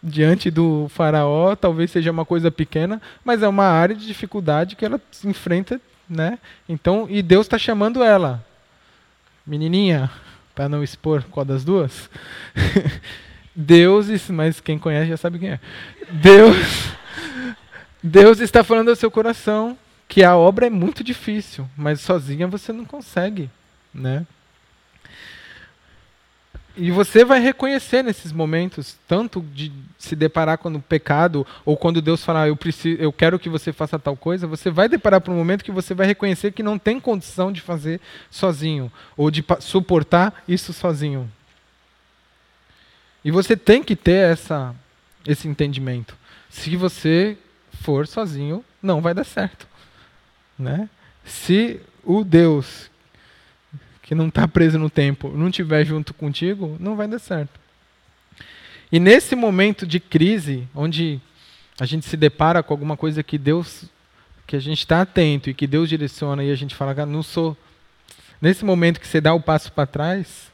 Diante 0.00 0.48
do 0.48 0.88
faraó, 0.90 1.56
talvez 1.56 1.90
seja 1.90 2.12
uma 2.12 2.24
coisa 2.24 2.52
pequena, 2.52 3.02
mas 3.24 3.42
é 3.42 3.48
uma 3.48 3.64
área 3.64 3.96
de 3.96 4.06
dificuldade 4.06 4.76
que 4.76 4.84
ela 4.84 5.00
enfrenta, 5.24 5.80
né? 6.08 6.38
Então, 6.68 7.08
e 7.10 7.20
Deus 7.20 7.46
está 7.46 7.58
chamando 7.58 8.02
ela 8.02 8.44
menininha, 9.44 10.08
para 10.54 10.68
não 10.68 10.84
expor 10.84 11.24
qual 11.24 11.44
das 11.44 11.64
duas. 11.64 12.08
Deus, 13.56 14.06
mas 14.30 14.60
quem 14.60 14.78
conhece 14.78 15.08
já 15.08 15.16
sabe 15.16 15.40
quem 15.40 15.50
é. 15.50 15.60
Deus, 16.10 16.56
Deus 18.00 18.38
está 18.38 18.62
falando 18.62 18.90
ao 18.90 18.96
seu 18.96 19.10
coração 19.10 19.76
que 20.08 20.24
a 20.24 20.36
obra 20.36 20.66
é 20.66 20.70
muito 20.70 21.04
difícil, 21.04 21.68
mas 21.76 22.00
sozinha 22.00 22.48
você 22.48 22.72
não 22.72 22.84
consegue, 22.84 23.50
né? 23.92 24.26
E 26.80 26.92
você 26.92 27.24
vai 27.24 27.40
reconhecer 27.40 28.04
nesses 28.04 28.30
momentos, 28.30 28.96
tanto 29.06 29.40
de 29.52 29.72
se 29.98 30.14
deparar 30.14 30.58
com 30.58 30.72
o 30.72 30.80
pecado, 30.80 31.44
ou 31.64 31.76
quando 31.76 32.00
Deus 32.00 32.24
falar, 32.24 32.46
eu, 32.46 32.56
preciso, 32.56 33.02
eu 33.02 33.12
quero 33.12 33.36
que 33.36 33.48
você 33.48 33.72
faça 33.72 33.98
tal 33.98 34.16
coisa, 34.16 34.46
você 34.46 34.70
vai 34.70 34.88
deparar 34.88 35.20
para 35.20 35.32
um 35.32 35.36
momento 35.36 35.64
que 35.64 35.72
você 35.72 35.92
vai 35.92 36.06
reconhecer 36.06 36.52
que 36.52 36.62
não 36.62 36.78
tem 36.78 37.00
condição 37.00 37.50
de 37.50 37.60
fazer 37.60 38.00
sozinho, 38.30 38.92
ou 39.16 39.28
de 39.28 39.44
suportar 39.58 40.44
isso 40.46 40.72
sozinho. 40.72 41.28
E 43.24 43.32
você 43.32 43.56
tem 43.56 43.82
que 43.82 43.96
ter 43.96 44.30
essa, 44.30 44.72
esse 45.26 45.48
entendimento. 45.48 46.16
Se 46.48 46.76
você 46.76 47.36
for 47.82 48.06
sozinho, 48.06 48.64
não 48.80 49.00
vai 49.00 49.12
dar 49.12 49.24
certo. 49.24 49.66
Né? 50.58 50.88
Se 51.24 51.80
o 52.04 52.24
Deus 52.24 52.90
que 54.08 54.14
não 54.14 54.28
está 54.28 54.48
preso 54.48 54.78
no 54.78 54.88
tempo, 54.88 55.28
não 55.36 55.48
estiver 55.48 55.84
junto 55.84 56.14
contigo, 56.14 56.78
não 56.80 56.96
vai 56.96 57.06
dar 57.06 57.18
certo. 57.18 57.60
E 58.90 58.98
nesse 58.98 59.36
momento 59.36 59.86
de 59.86 60.00
crise, 60.00 60.66
onde 60.74 61.20
a 61.78 61.84
gente 61.84 62.06
se 62.06 62.16
depara 62.16 62.62
com 62.62 62.72
alguma 62.72 62.96
coisa 62.96 63.22
que 63.22 63.36
Deus, 63.36 63.84
que 64.46 64.56
a 64.56 64.60
gente 64.60 64.78
está 64.78 65.02
atento 65.02 65.50
e 65.50 65.54
que 65.54 65.66
Deus 65.66 65.90
direciona 65.90 66.42
e 66.42 66.50
a 66.50 66.54
gente 66.54 66.74
fala, 66.74 67.04
não 67.04 67.22
sou. 67.22 67.54
Nesse 68.40 68.64
momento 68.64 68.98
que 68.98 69.06
você 69.06 69.20
dá 69.20 69.34
o 69.34 69.42
passo 69.42 69.70
para 69.70 69.84
trás, 69.84 70.50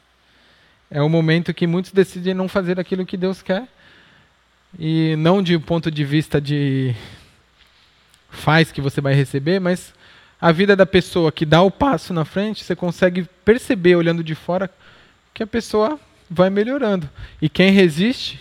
é 0.90 1.00
o 1.00 1.08
momento 1.08 1.54
que 1.54 1.64
muitos 1.64 1.92
decidem 1.92 2.34
não 2.34 2.48
fazer 2.48 2.80
aquilo 2.80 3.06
que 3.06 3.16
Deus 3.16 3.40
quer. 3.40 3.68
E 4.76 5.14
não 5.16 5.40
de 5.40 5.56
ponto 5.60 5.92
de 5.92 6.04
vista 6.04 6.40
de 6.40 6.92
faz 8.34 8.70
que 8.70 8.80
você 8.80 9.00
vai 9.00 9.14
receber, 9.14 9.60
mas 9.60 9.94
a 10.40 10.52
vida 10.52 10.76
da 10.76 10.84
pessoa 10.84 11.32
que 11.32 11.46
dá 11.46 11.62
o 11.62 11.70
passo 11.70 12.12
na 12.12 12.24
frente, 12.24 12.62
você 12.62 12.76
consegue 12.76 13.26
perceber 13.44 13.96
olhando 13.96 14.22
de 14.22 14.34
fora 14.34 14.70
que 15.32 15.42
a 15.42 15.46
pessoa 15.46 15.98
vai 16.28 16.50
melhorando. 16.50 17.08
E 17.40 17.48
quem 17.48 17.70
resiste, 17.70 18.40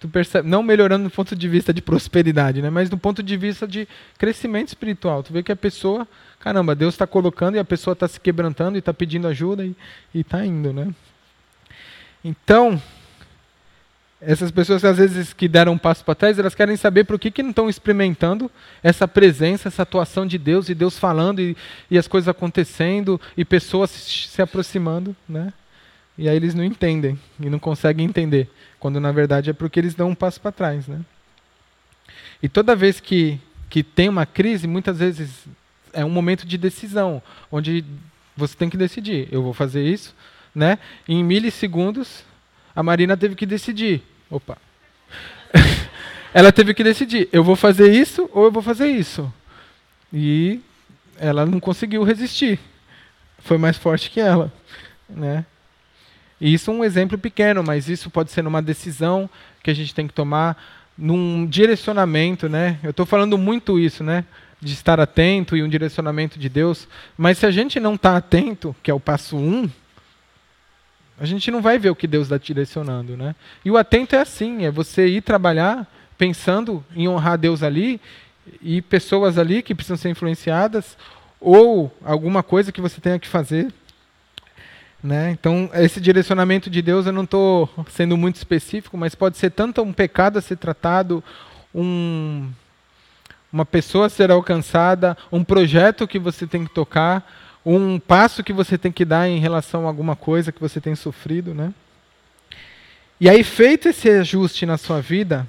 tu 0.00 0.08
percebe, 0.08 0.48
não 0.48 0.62
melhorando 0.62 1.04
do 1.04 1.10
ponto 1.10 1.36
de 1.36 1.48
vista 1.48 1.72
de 1.72 1.82
prosperidade, 1.82 2.62
né, 2.62 2.70
mas 2.70 2.88
do 2.88 2.96
ponto 2.96 3.22
de 3.22 3.36
vista 3.36 3.66
de 3.66 3.86
crescimento 4.16 4.68
espiritual. 4.68 5.22
Tu 5.22 5.32
vê 5.32 5.42
que 5.42 5.52
a 5.52 5.56
pessoa, 5.56 6.08
caramba, 6.40 6.74
Deus 6.74 6.94
está 6.94 7.06
colocando 7.06 7.56
e 7.56 7.58
a 7.58 7.64
pessoa 7.64 7.92
está 7.92 8.08
se 8.08 8.18
quebrantando 8.18 8.76
e 8.76 8.80
está 8.80 8.94
pedindo 8.94 9.28
ajuda 9.28 9.64
e 9.64 9.76
está 10.14 10.44
indo, 10.44 10.72
né? 10.72 10.94
Então, 12.24 12.80
essas 14.24 14.52
pessoas 14.52 14.84
às 14.84 14.96
vezes 14.96 15.32
que 15.32 15.48
deram 15.48 15.72
um 15.72 15.78
passo 15.78 16.04
para 16.04 16.14
trás, 16.14 16.38
elas 16.38 16.54
querem 16.54 16.76
saber 16.76 17.04
por 17.04 17.18
que, 17.18 17.30
que 17.30 17.42
não 17.42 17.50
estão 17.50 17.68
experimentando 17.68 18.48
essa 18.80 19.08
presença, 19.08 19.68
essa 19.68 19.82
atuação 19.82 20.24
de 20.24 20.38
Deus 20.38 20.68
e 20.68 20.74
Deus 20.74 20.96
falando 20.96 21.40
e, 21.40 21.56
e 21.90 21.98
as 21.98 22.06
coisas 22.06 22.28
acontecendo 22.28 23.20
e 23.36 23.44
pessoas 23.44 23.90
se, 23.90 24.28
se 24.28 24.40
aproximando, 24.40 25.16
né? 25.28 25.52
E 26.16 26.28
aí 26.28 26.36
eles 26.36 26.54
não 26.54 26.62
entendem 26.62 27.18
e 27.40 27.50
não 27.50 27.58
conseguem 27.58 28.06
entender, 28.06 28.48
quando 28.78 29.00
na 29.00 29.10
verdade 29.10 29.50
é 29.50 29.52
porque 29.52 29.80
eles 29.80 29.94
dão 29.94 30.10
um 30.10 30.14
passo 30.14 30.40
para 30.40 30.52
trás, 30.52 30.86
né? 30.86 31.00
E 32.40 32.48
toda 32.48 32.76
vez 32.76 33.00
que, 33.00 33.40
que 33.68 33.82
tem 33.82 34.08
uma 34.08 34.26
crise, 34.26 34.68
muitas 34.68 34.98
vezes 34.98 35.46
é 35.92 36.04
um 36.04 36.10
momento 36.10 36.46
de 36.46 36.56
decisão, 36.56 37.20
onde 37.50 37.84
você 38.36 38.54
tem 38.56 38.70
que 38.70 38.76
decidir, 38.76 39.28
eu 39.32 39.42
vou 39.42 39.52
fazer 39.52 39.82
isso, 39.82 40.14
né? 40.54 40.78
Em 41.08 41.24
milissegundos, 41.24 42.24
a 42.74 42.82
Marina 42.84 43.16
teve 43.16 43.34
que 43.34 43.44
decidir 43.44 44.11
Opa. 44.32 44.56
ela 46.32 46.50
teve 46.50 46.72
que 46.72 46.82
decidir: 46.82 47.28
eu 47.30 47.44
vou 47.44 47.54
fazer 47.54 47.92
isso 47.92 48.28
ou 48.32 48.46
eu 48.46 48.50
vou 48.50 48.62
fazer 48.62 48.88
isso. 48.88 49.32
E 50.10 50.58
ela 51.18 51.44
não 51.44 51.60
conseguiu 51.60 52.02
resistir. 52.02 52.58
Foi 53.38 53.58
mais 53.58 53.76
forte 53.76 54.10
que 54.10 54.20
ela, 54.20 54.50
né? 55.08 55.44
Isso 56.40 56.70
é 56.70 56.74
um 56.74 56.82
exemplo 56.82 57.18
pequeno, 57.18 57.62
mas 57.62 57.88
isso 57.88 58.10
pode 58.10 58.32
ser 58.32 58.42
numa 58.42 58.62
decisão 58.62 59.28
que 59.62 59.70
a 59.70 59.74
gente 59.74 59.94
tem 59.94 60.08
que 60.08 60.14
tomar, 60.14 60.60
num 60.96 61.46
direcionamento, 61.46 62.48
né? 62.48 62.78
Eu 62.82 62.90
estou 62.90 63.04
falando 63.04 63.36
muito 63.36 63.78
isso, 63.78 64.02
né? 64.02 64.24
De 64.60 64.72
estar 64.72 64.98
atento 64.98 65.56
e 65.56 65.62
um 65.62 65.68
direcionamento 65.68 66.38
de 66.38 66.48
Deus. 66.48 66.88
Mas 67.18 67.38
se 67.38 67.46
a 67.46 67.50
gente 67.50 67.78
não 67.78 67.94
está 67.94 68.16
atento, 68.16 68.74
que 68.82 68.90
é 68.90 68.94
o 68.94 69.00
passo 69.00 69.36
um, 69.36 69.68
a 71.22 71.24
gente 71.24 71.52
não 71.52 71.62
vai 71.62 71.78
ver 71.78 71.88
o 71.88 71.94
que 71.94 72.08
Deus 72.08 72.24
está 72.24 72.36
direcionando, 72.36 73.16
né? 73.16 73.36
E 73.64 73.70
o 73.70 73.76
atento 73.76 74.16
é 74.16 74.20
assim, 74.20 74.64
é 74.64 74.72
você 74.72 75.06
ir 75.06 75.20
trabalhar 75.22 75.86
pensando 76.18 76.84
em 76.96 77.06
honrar 77.06 77.38
Deus 77.38 77.62
ali 77.62 78.00
e 78.60 78.82
pessoas 78.82 79.38
ali 79.38 79.62
que 79.62 79.72
precisam 79.72 79.96
ser 79.96 80.08
influenciadas 80.08 80.96
ou 81.40 81.96
alguma 82.04 82.42
coisa 82.42 82.72
que 82.72 82.80
você 82.80 83.00
tenha 83.00 83.20
que 83.20 83.28
fazer. 83.28 83.72
Né? 85.00 85.30
Então, 85.30 85.70
esse 85.74 86.00
direcionamento 86.00 86.68
de 86.68 86.82
Deus, 86.82 87.06
eu 87.06 87.12
não 87.12 87.22
estou 87.22 87.70
sendo 87.88 88.16
muito 88.16 88.34
específico, 88.34 88.98
mas 88.98 89.14
pode 89.14 89.38
ser 89.38 89.50
tanto 89.50 89.80
um 89.80 89.92
pecado 89.92 90.40
a 90.40 90.42
ser 90.42 90.56
tratado, 90.56 91.22
um, 91.72 92.50
uma 93.52 93.64
pessoa 93.64 94.06
a 94.06 94.10
ser 94.10 94.32
alcançada, 94.32 95.16
um 95.30 95.44
projeto 95.44 96.08
que 96.08 96.18
você 96.18 96.48
tem 96.48 96.64
que 96.64 96.74
tocar, 96.74 97.24
um 97.64 97.98
passo 97.98 98.42
que 98.42 98.52
você 98.52 98.76
tem 98.76 98.90
que 98.90 99.04
dar 99.04 99.28
em 99.28 99.38
relação 99.38 99.84
a 99.84 99.88
alguma 99.88 100.16
coisa 100.16 100.52
que 100.52 100.60
você 100.60 100.80
tem 100.80 100.94
sofrido, 100.94 101.54
né? 101.54 101.72
E 103.20 103.28
aí, 103.28 103.44
feito 103.44 103.88
esse 103.88 104.08
ajuste 104.10 104.66
na 104.66 104.76
sua 104.76 105.00
vida, 105.00 105.46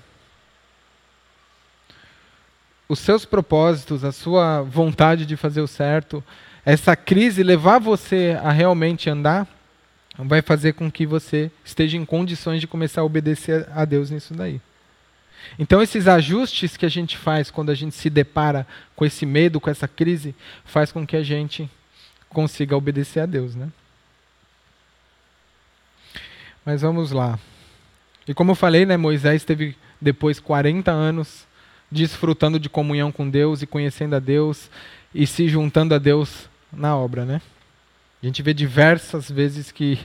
os 2.87 2.99
seus 2.99 3.25
propósitos, 3.25 4.03
a 4.03 4.11
sua 4.11 4.61
vontade 4.61 5.25
de 5.25 5.35
fazer 5.35 5.61
o 5.61 5.67
certo, 5.67 6.23
essa 6.63 6.95
crise 6.95 7.41
levar 7.41 7.79
você 7.79 8.37
a 8.43 8.51
realmente 8.51 9.09
andar, 9.09 9.47
vai 10.15 10.41
fazer 10.41 10.73
com 10.73 10.91
que 10.91 11.05
você 11.05 11.51
esteja 11.65 11.97
em 11.97 12.05
condições 12.05 12.61
de 12.61 12.67
começar 12.67 13.01
a 13.01 13.05
obedecer 13.05 13.67
a 13.73 13.83
Deus 13.83 14.11
nisso 14.11 14.35
daí. 14.35 14.61
Então, 15.57 15.81
esses 15.81 16.07
ajustes 16.07 16.77
que 16.77 16.85
a 16.85 16.89
gente 16.89 17.17
faz 17.17 17.49
quando 17.49 17.71
a 17.71 17.75
gente 17.75 17.95
se 17.95 18.09
depara 18.09 18.65
com 18.95 19.03
esse 19.03 19.25
medo, 19.25 19.59
com 19.59 19.69
essa 19.69 19.87
crise, 19.87 20.35
faz 20.63 20.91
com 20.91 21.05
que 21.05 21.17
a 21.17 21.23
gente 21.23 21.69
consiga 22.33 22.75
obedecer 22.75 23.21
a 23.21 23.25
Deus, 23.25 23.55
né? 23.55 23.69
Mas 26.65 26.81
vamos 26.81 27.11
lá. 27.11 27.39
E 28.27 28.33
como 28.33 28.51
eu 28.51 28.55
falei, 28.55 28.85
né, 28.85 28.97
Moisés 28.97 29.43
teve 29.43 29.75
depois 30.01 30.39
40 30.39 30.91
anos 30.91 31.45
desfrutando 31.91 32.59
de 32.59 32.69
comunhão 32.69 33.11
com 33.11 33.29
Deus 33.29 33.61
e 33.61 33.67
conhecendo 33.67 34.15
a 34.15 34.19
Deus 34.19 34.69
e 35.13 35.27
se 35.27 35.47
juntando 35.47 35.93
a 35.93 35.99
Deus 35.99 36.49
na 36.71 36.97
obra, 36.97 37.23
né? 37.23 37.41
A 38.21 38.25
gente 38.25 38.41
vê 38.41 38.53
diversas 38.53 39.29
vezes 39.29 39.71
que 39.71 39.99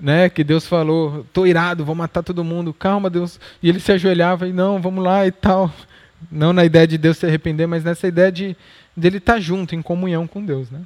né, 0.00 0.30
que 0.30 0.42
Deus 0.42 0.66
falou, 0.66 1.26
tô 1.32 1.44
irado, 1.44 1.84
vou 1.84 1.94
matar 1.94 2.22
todo 2.22 2.42
mundo, 2.42 2.72
calma 2.72 3.10
Deus, 3.10 3.38
e 3.62 3.68
ele 3.68 3.80
se 3.80 3.92
ajoelhava 3.92 4.48
e 4.48 4.52
não, 4.52 4.80
vamos 4.80 5.04
lá 5.04 5.26
e 5.26 5.30
tal, 5.30 5.70
não 6.30 6.54
na 6.54 6.64
ideia 6.64 6.86
de 6.86 6.96
Deus 6.96 7.18
se 7.18 7.26
arrepender, 7.26 7.66
mas 7.66 7.84
nessa 7.84 8.08
ideia 8.08 8.32
de 8.32 8.56
dele 8.96 9.18
estar 9.18 9.34
tá 9.34 9.40
junto, 9.40 9.74
em 9.74 9.82
comunhão 9.82 10.26
com 10.26 10.44
Deus, 10.44 10.70
né? 10.70 10.80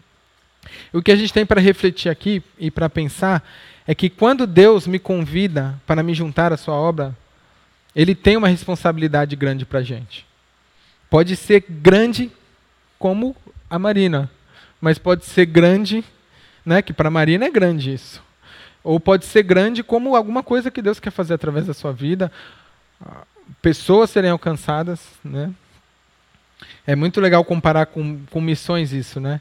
O 0.92 1.02
que 1.02 1.12
a 1.12 1.16
gente 1.16 1.32
tem 1.32 1.44
para 1.44 1.60
refletir 1.60 2.10
aqui 2.10 2.42
e 2.58 2.70
para 2.70 2.88
pensar 2.88 3.46
é 3.86 3.94
que 3.94 4.08
quando 4.08 4.46
Deus 4.46 4.86
me 4.86 4.98
convida 4.98 5.80
para 5.86 6.02
me 6.02 6.14
juntar 6.14 6.52
à 6.52 6.56
sua 6.56 6.74
obra, 6.74 7.14
Ele 7.94 8.14
tem 8.14 8.36
uma 8.36 8.48
responsabilidade 8.48 9.36
grande 9.36 9.64
para 9.64 9.80
a 9.80 9.82
gente. 9.82 10.26
Pode 11.10 11.36
ser 11.36 11.64
grande 11.68 12.30
como 12.98 13.36
a 13.68 13.78
Marina, 13.78 14.30
mas 14.80 14.98
pode 14.98 15.24
ser 15.24 15.46
grande, 15.46 16.04
né? 16.64 16.80
Que 16.80 16.92
para 16.92 17.08
a 17.08 17.10
Marina 17.10 17.44
é 17.44 17.50
grande 17.50 17.92
isso. 17.92 18.22
Ou 18.82 18.98
pode 18.98 19.24
ser 19.24 19.42
grande 19.42 19.82
como 19.82 20.16
alguma 20.16 20.42
coisa 20.42 20.70
que 20.70 20.82
Deus 20.82 20.98
quer 20.98 21.10
fazer 21.10 21.34
através 21.34 21.66
da 21.66 21.74
sua 21.74 21.92
vida, 21.92 22.30
pessoas 23.60 24.10
serem 24.10 24.30
alcançadas, 24.30 25.00
né? 25.22 25.52
É 26.86 26.94
muito 26.94 27.20
legal 27.20 27.44
comparar 27.44 27.86
com, 27.86 28.20
com 28.30 28.40
missões 28.40 28.92
isso, 28.92 29.20
né? 29.20 29.40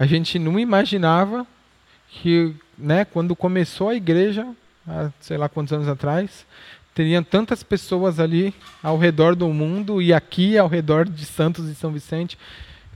A 0.00 0.06
gente 0.06 0.38
não 0.38 0.58
imaginava 0.58 1.46
que, 2.08 2.54
né, 2.78 3.04
quando 3.04 3.36
começou 3.36 3.90
a 3.90 3.94
igreja, 3.94 4.46
há 4.88 5.10
sei 5.20 5.36
lá 5.36 5.46
quantos 5.46 5.74
anos 5.74 5.86
atrás, 5.88 6.46
teriam 6.94 7.22
tantas 7.22 7.62
pessoas 7.62 8.18
ali 8.18 8.54
ao 8.82 8.96
redor 8.96 9.36
do 9.36 9.46
mundo 9.48 10.00
e 10.00 10.10
aqui 10.10 10.56
ao 10.56 10.68
redor 10.68 11.06
de 11.06 11.26
Santos 11.26 11.68
e 11.68 11.74
São 11.74 11.92
Vicente 11.92 12.38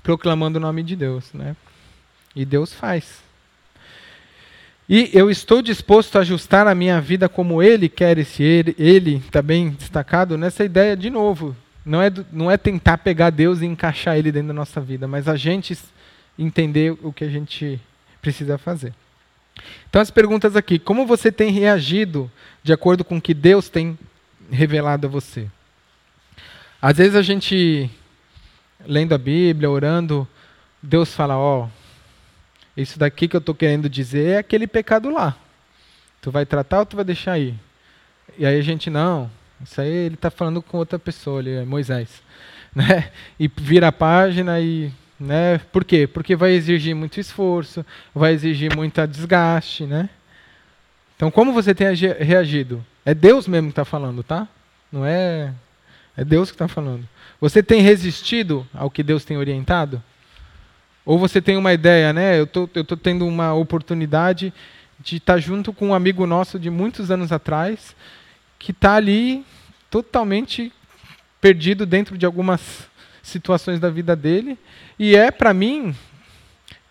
proclamando 0.02 0.58
o 0.58 0.62
nome 0.62 0.82
de 0.82 0.96
Deus, 0.96 1.30
né? 1.34 1.54
E 2.34 2.42
Deus 2.46 2.72
faz. 2.72 3.22
E 4.88 5.10
eu 5.12 5.30
estou 5.30 5.60
disposto 5.60 6.16
a 6.16 6.22
ajustar 6.22 6.66
a 6.66 6.74
minha 6.74 7.02
vida 7.02 7.28
como 7.28 7.62
Ele 7.62 7.86
quer, 7.86 8.16
esse 8.16 8.42
Ele, 8.42 8.74
ele 8.78 9.16
está 9.16 9.42
bem 9.42 9.68
destacado 9.68 10.38
nessa 10.38 10.64
ideia 10.64 10.96
de 10.96 11.10
novo. 11.10 11.54
Não 11.84 12.00
é, 12.00 12.10
não 12.32 12.50
é 12.50 12.56
tentar 12.56 12.96
pegar 12.96 13.28
Deus 13.28 13.60
e 13.60 13.66
encaixar 13.66 14.16
Ele 14.16 14.32
dentro 14.32 14.48
da 14.48 14.54
nossa 14.54 14.80
vida, 14.80 15.06
mas 15.06 15.28
a 15.28 15.36
gente 15.36 15.76
entender 16.38 16.96
o 17.02 17.12
que 17.12 17.24
a 17.24 17.28
gente 17.28 17.80
precisa 18.20 18.58
fazer. 18.58 18.92
Então, 19.88 20.00
as 20.00 20.10
perguntas 20.10 20.56
aqui: 20.56 20.78
como 20.78 21.06
você 21.06 21.30
tem 21.30 21.50
reagido 21.50 22.30
de 22.62 22.72
acordo 22.72 23.04
com 23.04 23.18
o 23.18 23.20
que 23.20 23.34
Deus 23.34 23.68
tem 23.68 23.98
revelado 24.50 25.06
a 25.06 25.10
você? 25.10 25.48
Às 26.80 26.98
vezes 26.98 27.14
a 27.14 27.22
gente, 27.22 27.90
lendo 28.86 29.14
a 29.14 29.18
Bíblia, 29.18 29.70
orando, 29.70 30.28
Deus 30.82 31.14
fala: 31.14 31.36
Ó, 31.36 31.64
oh, 31.64 31.68
isso 32.76 32.98
daqui 32.98 33.28
que 33.28 33.36
eu 33.36 33.38
estou 33.38 33.54
querendo 33.54 33.88
dizer 33.88 34.30
é 34.30 34.38
aquele 34.38 34.66
pecado 34.66 35.10
lá. 35.10 35.36
Tu 36.20 36.30
vai 36.30 36.44
tratar 36.44 36.80
ou 36.80 36.86
tu 36.86 36.96
vai 36.96 37.04
deixar 37.04 37.32
aí? 37.32 37.54
E 38.36 38.44
aí 38.44 38.58
a 38.58 38.62
gente, 38.62 38.90
não, 38.90 39.30
isso 39.62 39.80
aí 39.80 39.88
ele 39.88 40.14
está 40.14 40.30
falando 40.30 40.60
com 40.60 40.78
outra 40.78 40.98
pessoa, 40.98 41.40
ele 41.40 41.54
é 41.54 41.64
Moisés. 41.64 42.22
Né? 42.74 43.12
E 43.38 43.46
vira 43.46 43.86
a 43.86 43.92
página 43.92 44.58
e 44.58 44.90
né? 45.18 45.58
Por 45.72 45.84
quê? 45.84 46.06
Porque 46.06 46.34
vai 46.36 46.52
exigir 46.52 46.94
muito 46.94 47.20
esforço, 47.20 47.84
vai 48.14 48.32
exigir 48.32 48.74
muito 48.74 49.06
desgaste. 49.06 49.84
Né? 49.84 50.08
Então, 51.16 51.30
como 51.30 51.52
você 51.52 51.74
tem 51.74 51.86
reagido? 52.18 52.84
É 53.04 53.14
Deus 53.14 53.46
mesmo 53.46 53.68
que 53.68 53.72
está 53.72 53.84
falando, 53.84 54.22
tá? 54.22 54.48
Não 54.90 55.04
é. 55.04 55.52
É 56.16 56.24
Deus 56.24 56.50
que 56.50 56.54
está 56.54 56.68
falando. 56.68 57.08
Você 57.40 57.62
tem 57.62 57.80
resistido 57.82 58.66
ao 58.72 58.90
que 58.90 59.02
Deus 59.02 59.24
tem 59.24 59.36
orientado? 59.36 60.02
Ou 61.04 61.18
você 61.18 61.40
tem 61.42 61.56
uma 61.56 61.72
ideia, 61.72 62.12
né? 62.12 62.38
Eu 62.38 62.46
tô, 62.46 62.64
estou 62.64 62.84
tô 62.84 62.96
tendo 62.96 63.26
uma 63.26 63.52
oportunidade 63.52 64.52
de 65.00 65.16
estar 65.16 65.34
tá 65.34 65.38
junto 65.38 65.72
com 65.72 65.88
um 65.88 65.94
amigo 65.94 66.26
nosso 66.26 66.58
de 66.58 66.70
muitos 66.70 67.10
anos 67.10 67.32
atrás, 67.32 67.94
que 68.58 68.70
está 68.70 68.94
ali 68.94 69.44
totalmente 69.90 70.72
perdido 71.40 71.84
dentro 71.84 72.16
de 72.16 72.24
algumas 72.24 72.88
situações 73.24 73.80
da 73.80 73.90
vida 73.90 74.14
dele. 74.14 74.56
E 74.98 75.16
é, 75.16 75.30
para 75.30 75.52
mim, 75.52 75.94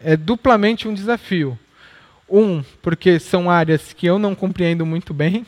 é 0.02 0.18
duplamente 0.18 0.88
um 0.88 0.94
desafio. 0.94 1.58
Um, 2.30 2.64
porque 2.82 3.20
são 3.20 3.50
áreas 3.50 3.94
que 3.94 4.08
eu 4.08 4.18
não 4.18 4.34
compreendo 4.34 4.86
muito 4.86 5.14
bem. 5.14 5.46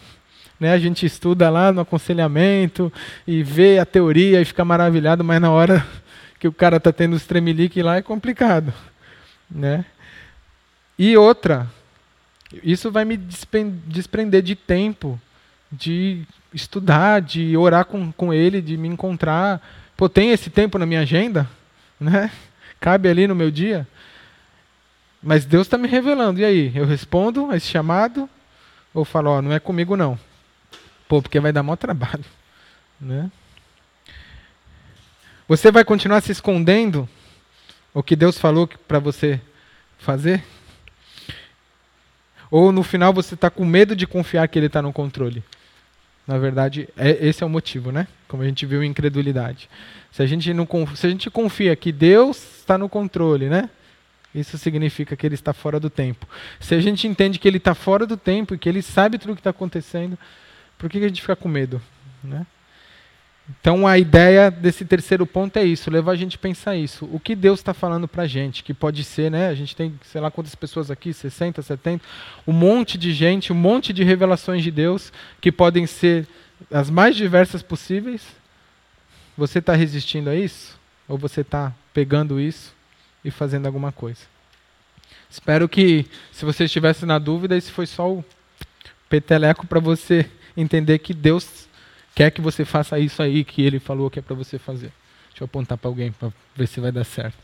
Né? 0.59 0.71
A 0.71 0.77
gente 0.77 1.05
estuda 1.05 1.49
lá 1.49 1.71
no 1.71 1.81
aconselhamento 1.81 2.93
e 3.27 3.43
vê 3.43 3.79
a 3.79 3.85
teoria 3.85 4.39
e 4.39 4.45
fica 4.45 4.63
maravilhado, 4.63 5.23
mas 5.23 5.41
na 5.41 5.51
hora 5.51 5.85
que 6.39 6.47
o 6.47 6.53
cara 6.53 6.77
está 6.77 6.93
tendo 6.93 7.15
os 7.15 7.25
tremelique 7.25 7.81
lá 7.81 7.97
é 7.97 8.01
complicado. 8.01 8.71
Né? 9.49 9.83
E 10.97 11.17
outra, 11.17 11.67
isso 12.63 12.91
vai 12.91 13.03
me 13.03 13.17
desprender 13.17 14.41
de 14.41 14.55
tempo, 14.55 15.19
de 15.71 16.23
estudar, 16.53 17.21
de 17.21 17.57
orar 17.57 17.85
com, 17.85 18.11
com 18.11 18.33
ele, 18.33 18.61
de 18.61 18.77
me 18.77 18.87
encontrar 18.87 19.61
Pô, 19.97 20.09
tem 20.09 20.31
esse 20.31 20.49
tempo 20.49 20.77
na 20.77 20.85
minha 20.85 21.01
agenda? 21.01 21.49
Né? 21.99 22.29
Cabe 22.79 23.07
ali 23.07 23.27
no 23.27 23.35
meu 23.35 23.49
dia? 23.49 23.87
Mas 25.23 25.45
Deus 25.45 25.65
está 25.65 25.77
me 25.77 25.87
revelando. 25.87 26.39
E 26.39 26.45
aí? 26.45 26.71
Eu 26.75 26.85
respondo 26.85 27.49
a 27.49 27.57
esse 27.57 27.67
chamado? 27.67 28.29
Ou 28.93 29.05
falo, 29.05 29.31
ó, 29.31 29.41
não 29.41 29.51
é 29.53 29.59
comigo 29.59 29.95
não? 29.95 30.19
Pô, 31.07 31.21
porque 31.21 31.39
vai 31.39 31.51
dar 31.51 31.63
maior 31.63 31.77
trabalho. 31.77 32.25
Né? 32.99 33.31
Você 35.47 35.71
vai 35.71 35.83
continuar 35.83 36.21
se 36.21 36.31
escondendo 36.31 37.07
o 37.93 38.03
que 38.03 38.15
Deus 38.15 38.37
falou 38.37 38.67
para 38.67 38.99
você 38.99 39.39
fazer? 39.97 40.43
Ou 42.49 42.71
no 42.71 42.83
final 42.83 43.13
você 43.13 43.35
está 43.35 43.49
com 43.49 43.65
medo 43.65 43.95
de 43.95 44.07
confiar 44.07 44.47
que 44.47 44.59
Ele 44.59 44.67
está 44.67 44.81
no 44.81 44.93
controle? 44.93 45.43
Na 46.27 46.37
verdade, 46.37 46.89
é, 46.97 47.25
esse 47.25 47.43
é 47.43 47.45
o 47.45 47.49
motivo, 47.49 47.91
né? 47.91 48.07
Como 48.27 48.41
a 48.41 48.45
gente 48.45 48.65
viu 48.65 48.83
incredulidade. 48.83 49.69
Se 50.11 50.23
a 50.23 50.25
gente, 50.25 50.53
não, 50.53 50.67
se 50.95 51.05
a 51.05 51.09
gente 51.09 51.29
confia 51.29 51.75
que 51.75 51.91
Deus 51.91 52.59
está 52.59 52.77
no 52.77 52.89
controle, 52.89 53.47
né? 53.47 53.69
Isso 54.33 54.57
significa 54.57 55.15
que 55.15 55.25
ele 55.25 55.35
está 55.35 55.53
fora 55.53 55.79
do 55.79 55.89
tempo. 55.89 56.27
Se 56.59 56.75
a 56.75 56.81
gente 56.81 57.07
entende 57.07 57.39
que 57.39 57.47
ele 57.47 57.57
está 57.57 57.73
fora 57.73 58.05
do 58.05 58.17
tempo 58.17 58.53
e 58.53 58.57
que 58.57 58.67
ele 58.67 58.81
sabe 58.81 59.17
tudo 59.17 59.31
o 59.31 59.35
que 59.35 59.39
está 59.39 59.51
acontecendo, 59.51 60.17
por 60.77 60.89
que 60.89 60.97
a 60.97 61.07
gente 61.07 61.21
fica 61.21 61.35
com 61.35 61.47
medo? 61.47 61.81
Né? 62.23 62.45
Então 63.47 63.85
a 63.85 63.97
ideia 63.97 64.49
desse 64.49 64.83
terceiro 64.83 65.25
ponto 65.25 65.57
é 65.57 65.63
isso, 65.63 65.91
levar 65.91 66.13
a 66.13 66.15
gente 66.15 66.35
a 66.35 66.39
pensar 66.39 66.75
isso. 66.75 67.07
O 67.11 67.19
que 67.19 67.35
Deus 67.35 67.59
está 67.59 67.75
falando 67.75 68.07
para 68.07 68.23
a 68.23 68.27
gente, 68.27 68.63
que 68.63 68.73
pode 68.73 69.03
ser, 69.03 69.29
né? 69.29 69.49
A 69.49 69.53
gente 69.53 69.75
tem, 69.75 69.93
sei 70.03 70.19
lá 70.19 70.31
quantas 70.31 70.55
pessoas 70.55 70.89
aqui, 70.89 71.13
60, 71.13 71.61
70, 71.61 72.03
um 72.47 72.51
monte 72.51 72.97
de 72.97 73.13
gente, 73.13 73.53
um 73.53 73.55
monte 73.55 73.93
de 73.93 74.03
revelações 74.03 74.63
de 74.63 74.71
Deus 74.71 75.13
que 75.39 75.51
podem 75.51 75.85
ser 75.85 76.27
as 76.71 76.89
mais 76.89 77.15
diversas 77.15 77.61
possíveis. 77.61 78.23
Você 79.37 79.59
está 79.59 79.75
resistindo 79.75 80.29
a 80.29 80.35
isso? 80.35 80.79
Ou 81.07 81.17
você 81.17 81.41
está 81.41 81.71
pegando 81.93 82.39
isso 82.39 82.73
e 83.23 83.29
fazendo 83.29 83.67
alguma 83.67 83.91
coisa? 83.91 84.21
Espero 85.29 85.69
que, 85.69 86.05
se 86.31 86.45
você 86.45 86.63
estivesse 86.63 87.05
na 87.05 87.19
dúvida, 87.19 87.55
esse 87.55 87.71
foi 87.71 87.85
só 87.85 88.11
o 88.11 88.25
peteleco 89.07 89.67
para 89.67 89.79
você 89.79 90.29
entender 90.57 90.99
que 90.99 91.13
Deus 91.13 91.64
quer 92.15 92.31
que 92.31 92.41
você 92.41 92.63
faça 92.63 92.97
isso 92.97 93.21
aí 93.21 93.43
que 93.43 93.61
ele 93.61 93.77
falou 93.77 94.09
que 94.09 94.17
é 94.17 94.21
para 94.21 94.35
você 94.35 94.57
fazer. 94.57 94.91
Deixa 95.29 95.43
eu 95.43 95.45
apontar 95.45 95.77
para 95.77 95.89
alguém 95.89 96.13
para 96.13 96.31
ver 96.55 96.65
se 96.65 96.79
vai 96.79 96.93
dar 96.93 97.03
certo. 97.03 97.37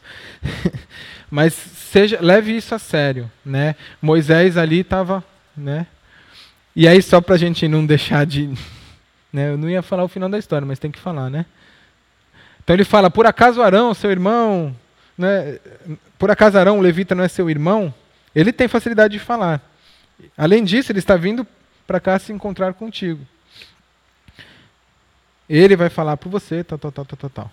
Mas 1.30 1.54
seja, 1.54 2.20
leve 2.22 2.56
isso 2.56 2.74
a 2.74 2.80
sério, 2.80 3.30
né? 3.46 3.76
Moisés 4.02 4.56
ali 4.56 4.80
estava, 4.80 5.22
né? 5.56 5.86
E 6.74 6.88
aí 6.88 7.02
só 7.02 7.20
para 7.20 7.36
a 7.36 7.38
gente 7.38 7.68
não 7.68 7.86
deixar 7.86 8.26
de, 8.26 8.48
né? 9.32 9.50
Eu 9.50 9.58
não 9.58 9.70
ia 9.70 9.82
falar 9.82 10.06
o 10.06 10.08
final 10.08 10.30
da 10.30 10.40
história, 10.40 10.66
mas 10.66 10.80
tem 10.80 10.90
que 10.90 11.00
falar, 11.00 11.30
né? 11.30 11.46
Então 12.64 12.74
ele 12.74 12.86
fala: 12.86 13.12
por 13.12 13.26
acaso 13.26 13.62
Arão, 13.62 13.94
seu 13.94 14.10
irmão, 14.10 14.74
né? 15.18 15.60
Por 16.18 16.32
acaso 16.32 16.58
Arão, 16.58 16.80
o 16.80 16.82
levita, 16.82 17.14
não 17.14 17.26
é 17.26 17.28
seu 17.28 17.50
irmão? 17.50 17.94
Ele 18.34 18.54
tem 18.54 18.70
facilidade 18.70 19.14
de 19.14 19.20
falar. 19.20 19.62
Além 20.38 20.64
disso, 20.64 20.94
ele 20.94 21.00
está 21.00 21.18
vindo 21.18 21.46
para 21.86 22.00
cá 22.00 22.18
se 22.18 22.32
encontrar 22.32 22.74
contigo. 22.74 23.28
Ele 25.58 25.76
vai 25.76 25.90
falar 25.90 26.16
por 26.16 26.30
você, 26.30 26.64
tal, 26.64 26.80
tal, 26.80 26.92
tal, 26.92 27.06
tal, 27.06 27.30
tal, 27.30 27.52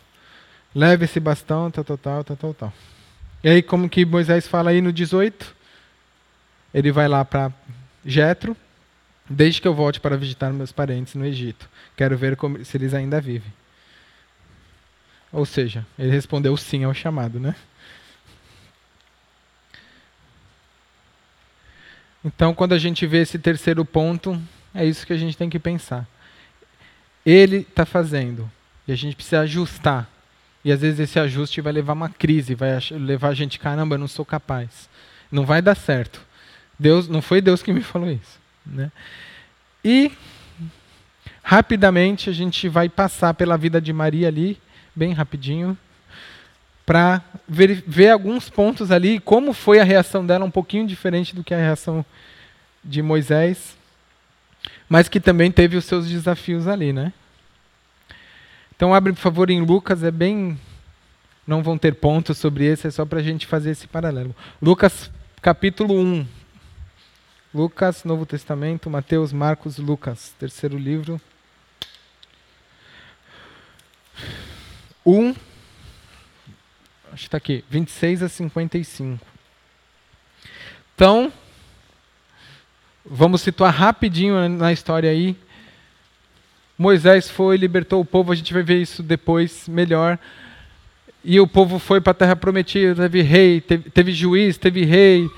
Leve 0.72 1.05
esse 1.05 1.18
bastão, 1.18 1.68
tal, 1.68 1.82
tal, 1.82 1.96
tal, 1.99 2.24
tal, 2.24 2.55
tal. 2.55 2.72
E 3.42 3.49
aí, 3.49 3.62
como 3.62 3.88
que 3.88 4.05
Moisés 4.05 4.46
fala 4.46 4.70
aí 4.70 4.80
no 4.80 4.92
18? 4.92 5.57
Ele 6.72 6.92
vai 6.92 7.09
lá 7.09 7.24
para 7.24 7.53
Jetro, 8.05 8.57
desde 9.28 9.61
que 9.61 9.66
eu 9.66 9.74
volte 9.74 9.99
para 9.99 10.16
visitar 10.16 10.53
meus 10.53 10.70
parentes 10.70 11.14
no 11.16 11.24
Egito. 11.24 11.68
Quero 11.96 12.16
ver 12.16 12.36
como, 12.36 12.64
se 12.64 12.76
eles 12.76 12.94
ainda 12.94 13.20
vivem. 13.20 13.53
Ou 15.32 15.44
seja, 15.44 15.84
ele 15.99 16.12
respondeu 16.12 16.57
sim 16.57 16.84
ao 16.84 16.94
chamado, 16.94 17.40
né? 17.40 17.57
Então, 22.24 22.55
quando 22.55 22.74
a 22.74 22.78
gente 22.78 23.07
vê 23.07 23.22
esse 23.22 23.38
terceiro 23.38 23.84
ponto, 23.84 24.40
é 24.72 24.84
isso 24.84 25.05
que 25.05 25.12
a 25.12 25.18
gente 25.18 25.36
tem 25.36 25.51
que 25.51 25.59
pensar. 25.59 26.07
Ele 27.29 27.59
está 27.59 27.85
fazendo. 27.85 28.51
E 28.87 28.93
a 28.93 28.97
gente 28.97 29.14
precisa 29.14 29.41
ajustar. 29.41 30.09
E 30.64 30.72
às 30.72 30.81
vezes 30.81 30.99
esse 30.99 31.18
ajuste 31.18 31.61
vai 31.61 31.72
levar 31.74 31.93
uma 31.93 32.09
crise, 32.09 32.55
vai 32.55 32.70
levar 32.93 33.29
a 33.29 33.35
gente, 33.35 33.59
caramba, 33.59 33.97
eu 33.97 33.99
não 33.99 34.09
sou 34.09 34.24
capaz. 34.24 34.89
Não 35.31 35.45
vai 35.45 35.61
dar 35.61 35.74
certo. 35.74 36.22
Deus, 36.79 37.07
não 37.07 37.20
foi 37.20 37.43
Deus 37.43 37.62
que 37.62 37.72
me 37.72 37.83
falou 37.83 38.11
isso. 38.11 38.41
Né? 38.64 38.91
E 39.85 40.11
rapidamente 41.43 42.31
a 42.31 42.33
gente 42.33 42.68
vai 42.68 42.89
passar 42.89 43.35
pela 43.35 43.59
vida 43.59 43.81
de 43.81 43.93
Maria 43.93 44.29
ali, 44.29 44.59
bem 44.95 45.12
rapidinho, 45.12 45.76
para 46.87 47.22
ver, 47.47 47.85
ver, 47.87 48.09
alguns 48.09 48.49
pontos 48.49 48.91
ali, 48.91 49.20
como 49.20 49.53
foi 49.53 49.81
a 49.81 49.85
reação 49.85 50.24
dela, 50.24 50.47
um 50.47 50.51
pouquinho 50.51 50.87
diferente 50.87 51.35
do 51.35 51.45
que 51.45 51.53
a 51.53 51.59
reação 51.59 52.05
de 52.83 53.03
Moisés, 53.03 53.78
mas 54.88 55.09
que 55.09 55.20
também 55.20 55.50
teve 55.50 55.76
os 55.76 55.84
seus 55.84 56.09
desafios 56.09 56.66
ali, 56.66 56.92
né? 56.92 57.12
Então 58.74 58.94
abre, 58.94 59.12
por 59.12 59.20
favor, 59.20 59.50
em 59.50 59.61
Lucas, 59.61 60.02
é 60.02 60.11
bem. 60.11 60.59
Não 61.46 61.62
vão 61.62 61.78
ter 61.78 61.94
pontos 61.94 62.36
sobre 62.38 62.64
esse, 62.66 62.86
é 62.86 62.90
só 62.90 63.06
para 63.06 63.20
a 63.20 63.22
gente 63.22 63.46
fazer 63.46 63.70
esse 63.70 63.86
paralelo. 63.86 64.36
Lucas 64.61 65.11
capítulo 65.40 65.98
1. 65.98 66.26
Lucas, 67.54 68.04
Novo 68.04 68.26
Testamento, 68.26 68.90
Mateus, 68.90 69.32
Marcos, 69.32 69.78
Lucas, 69.78 70.34
terceiro 70.38 70.76
livro. 70.76 71.20
1, 75.04 75.30
acho 75.30 75.38
que 77.14 77.14
está 77.14 77.38
aqui, 77.38 77.64
26 77.70 78.22
a 78.22 78.28
55. 78.28 79.26
Então, 80.94 81.32
vamos 83.11 83.40
situar 83.40 83.74
rapidinho 83.74 84.48
na 84.48 84.72
história 84.72 85.11
aí. 85.11 85.36
Moisés 86.76 87.28
foi, 87.28 87.56
libertou 87.56 88.00
o 88.00 88.04
povo, 88.04 88.30
a 88.30 88.34
gente 88.34 88.52
vai 88.52 88.62
ver 88.62 88.80
isso 88.80 89.02
depois 89.02 89.66
melhor. 89.68 90.18
E 91.24 91.40
o 91.40 91.46
povo 91.46 91.78
foi 91.78 92.00
para 92.00 92.12
a 92.12 92.14
terra 92.14 92.36
prometida, 92.36 92.94
teve 92.94 93.22
rei, 93.22 93.61
teve, 93.61 93.90
teve 93.90 94.12
juiz, 94.12 94.56
teve 94.56 94.84
rei, 94.84 95.28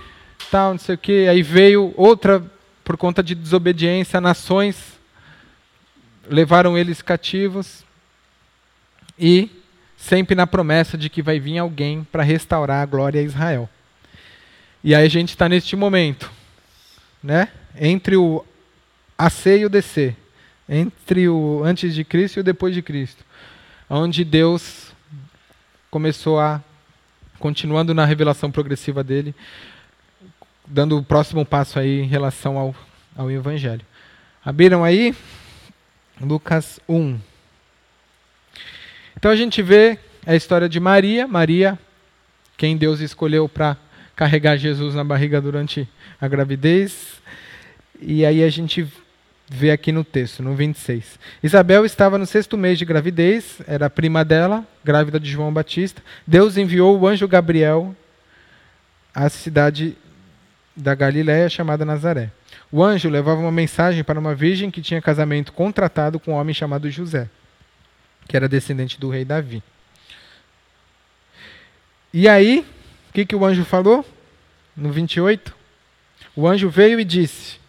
tal, 0.50 0.72
não 0.72 0.78
sei 0.78 0.94
o 0.94 0.98
quê. 0.98 1.26
Aí 1.30 1.42
veio 1.42 1.94
outra, 1.96 2.44
por 2.84 2.96
conta 2.96 3.22
de 3.22 3.34
desobediência, 3.34 4.20
nações 4.20 4.98
levaram 6.28 6.76
eles 6.76 7.02
cativos 7.02 7.84
e 9.18 9.50
sempre 9.96 10.34
na 10.34 10.46
promessa 10.46 10.96
de 10.96 11.08
que 11.08 11.22
vai 11.22 11.40
vir 11.40 11.58
alguém 11.58 12.04
para 12.04 12.22
restaurar 12.22 12.82
a 12.82 12.86
glória 12.86 13.20
a 13.20 13.24
Israel. 13.24 13.68
E 14.82 14.94
aí 14.94 15.04
a 15.04 15.10
gente 15.10 15.30
está 15.30 15.48
neste 15.48 15.74
momento, 15.76 16.30
né? 17.22 17.48
Entre 17.78 18.16
o 18.16 18.44
AC 19.16 19.46
e 19.46 19.64
o 19.64 19.68
DC, 19.68 20.16
entre 20.68 21.28
o 21.28 21.62
antes 21.64 21.94
de 21.94 22.04
Cristo 22.04 22.38
e 22.38 22.40
o 22.40 22.44
depois 22.44 22.74
de 22.74 22.82
Cristo, 22.82 23.24
onde 23.88 24.24
Deus 24.24 24.92
começou 25.90 26.38
a 26.38 26.62
continuando 27.38 27.94
na 27.94 28.04
revelação 28.04 28.50
progressiva 28.50 29.02
dele, 29.02 29.34
dando 30.66 30.98
o 30.98 31.02
próximo 31.02 31.44
passo 31.44 31.78
aí 31.78 32.00
em 32.00 32.06
relação 32.06 32.58
ao, 32.58 32.74
ao 33.16 33.30
Evangelho. 33.30 33.84
Abriram 34.44 34.84
aí? 34.84 35.14
Lucas 36.20 36.78
1. 36.88 37.18
Então 39.16 39.30
a 39.30 39.36
gente 39.36 39.62
vê 39.62 39.98
a 40.26 40.36
história 40.36 40.68
de 40.68 40.78
Maria, 40.78 41.26
Maria, 41.26 41.78
quem 42.56 42.76
Deus 42.76 43.00
escolheu 43.00 43.48
para 43.48 43.76
carregar 44.14 44.56
Jesus 44.58 44.94
na 44.94 45.02
barriga 45.02 45.40
durante 45.40 45.88
a 46.20 46.28
gravidez. 46.28 47.20
E 48.00 48.24
aí 48.24 48.42
a 48.42 48.48
gente 48.48 48.86
vê 49.48 49.72
aqui 49.72 49.90
no 49.90 50.04
texto, 50.04 50.42
no 50.42 50.54
26. 50.54 51.18
Isabel 51.42 51.84
estava 51.84 52.16
no 52.16 52.24
sexto 52.24 52.56
mês 52.56 52.78
de 52.78 52.84
gravidez, 52.84 53.60
era 53.66 53.90
prima 53.90 54.24
dela, 54.24 54.64
grávida 54.84 55.18
de 55.18 55.30
João 55.30 55.52
Batista. 55.52 56.02
Deus 56.26 56.56
enviou 56.56 56.98
o 56.98 57.06
anjo 57.06 57.26
Gabriel 57.26 57.94
à 59.12 59.28
cidade 59.28 59.96
da 60.74 60.94
Galiléia 60.94 61.48
chamada 61.48 61.84
Nazaré. 61.84 62.30
O 62.72 62.82
anjo 62.82 63.08
levava 63.08 63.40
uma 63.40 63.50
mensagem 63.50 64.04
para 64.04 64.20
uma 64.20 64.34
virgem 64.34 64.70
que 64.70 64.80
tinha 64.80 65.02
casamento 65.02 65.52
contratado 65.52 66.20
com 66.20 66.32
um 66.32 66.36
homem 66.36 66.54
chamado 66.54 66.88
José, 66.88 67.28
que 68.28 68.36
era 68.36 68.48
descendente 68.48 68.98
do 68.98 69.10
rei 69.10 69.24
Davi. 69.24 69.62
E 72.14 72.28
aí, 72.28 72.64
o 73.08 73.12
que, 73.12 73.26
que 73.26 73.36
o 73.36 73.44
anjo 73.44 73.64
falou? 73.64 74.06
No 74.76 74.90
28, 74.90 75.54
o 76.34 76.46
anjo 76.46 76.70
veio 76.70 76.98
e 76.98 77.04
disse: 77.04 77.59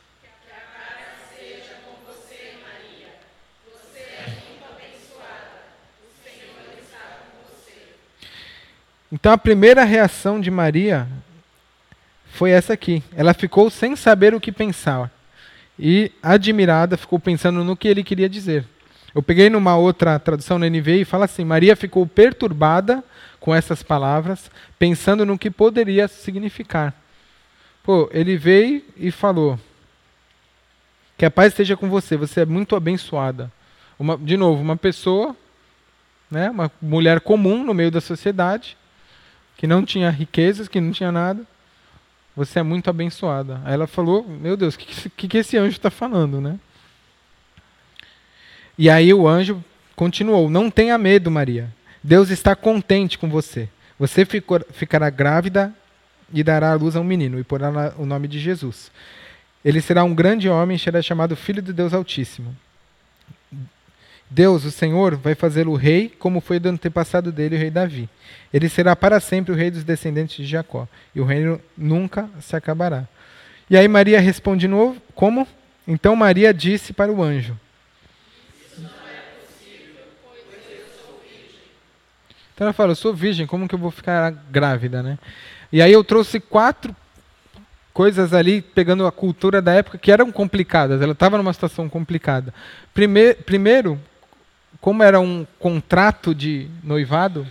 Então 9.11 9.31
a 9.31 9.37
primeira 9.37 9.83
reação 9.83 10.39
de 10.39 10.49
Maria 10.49 11.07
foi 12.31 12.51
essa 12.51 12.73
aqui. 12.73 13.03
Ela 13.15 13.33
ficou 13.33 13.69
sem 13.69 13.95
saber 13.95 14.33
o 14.33 14.39
que 14.39 14.51
pensar. 14.51 15.11
E, 15.77 16.11
admirada, 16.21 16.95
ficou 16.95 17.19
pensando 17.19 17.63
no 17.63 17.75
que 17.75 17.87
ele 17.87 18.03
queria 18.03 18.29
dizer. 18.29 18.65
Eu 19.13 19.21
peguei 19.21 19.49
numa 19.49 19.75
outra 19.75 20.17
tradução 20.17 20.57
na 20.57 20.69
NVI 20.69 21.01
e 21.01 21.05
fala 21.05 21.25
assim: 21.25 21.43
Maria 21.43 21.75
ficou 21.75 22.07
perturbada 22.07 23.03
com 23.39 23.53
essas 23.53 23.83
palavras, 23.83 24.49
pensando 24.79 25.25
no 25.25 25.37
que 25.37 25.51
poderia 25.51 26.07
significar. 26.07 26.93
Pô, 27.83 28.09
ele 28.13 28.37
veio 28.37 28.83
e 28.95 29.11
falou: 29.11 29.59
Que 31.17 31.25
a 31.25 31.31
paz 31.31 31.51
esteja 31.51 31.75
com 31.75 31.89
você, 31.89 32.15
você 32.15 32.41
é 32.41 32.45
muito 32.45 32.75
abençoada. 32.75 33.51
Uma, 33.99 34.17
de 34.17 34.37
novo, 34.37 34.61
uma 34.61 34.77
pessoa, 34.77 35.35
né, 36.29 36.49
uma 36.49 36.71
mulher 36.81 37.19
comum 37.19 37.63
no 37.63 37.73
meio 37.73 37.91
da 37.91 37.99
sociedade, 37.99 38.77
que 39.61 39.67
não 39.67 39.85
tinha 39.85 40.09
riquezas, 40.09 40.67
que 40.67 40.81
não 40.81 40.91
tinha 40.91 41.11
nada, 41.11 41.45
você 42.35 42.57
é 42.57 42.63
muito 42.63 42.89
abençoada. 42.89 43.61
Aí 43.63 43.75
ela 43.75 43.85
falou: 43.85 44.27
Meu 44.27 44.57
Deus, 44.57 44.73
o 44.73 44.79
que, 44.79 45.09
que, 45.11 45.27
que 45.27 45.37
esse 45.37 45.55
anjo 45.55 45.77
está 45.77 45.91
falando, 45.91 46.41
né? 46.41 46.59
E 48.75 48.89
aí 48.89 49.13
o 49.13 49.27
anjo 49.27 49.63
continuou: 49.95 50.49
Não 50.49 50.71
tenha 50.71 50.97
medo, 50.97 51.29
Maria. 51.29 51.71
Deus 52.03 52.31
está 52.31 52.55
contente 52.55 53.19
com 53.19 53.29
você. 53.29 53.69
Você 53.99 54.25
ficou, 54.25 54.59
ficará 54.71 55.11
grávida 55.11 55.71
e 56.33 56.41
dará 56.41 56.71
à 56.71 56.73
luz 56.73 56.95
a 56.95 56.99
um 56.99 57.03
menino, 57.03 57.39
e 57.39 57.43
porá 57.43 57.93
o 57.99 58.05
nome 58.07 58.27
de 58.27 58.39
Jesus. 58.39 58.91
Ele 59.63 59.79
será 59.79 60.03
um 60.03 60.15
grande 60.15 60.49
homem, 60.49 60.75
será 60.75 61.03
chamado 61.03 61.35
Filho 61.35 61.61
de 61.61 61.71
Deus 61.71 61.93
Altíssimo. 61.93 62.57
Deus, 64.33 64.63
o 64.63 64.71
Senhor, 64.71 65.17
vai 65.17 65.35
fazê-lo 65.35 65.75
rei, 65.75 66.07
como 66.17 66.39
foi 66.39 66.57
do 66.57 66.69
antepassado 66.69 67.33
dele, 67.33 67.57
o 67.57 67.59
rei 67.59 67.69
Davi. 67.69 68.09
Ele 68.53 68.69
será 68.69 68.95
para 68.95 69.19
sempre 69.19 69.51
o 69.51 69.55
rei 69.55 69.69
dos 69.69 69.83
descendentes 69.83 70.37
de 70.37 70.45
Jacó, 70.45 70.87
e 71.13 71.19
o 71.19 71.25
reino 71.25 71.59
nunca 71.77 72.29
se 72.39 72.55
acabará. 72.55 73.05
E 73.69 73.75
aí 73.75 73.89
Maria 73.89 74.21
responde 74.21 74.61
de 74.61 74.67
novo, 74.69 75.01
como? 75.13 75.45
Então 75.85 76.15
Maria 76.15 76.53
disse 76.53 76.93
para 76.93 77.11
o 77.11 77.21
anjo: 77.21 77.59
Então 82.55 82.67
ela 82.67 82.73
fala, 82.73 82.91
eu 82.91 82.95
sou 82.95 83.13
virgem, 83.13 83.45
como 83.45 83.67
que 83.67 83.75
eu 83.75 83.79
vou 83.79 83.91
ficar 83.91 84.31
grávida, 84.49 85.03
né? 85.03 85.19
E 85.73 85.81
aí 85.81 85.91
eu 85.91 86.05
trouxe 86.05 86.39
quatro 86.39 86.95
coisas 87.93 88.33
ali, 88.33 88.61
pegando 88.61 89.05
a 89.05 89.11
cultura 89.11 89.61
da 89.61 89.73
época, 89.73 89.97
que 89.97 90.09
eram 90.09 90.31
complicadas. 90.31 91.01
Ela 91.01 91.11
estava 91.11 91.37
numa 91.37 91.51
situação 91.51 91.89
complicada. 91.89 92.53
Primeiro, 92.93 93.43
primeiro 93.43 93.99
como 94.79 95.03
era 95.03 95.19
um 95.19 95.45
contrato 95.59 96.33
de 96.33 96.67
noivado, 96.83 97.45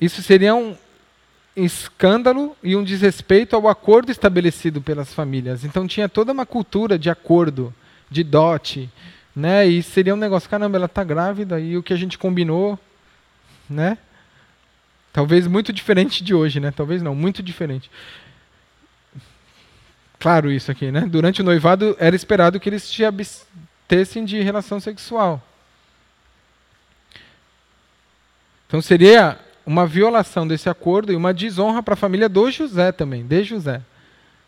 isso 0.00 0.22
seria 0.22 0.54
um 0.54 0.76
escândalo 1.54 2.56
e 2.62 2.74
um 2.74 2.82
desrespeito 2.82 3.54
ao 3.54 3.68
acordo 3.68 4.10
estabelecido 4.10 4.80
pelas 4.80 5.12
famílias. 5.12 5.64
Então 5.64 5.86
tinha 5.86 6.08
toda 6.08 6.32
uma 6.32 6.46
cultura 6.46 6.98
de 6.98 7.10
acordo, 7.10 7.72
de 8.10 8.24
dote, 8.24 8.90
né? 9.34 9.66
E 9.66 9.82
seria 9.82 10.14
um 10.14 10.18
negócio, 10.18 10.48
caramba, 10.48 10.76
ela 10.76 10.86
está 10.86 11.04
grávida 11.04 11.60
e 11.60 11.76
o 11.76 11.82
que 11.82 11.92
a 11.92 11.96
gente 11.96 12.18
combinou, 12.18 12.78
né? 13.68 13.98
Talvez 15.12 15.46
muito 15.46 15.72
diferente 15.72 16.24
de 16.24 16.34
hoje, 16.34 16.58
né? 16.58 16.70
Talvez 16.70 17.02
não, 17.02 17.14
muito 17.14 17.42
diferente. 17.42 17.90
Claro 20.18 20.50
isso 20.50 20.70
aqui, 20.70 20.90
né? 20.90 21.02
Durante 21.02 21.42
o 21.42 21.44
noivado 21.44 21.96
era 21.98 22.16
esperado 22.16 22.58
que 22.58 22.68
eles 22.68 22.84
se 22.84 22.94
abstessem 23.92 24.24
de 24.24 24.40
relação 24.40 24.80
sexual. 24.80 25.42
Então 28.66 28.80
seria 28.80 29.38
uma 29.66 29.86
violação 29.86 30.48
desse 30.48 30.68
acordo 30.68 31.12
e 31.12 31.16
uma 31.16 31.34
desonra 31.34 31.82
para 31.82 31.92
a 31.92 31.96
família 31.96 32.28
do 32.28 32.50
José 32.50 32.90
também, 32.90 33.24
de 33.26 33.44
José. 33.44 33.82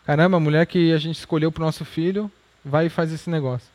Caramba, 0.03 0.37
a 0.37 0.39
mulher 0.39 0.65
que 0.65 0.91
a 0.91 0.97
gente 0.97 1.17
escolheu 1.17 1.51
para 1.51 1.61
o 1.61 1.65
nosso 1.65 1.85
filho 1.85 2.31
vai 2.63 2.87
e 2.87 2.89
faz 2.89 3.13
esse 3.13 3.29
negócio. 3.29 3.67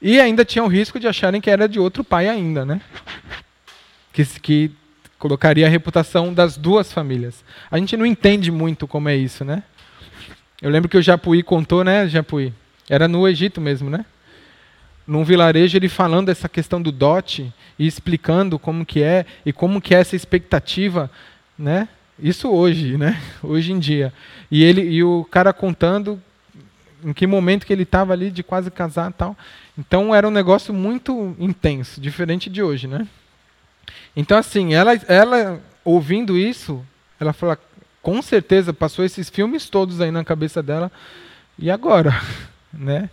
E 0.00 0.18
ainda 0.18 0.44
tinha 0.44 0.64
o 0.64 0.68
risco 0.68 0.98
de 0.98 1.06
acharem 1.06 1.40
que 1.40 1.50
era 1.50 1.68
de 1.68 1.78
outro 1.78 2.02
pai 2.02 2.28
ainda, 2.28 2.64
né? 2.64 2.80
Que, 4.12 4.24
que 4.40 4.70
colocaria 5.18 5.66
a 5.66 5.70
reputação 5.70 6.32
das 6.32 6.56
duas 6.56 6.92
famílias. 6.92 7.44
A 7.70 7.78
gente 7.78 7.96
não 7.96 8.06
entende 8.06 8.50
muito 8.50 8.86
como 8.86 9.08
é 9.08 9.16
isso, 9.16 9.44
né? 9.44 9.62
Eu 10.62 10.70
lembro 10.70 10.88
que 10.88 10.96
o 10.96 11.02
Japuí 11.02 11.42
contou, 11.42 11.84
né, 11.84 12.08
Japuí? 12.08 12.52
Era 12.88 13.06
no 13.06 13.28
Egito 13.28 13.60
mesmo, 13.60 13.90
né? 13.90 14.04
Num 15.06 15.24
vilarejo 15.24 15.76
ele 15.76 15.88
falando 15.88 16.30
essa 16.30 16.48
questão 16.48 16.80
do 16.80 16.90
dote 16.90 17.52
e 17.78 17.86
explicando 17.86 18.58
como 18.58 18.84
que 18.86 19.02
é 19.02 19.26
e 19.44 19.52
como 19.52 19.80
que 19.80 19.94
é 19.94 20.00
essa 20.00 20.16
expectativa, 20.16 21.10
né, 21.58 21.88
Isso 22.18 22.48
hoje, 22.48 22.96
né? 22.96 23.20
Hoje 23.42 23.72
em 23.72 23.78
dia. 23.78 24.12
E 24.50 24.62
ele 24.62 24.82
e 24.82 25.02
o 25.02 25.24
cara 25.24 25.52
contando 25.52 26.22
em 27.02 27.12
que 27.12 27.26
momento 27.26 27.66
que 27.66 27.72
ele 27.72 27.82
estava 27.82 28.12
ali 28.12 28.30
de 28.30 28.42
quase 28.42 28.70
casar 28.70 29.12
tal. 29.12 29.36
Então 29.76 30.14
era 30.14 30.26
um 30.26 30.30
negócio 30.30 30.72
muito 30.72 31.34
intenso, 31.38 32.00
diferente 32.00 32.48
de 32.48 32.62
hoje, 32.62 32.86
né? 32.86 33.06
Então 34.16 34.38
assim, 34.38 34.74
ela, 34.74 34.94
ela 35.08 35.60
ouvindo 35.84 36.38
isso, 36.38 36.84
ela 37.18 37.32
fala, 37.32 37.58
com 38.00 38.22
certeza 38.22 38.72
passou 38.72 39.04
esses 39.04 39.28
filmes 39.28 39.68
todos 39.68 40.00
aí 40.00 40.10
na 40.10 40.24
cabeça 40.24 40.62
dela. 40.62 40.90
E 41.58 41.70
agora, 41.70 42.14
né? 42.72 43.10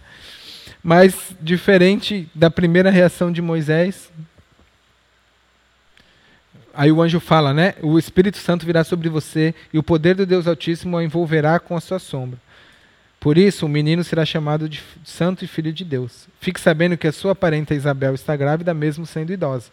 Mas 0.84 1.36
diferente 1.40 2.28
da 2.34 2.50
primeira 2.50 2.90
reação 2.90 3.32
de 3.32 3.42
Moisés, 3.42 4.12
aí 6.74 6.92
o 6.92 7.02
anjo 7.02 7.20
fala, 7.20 7.54
né? 7.54 7.76
O 7.82 8.00
Espírito 8.00 8.38
Santo 8.38 8.66
virá 8.66 8.84
sobre 8.84 9.08
você 9.08 9.54
e 9.72 9.78
o 9.78 9.84
poder 9.84 10.16
do 10.16 10.26
Deus 10.26 10.48
Altíssimo 10.48 10.98
o 10.98 11.02
envolverá 11.02 11.60
com 11.60 11.76
a 11.76 11.82
sua 11.82 12.00
sombra. 12.00 12.40
Por 13.20 13.38
isso, 13.38 13.68
o 13.68 13.70
menino 13.70 14.04
será 14.04 14.26
chamado 14.26 14.68
de 14.68 14.82
santo 15.06 15.46
e 15.46 15.48
filho 15.48 15.72
de 15.72 15.86
Deus. 15.86 16.28
Fique 16.40 16.60
sabendo 16.60 16.98
que 16.98 17.06
a 17.06 17.12
sua 17.12 17.36
parenta 17.36 17.76
Isabel 17.76 18.16
está 18.16 18.36
grávida, 18.36 18.74
mesmo 18.74 19.06
sendo 19.06 19.32
idosa. 19.32 19.70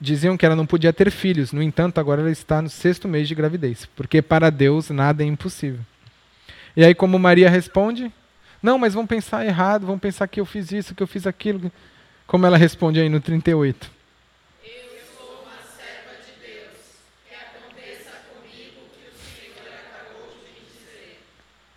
Diziam 0.00 0.36
que 0.36 0.44
ela 0.44 0.56
não 0.56 0.66
podia 0.66 0.92
ter 0.92 1.08
filhos, 1.12 1.52
no 1.52 1.62
entanto, 1.62 1.98
agora 1.98 2.20
ela 2.20 2.32
está 2.32 2.60
no 2.60 2.68
sexto 2.68 3.06
mês 3.06 3.28
de 3.28 3.34
gravidez, 3.36 3.86
porque 3.94 4.20
para 4.20 4.50
Deus 4.50 4.90
nada 4.90 5.22
é 5.22 5.26
impossível. 5.26 5.80
E 6.76 6.84
aí, 6.84 6.96
como 6.96 7.16
Maria 7.16 7.48
responde? 7.48 8.12
Não, 8.64 8.78
mas 8.78 8.94
vão 8.94 9.06
pensar 9.06 9.44
errado, 9.44 9.84
vão 9.84 9.98
pensar 9.98 10.26
que 10.26 10.40
eu 10.40 10.46
fiz 10.46 10.72
isso, 10.72 10.94
que 10.94 11.02
eu 11.02 11.06
fiz 11.06 11.26
aquilo. 11.26 11.70
Como 12.26 12.46
ela 12.46 12.56
responde 12.56 12.98
aí 12.98 13.10
no 13.10 13.20
38? 13.20 13.90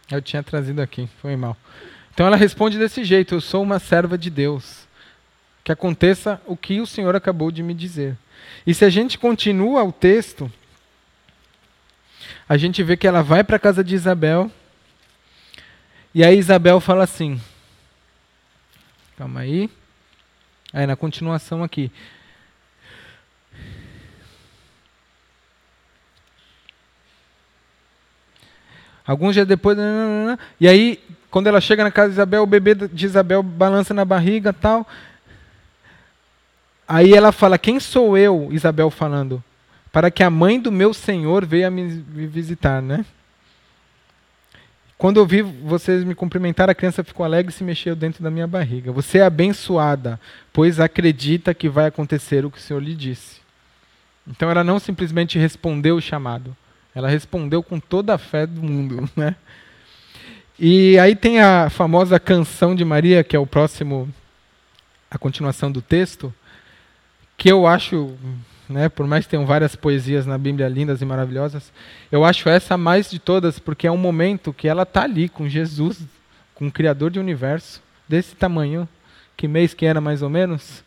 Eu 0.10 0.22
tinha 0.22 0.42
trazido 0.42 0.82
aqui, 0.82 1.10
foi 1.22 1.36
mal. 1.36 1.58
Então 2.14 2.26
ela 2.26 2.38
responde 2.38 2.80
desse 2.80 3.04
jeito: 3.04 3.36
Eu 3.36 3.42
sou 3.42 3.64
uma 3.64 3.80
serva 3.80 4.18
de 4.18 4.30
Deus. 4.30 4.88
Que 5.66 5.74
aconteça 5.74 6.42
o 6.46 6.56
que 6.56 6.80
o 6.80 6.88
Senhor 6.88 7.14
acabou 7.18 7.52
de 7.52 7.62
me 7.62 7.74
dizer. 7.74 8.16
E 8.66 8.74
se 8.74 8.86
a 8.86 8.90
gente 8.90 9.20
continua 9.20 9.84
o 9.84 9.92
texto, 9.92 10.50
a 12.48 12.56
gente 12.56 12.82
vê 12.82 12.96
que 12.96 13.06
ela 13.06 13.22
vai 13.22 13.44
para 13.44 13.58
a 13.58 13.60
casa 13.60 13.84
de 13.84 13.94
Isabel. 13.94 14.50
E 16.18 16.24
aí 16.24 16.40
Isabel 16.40 16.80
fala 16.80 17.04
assim: 17.04 17.40
Calma 19.16 19.42
aí. 19.42 19.70
Aí 20.74 20.88
na 20.88 20.96
continuação 20.96 21.64
aqui. 21.64 21.92
Alguns 29.06 29.36
dias 29.36 29.48
depois. 29.48 29.78
E 30.60 30.68
aí, 30.68 31.00
quando 31.30 31.46
ela 31.46 31.62
chega 31.62 31.84
na 31.84 31.92
casa 31.92 32.08
de 32.08 32.14
Isabel, 32.16 32.42
o 32.42 32.48
bebê 32.48 32.74
de 32.74 33.06
Isabel 33.06 33.44
balança 33.44 33.94
na 33.94 34.04
barriga 34.04 34.52
tal. 34.52 34.88
Aí 36.88 37.14
ela 37.14 37.32
fala: 37.32 37.60
Quem 37.60 37.80
sou 37.80 38.18
eu, 38.18 38.50
Isabel 38.52 38.90
falando? 38.90 39.44
Para 39.92 40.10
que 40.10 40.24
a 40.24 40.32
mãe 40.32 40.60
do 40.60 40.72
meu 40.72 40.96
senhor 40.96 41.46
venha 41.46 41.70
me 41.70 41.88
visitar, 42.26 42.82
né? 42.82 43.06
Quando 44.98 45.20
eu 45.20 45.26
vi 45.28 45.44
vocês 45.44 46.04
me 46.04 46.16
cumprimentar, 46.16 46.70
a 46.70 46.76
criança 46.76 47.04
ficou 47.04 47.24
alegre 47.24 47.52
e 47.52 47.56
se 47.56 47.64
mexeu 47.64 47.96
dentro 47.96 48.24
da 48.24 48.32
minha 48.32 48.48
barriga. 48.48 48.92
Você 48.92 49.20
é 49.20 49.24
abençoada, 49.24 50.20
pois 50.52 50.80
acredita 50.80 51.54
que 51.54 51.70
vai 51.70 51.86
acontecer 51.86 52.44
o 52.44 52.50
que 52.50 52.58
o 52.58 52.62
Senhor 52.62 52.82
lhe 52.82 52.96
disse. 52.96 53.40
Então 54.28 54.50
ela 54.50 54.64
não 54.64 54.80
simplesmente 54.80 55.38
respondeu 55.38 55.96
o 55.96 56.02
chamado, 56.02 56.56
ela 56.96 57.08
respondeu 57.08 57.62
com 57.62 57.80
toda 57.80 58.16
a 58.16 58.18
fé 58.18 58.48
do 58.48 58.62
mundo, 58.62 59.08
né? 59.16 59.36
E 60.60 60.98
aí 60.98 61.16
tem 61.16 61.40
a 61.40 61.70
famosa 61.70 62.20
canção 62.20 62.76
de 62.76 62.84
Maria, 62.84 63.24
que 63.24 63.36
é 63.36 63.40
o 63.40 63.46
próximo 63.46 64.12
a 65.10 65.18
continuação 65.18 65.72
do 65.72 65.82
texto, 65.82 66.34
que 67.38 67.50
eu 67.50 67.68
acho, 67.68 68.18
né, 68.70 68.90
por 68.90 69.08
mais 69.08 69.26
que 69.26 69.32
tenham 69.32 69.46
várias 69.46 69.76
poesias 69.76 70.26
na 70.26 70.38
Bíblia 70.38 70.68
lindas 70.68 71.02
e 71.02 71.06
maravilhosas, 71.06 71.72
eu 72.12 72.26
acho 72.26 72.50
essa 72.50 72.76
a 72.76 72.78
mais 72.78 73.10
de 73.10 73.20
todas, 73.20 73.60
porque 73.60 73.88
é 73.88 73.92
um 73.92 73.98
momento 73.98 74.54
que 74.54 74.68
ela 74.68 74.84
está 74.84 75.04
ali 75.04 75.30
com 75.30 75.48
Jesus, 75.48 76.02
com 76.54 76.68
o 76.68 76.72
Criador 76.72 77.12
do 77.12 77.20
universo, 77.20 77.82
desse 78.08 78.36
tamanho, 78.36 78.88
que 79.36 79.48
mês 79.48 79.74
que 79.74 79.86
era 79.86 80.02
mais 80.02 80.22
ou 80.22 80.30
menos? 80.30 80.84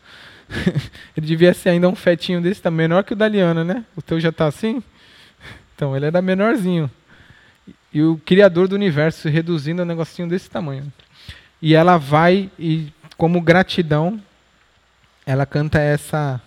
Ele 1.15 1.25
devia 1.25 1.53
ser 1.53 1.69
ainda 1.69 1.87
um 1.87 1.95
fetinho 1.95 2.41
desse 2.41 2.61
tamanho, 2.61 2.89
menor 2.89 3.03
que 3.03 3.13
o 3.13 3.15
da 3.15 3.27
Liana, 3.27 3.63
né? 3.63 3.85
O 3.95 4.01
teu 4.01 4.19
já 4.19 4.29
está 4.29 4.47
assim? 4.47 4.83
Então, 5.75 5.95
ele 5.95 6.05
era 6.05 6.21
menorzinho. 6.21 6.91
E 7.91 8.03
o 8.03 8.21
criador 8.23 8.67
do 8.67 8.75
universo 8.75 9.27
reduzindo 9.27 9.81
a 9.81 9.85
um 9.85 9.87
negocinho 9.87 10.27
desse 10.27 10.47
tamanho. 10.47 10.93
E 11.59 11.73
ela 11.73 11.97
vai 11.97 12.51
e, 12.59 12.93
como 13.17 13.41
gratidão, 13.41 14.21
ela 15.25 15.43
canta 15.43 15.79
essa. 15.79 16.39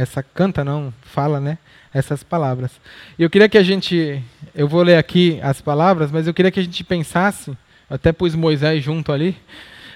Essa 0.00 0.22
canta, 0.22 0.64
não, 0.64 0.94
fala, 1.02 1.40
né? 1.40 1.58
Essas 1.92 2.22
palavras. 2.22 2.70
E 3.18 3.22
eu 3.24 3.28
queria 3.28 3.48
que 3.48 3.58
a 3.58 3.64
gente. 3.64 4.22
Eu 4.54 4.68
vou 4.68 4.80
ler 4.80 4.96
aqui 4.96 5.40
as 5.42 5.60
palavras, 5.60 6.12
mas 6.12 6.24
eu 6.24 6.32
queria 6.32 6.52
que 6.52 6.60
a 6.60 6.62
gente 6.62 6.84
pensasse, 6.84 7.50
até 7.90 8.12
pus 8.12 8.32
Moisés 8.36 8.80
junto 8.80 9.10
ali, 9.10 9.36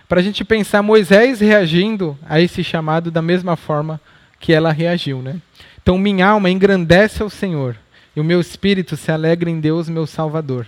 para 0.08 0.18
a 0.18 0.22
gente 0.22 0.44
pensar 0.44 0.82
Moisés 0.82 1.38
reagindo 1.38 2.18
a 2.28 2.40
esse 2.40 2.64
chamado 2.64 3.12
da 3.12 3.22
mesma 3.22 3.54
forma 3.54 4.00
que 4.40 4.52
ela 4.52 4.72
reagiu, 4.72 5.22
né? 5.22 5.36
Então, 5.80 5.96
minha 5.96 6.26
alma 6.26 6.50
engrandece 6.50 7.22
ao 7.22 7.30
Senhor 7.30 7.76
e 8.16 8.20
o 8.20 8.24
meu 8.24 8.40
espírito 8.40 8.96
se 8.96 9.12
alegra 9.12 9.48
em 9.48 9.60
Deus, 9.60 9.88
meu 9.88 10.04
Salvador. 10.04 10.66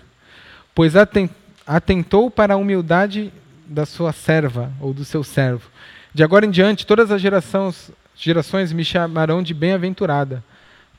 Pois 0.73 0.95
atentou 1.67 2.31
para 2.31 2.55
a 2.55 2.57
humildade 2.57 3.33
da 3.67 3.85
sua 3.85 4.13
serva, 4.13 4.71
ou 4.81 4.95
do 4.95 5.05
seu 5.05 5.25
servo. 5.25 5.69
De 6.15 6.23
agora 6.23 6.47
em 6.47 6.51
diante, 6.53 6.87
todas 6.87 7.11
as 7.11 7.21
gerações, 7.21 7.91
gerações 8.17 8.73
me 8.73 8.85
chamarão 8.85 9.43
de 9.43 9.53
bem-aventurada, 9.53 10.43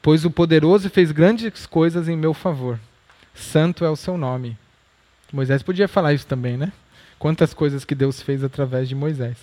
pois 0.01 0.25
o 0.25 0.31
poderoso 0.31 0.89
fez 0.89 1.11
grandes 1.11 1.65
coisas 1.65 2.07
em 2.07 2.17
meu 2.17 2.33
favor. 2.33 2.79
Santo 3.33 3.83
é 3.83 3.89
o 3.89 3.95
seu 3.95 4.17
nome. 4.17 4.57
Moisés 5.31 5.63
podia 5.63 5.87
falar 5.87 6.13
isso 6.13 6.27
também, 6.27 6.57
né? 6.57 6.71
Quantas 7.17 7.53
coisas 7.53 7.83
que 7.83 7.95
Deus 7.95 8.21
fez 8.21 8.43
através 8.43 8.87
de 8.87 8.95
Moisés. 8.95 9.37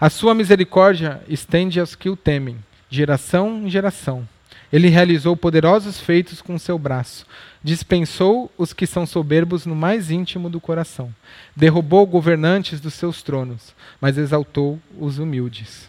A 0.00 0.10
sua 0.10 0.34
misericórdia 0.34 1.22
estende 1.28 1.78
aos 1.78 1.94
que 1.94 2.10
o 2.10 2.16
temem, 2.16 2.58
geração 2.90 3.62
em 3.64 3.70
geração. 3.70 4.26
Ele 4.72 4.88
realizou 4.88 5.36
poderosos 5.36 5.98
feitos 5.98 6.42
com 6.42 6.58
seu 6.58 6.78
braço. 6.78 7.26
Dispensou 7.62 8.52
os 8.58 8.72
que 8.72 8.86
são 8.86 9.06
soberbos 9.06 9.64
no 9.64 9.74
mais 9.74 10.10
íntimo 10.10 10.50
do 10.50 10.60
coração. 10.60 11.14
Derrubou 11.56 12.06
governantes 12.06 12.80
dos 12.80 12.94
seus 12.94 13.22
tronos, 13.22 13.74
mas 14.00 14.18
exaltou 14.18 14.78
os 14.98 15.18
humildes. 15.18 15.88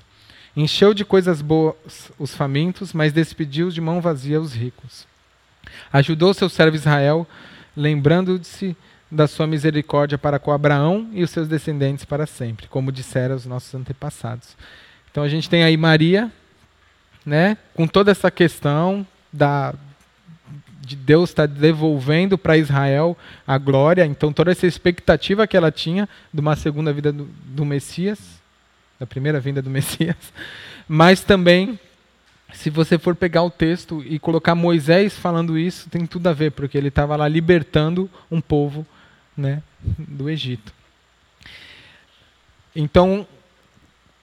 Encheu 0.60 0.94
de 0.94 1.06
coisas 1.06 1.42
boas 1.42 2.12
os 2.20 2.36
famintos, 2.36 2.92
mas 2.92 3.14
despediu 3.14 3.70
de 3.70 3.80
mão 3.80 4.02
vazia 4.02 4.42
os 4.42 4.54
ricos. 4.54 5.08
Ajudou 5.94 6.34
seu 6.34 6.50
servo 6.50 6.76
Israel, 6.76 7.26
lembrando-se 7.78 8.76
da 9.10 9.26
sua 9.26 9.48
misericórdia 9.48 10.18
para 10.18 10.38
com 10.38 10.52
Abraão 10.52 11.10
e 11.14 11.24
os 11.24 11.30
seus 11.30 11.48
descendentes 11.48 12.04
para 12.04 12.28
sempre, 12.28 12.68
como 12.68 12.92
disseram 12.92 13.38
os 13.38 13.46
nossos 13.46 13.74
antepassados. 13.74 14.58
Então 15.10 15.24
a 15.24 15.30
gente 15.30 15.50
tem 15.50 15.64
aí 15.64 15.78
Maria, 15.78 16.30
né, 17.26 17.56
com 17.74 17.88
toda 17.88 18.12
essa 18.12 18.30
questão 18.30 19.08
da, 19.32 19.74
de 20.82 20.98
Deus 20.98 21.30
estar 21.30 21.48
tá 21.48 21.54
devolvendo 21.54 22.38
para 22.38 22.58
Israel 22.58 23.18
a 23.48 23.58
glória, 23.58 24.06
então 24.06 24.34
toda 24.34 24.52
essa 24.52 24.68
expectativa 24.68 25.48
que 25.48 25.56
ela 25.56 25.72
tinha 25.72 26.10
de 26.34 26.42
uma 26.42 26.58
segunda 26.58 26.92
vida 26.92 27.14
do, 27.14 27.30
do 27.46 27.64
Messias, 27.64 28.39
da 29.00 29.06
primeira 29.06 29.40
vinda 29.40 29.62
do 29.62 29.70
Messias, 29.72 30.34
mas 30.88 31.22
também 31.22 31.80
se 32.54 32.70
você 32.70 32.98
for 32.98 33.16
pegar 33.16 33.44
o 33.44 33.50
texto 33.50 34.04
e 34.06 34.18
colocar 34.18 34.56
Moisés 34.56 35.18
falando 35.18 35.58
isso, 35.58 35.90
tem 35.90 36.06
tudo 36.06 36.28
a 36.28 36.34
ver, 36.34 36.52
porque 36.52 36.78
ele 36.78 36.88
estava 36.88 37.16
lá 37.16 37.28
libertando 37.28 38.10
um 38.30 38.42
povo 38.42 38.86
né, 39.38 39.62
do 39.98 40.30
Egito. 40.30 40.74
Então, 42.76 43.28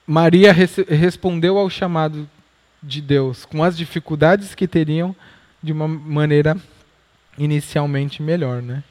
Maria 0.05 0.53
respondeu 0.53 1.57
ao 1.57 1.69
chamado 1.69 2.29
de 2.81 3.01
Deus, 3.01 3.45
com 3.45 3.63
as 3.63 3.77
dificuldades 3.77 4.53
que 4.53 4.67
teriam, 4.67 5.15
de 5.61 5.71
uma 5.71 5.87
maneira 5.87 6.55
inicialmente 7.37 8.21
melhor. 8.21 8.61
Né? 8.61 8.83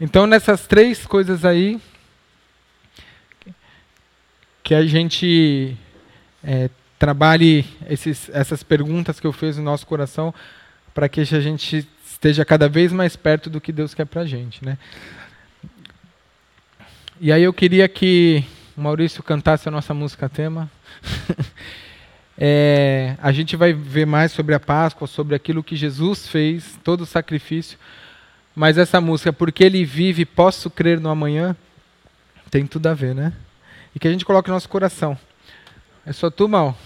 Então, 0.00 0.26
nessas 0.26 0.66
três 0.66 1.06
coisas 1.06 1.44
aí, 1.44 1.80
que 4.70 4.74
a 4.76 4.86
gente 4.86 5.76
é, 6.44 6.70
trabalhe 6.96 7.66
esses, 7.88 8.30
essas 8.32 8.62
perguntas 8.62 9.18
que 9.18 9.26
eu 9.26 9.32
fiz 9.32 9.56
no 9.56 9.64
nosso 9.64 9.84
coração, 9.84 10.32
para 10.94 11.08
que 11.08 11.22
a 11.22 11.24
gente 11.24 11.88
esteja 12.06 12.44
cada 12.44 12.68
vez 12.68 12.92
mais 12.92 13.16
perto 13.16 13.50
do 13.50 13.60
que 13.60 13.72
Deus 13.72 13.94
quer 13.94 14.04
para 14.06 14.20
a 14.20 14.24
gente. 14.24 14.64
Né? 14.64 14.78
E 17.20 17.32
aí 17.32 17.42
eu 17.42 17.52
queria 17.52 17.88
que 17.88 18.44
o 18.76 18.80
Maurício 18.80 19.24
cantasse 19.24 19.68
a 19.68 19.72
nossa 19.72 19.92
música 19.92 20.28
tema. 20.28 20.70
É, 22.42 23.18
a 23.20 23.32
gente 23.32 23.54
vai 23.54 23.74
ver 23.74 24.06
mais 24.06 24.32
sobre 24.32 24.54
a 24.54 24.58
Páscoa, 24.60 25.06
sobre 25.06 25.34
aquilo 25.34 25.62
que 25.62 25.76
Jesus 25.76 26.26
fez, 26.26 26.78
todo 26.82 27.02
o 27.02 27.06
sacrifício. 27.06 27.76
Mas 28.56 28.78
essa 28.78 28.98
música, 28.98 29.30
Porque 29.30 29.62
Ele 29.62 29.84
Vive, 29.84 30.24
Posso 30.24 30.70
Crer 30.70 30.98
no 30.98 31.10
Amanhã, 31.10 31.54
tem 32.50 32.66
tudo 32.66 32.86
a 32.86 32.94
ver, 32.94 33.14
né? 33.14 33.34
E 33.94 33.98
que 33.98 34.06
a 34.06 34.10
gente 34.10 34.24
coloque 34.24 34.48
no 34.48 34.54
nosso 34.54 34.68
coração. 34.68 35.18
É 36.06 36.12
só 36.12 36.30
tu, 36.30 36.48
Mal? 36.48 36.76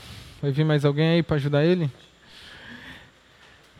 Vai 0.40 0.50
vir 0.50 0.64
mais 0.64 0.84
alguém 0.84 1.09
aí 1.09 1.22
para 1.22 1.36
ajudar 1.36 1.64
ele? 1.64 1.90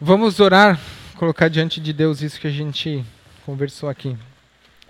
Vamos 0.01 0.41
orar, 0.41 0.81
colocar 1.17 1.49
diante 1.49 1.81
de 1.81 1.93
Deus 1.93 2.21
isso 2.21 2.41
que 2.41 2.47
a 2.47 2.51
gente 2.51 3.05
conversou 3.45 3.89
aqui. 3.89 4.17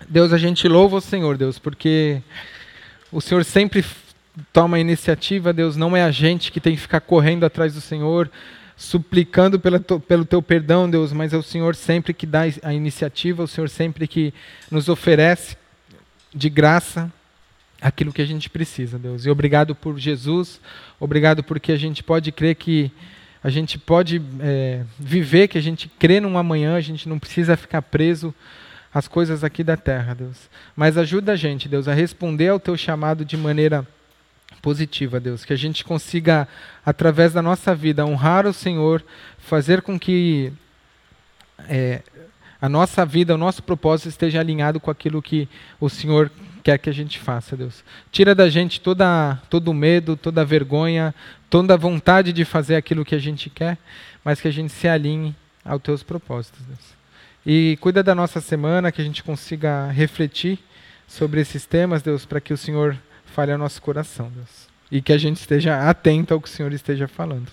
Deus, 0.07 0.33
a 0.33 0.37
gente 0.37 0.67
louva 0.67 0.97
o 0.97 1.01
Senhor, 1.01 1.37
Deus, 1.37 1.57
porque 1.57 2.21
o 3.11 3.21
Senhor 3.21 3.43
sempre 3.45 3.83
toma 4.51 4.77
a 4.77 4.79
iniciativa, 4.79 5.53
Deus, 5.53 5.75
não 5.75 5.95
é 5.95 6.03
a 6.03 6.11
gente 6.11 6.51
que 6.51 6.59
tem 6.59 6.75
que 6.75 6.81
ficar 6.81 6.99
correndo 6.99 7.45
atrás 7.45 7.73
do 7.73 7.81
Senhor, 7.81 8.29
suplicando 8.75 9.59
pela, 9.59 9.79
pelo 9.79 10.25
teu 10.25 10.41
perdão, 10.41 10.89
Deus, 10.89 11.13
mas 11.13 11.33
é 11.33 11.37
o 11.37 11.43
Senhor 11.43 11.75
sempre 11.75 12.13
que 12.13 12.25
dá 12.25 12.41
a 12.61 12.73
iniciativa, 12.73 13.43
o 13.43 13.47
Senhor 13.47 13.69
sempre 13.69 14.07
que 14.07 14.33
nos 14.69 14.89
oferece 14.89 15.57
de 16.33 16.49
graça 16.49 17.11
aquilo 17.81 18.13
que 18.13 18.21
a 18.21 18.25
gente 18.25 18.49
precisa, 18.49 18.97
Deus. 18.97 19.25
E 19.25 19.29
obrigado 19.29 19.75
por 19.75 19.97
Jesus, 19.97 20.59
obrigado 20.99 21.43
porque 21.43 21.71
a 21.71 21.77
gente 21.77 22.03
pode 22.03 22.31
crer 22.31 22.55
que 22.55 22.91
a 23.43 23.49
gente 23.49 23.77
pode 23.77 24.21
é, 24.39 24.83
viver, 24.97 25.47
que 25.47 25.57
a 25.57 25.61
gente 25.61 25.87
crê 25.87 26.19
num 26.19 26.37
amanhã, 26.37 26.75
a 26.75 26.81
gente 26.81 27.07
não 27.07 27.19
precisa 27.19 27.55
ficar 27.55 27.81
preso 27.83 28.33
às 28.91 29.07
coisas 29.07 29.43
aqui 29.43 29.63
da 29.63 29.77
terra, 29.77 30.15
Deus. 30.15 30.49
Mas 30.75 30.97
ajuda 30.97 31.33
a 31.33 31.35
gente, 31.35 31.69
Deus, 31.69 31.87
a 31.87 31.93
responder 31.93 32.47
ao 32.47 32.59
teu 32.59 32.75
chamado 32.75 33.23
de 33.23 33.37
maneira 33.37 33.85
positiva, 34.63 35.19
Deus. 35.19 35.45
Que 35.45 35.53
a 35.53 35.55
gente 35.55 35.83
consiga, 35.83 36.47
através 36.83 37.33
da 37.33 37.41
nossa 37.41 37.75
vida, 37.75 38.03
honrar 38.03 38.47
o 38.47 38.53
Senhor, 38.53 39.03
fazer 39.37 39.83
com 39.83 39.99
que 39.99 40.51
é, 41.69 42.01
a 42.59 42.67
nossa 42.67 43.05
vida, 43.05 43.35
o 43.35 43.37
nosso 43.37 43.61
propósito 43.61 44.09
esteja 44.09 44.39
alinhado 44.39 44.79
com 44.79 44.89
aquilo 44.89 45.21
que 45.21 45.47
o 45.79 45.87
Senhor 45.87 46.31
quer 46.65 46.79
que 46.79 46.89
a 46.89 46.93
gente 46.93 47.19
faça, 47.19 47.55
Deus. 47.55 47.83
Tira 48.11 48.33
da 48.33 48.49
gente 48.49 48.81
toda, 48.81 49.39
todo 49.51 49.67
o 49.67 49.73
medo, 49.73 50.17
toda 50.17 50.41
a 50.41 50.43
vergonha, 50.43 51.13
toda 51.47 51.75
a 51.75 51.77
vontade 51.77 52.33
de 52.33 52.43
fazer 52.43 52.75
aquilo 52.75 53.05
que 53.05 53.13
a 53.13 53.19
gente 53.19 53.51
quer, 53.51 53.77
mas 54.23 54.41
que 54.41 54.47
a 54.47 54.51
gente 54.51 54.73
se 54.73 54.87
alinhe 54.87 55.35
aos 55.63 55.79
teus 55.79 56.01
propósitos, 56.01 56.59
Deus. 56.65 56.95
E 57.45 57.77
cuida 57.79 58.01
da 58.01 58.15
nossa 58.15 58.41
semana, 58.41 58.91
que 58.91 58.99
a 58.99 59.05
gente 59.05 59.21
consiga 59.21 59.91
refletir 59.91 60.57
sobre 61.07 61.39
esses 61.39 61.67
temas, 61.67 62.01
Deus, 62.01 62.25
para 62.25 62.41
que 62.41 62.51
o 62.51 62.57
Senhor 62.57 62.97
fale 63.27 63.51
ao 63.51 63.59
nosso 63.59 63.79
coração, 63.79 64.31
Deus. 64.33 64.67
E 64.91 65.03
que 65.03 65.13
a 65.13 65.19
gente 65.19 65.37
esteja 65.37 65.87
atento 65.87 66.33
ao 66.33 66.41
que 66.41 66.47
o 66.47 66.51
Senhor 66.51 66.73
esteja 66.73 67.07
falando. 67.07 67.51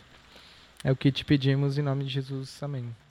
É 0.83 0.91
o 0.91 0.97
que 0.97 1.13
te 1.13 1.23
pedimos 1.23 1.77
em 1.77 1.83
nome 1.83 2.05
de 2.05 2.11
Jesus. 2.11 2.63
Amém. 2.63 3.02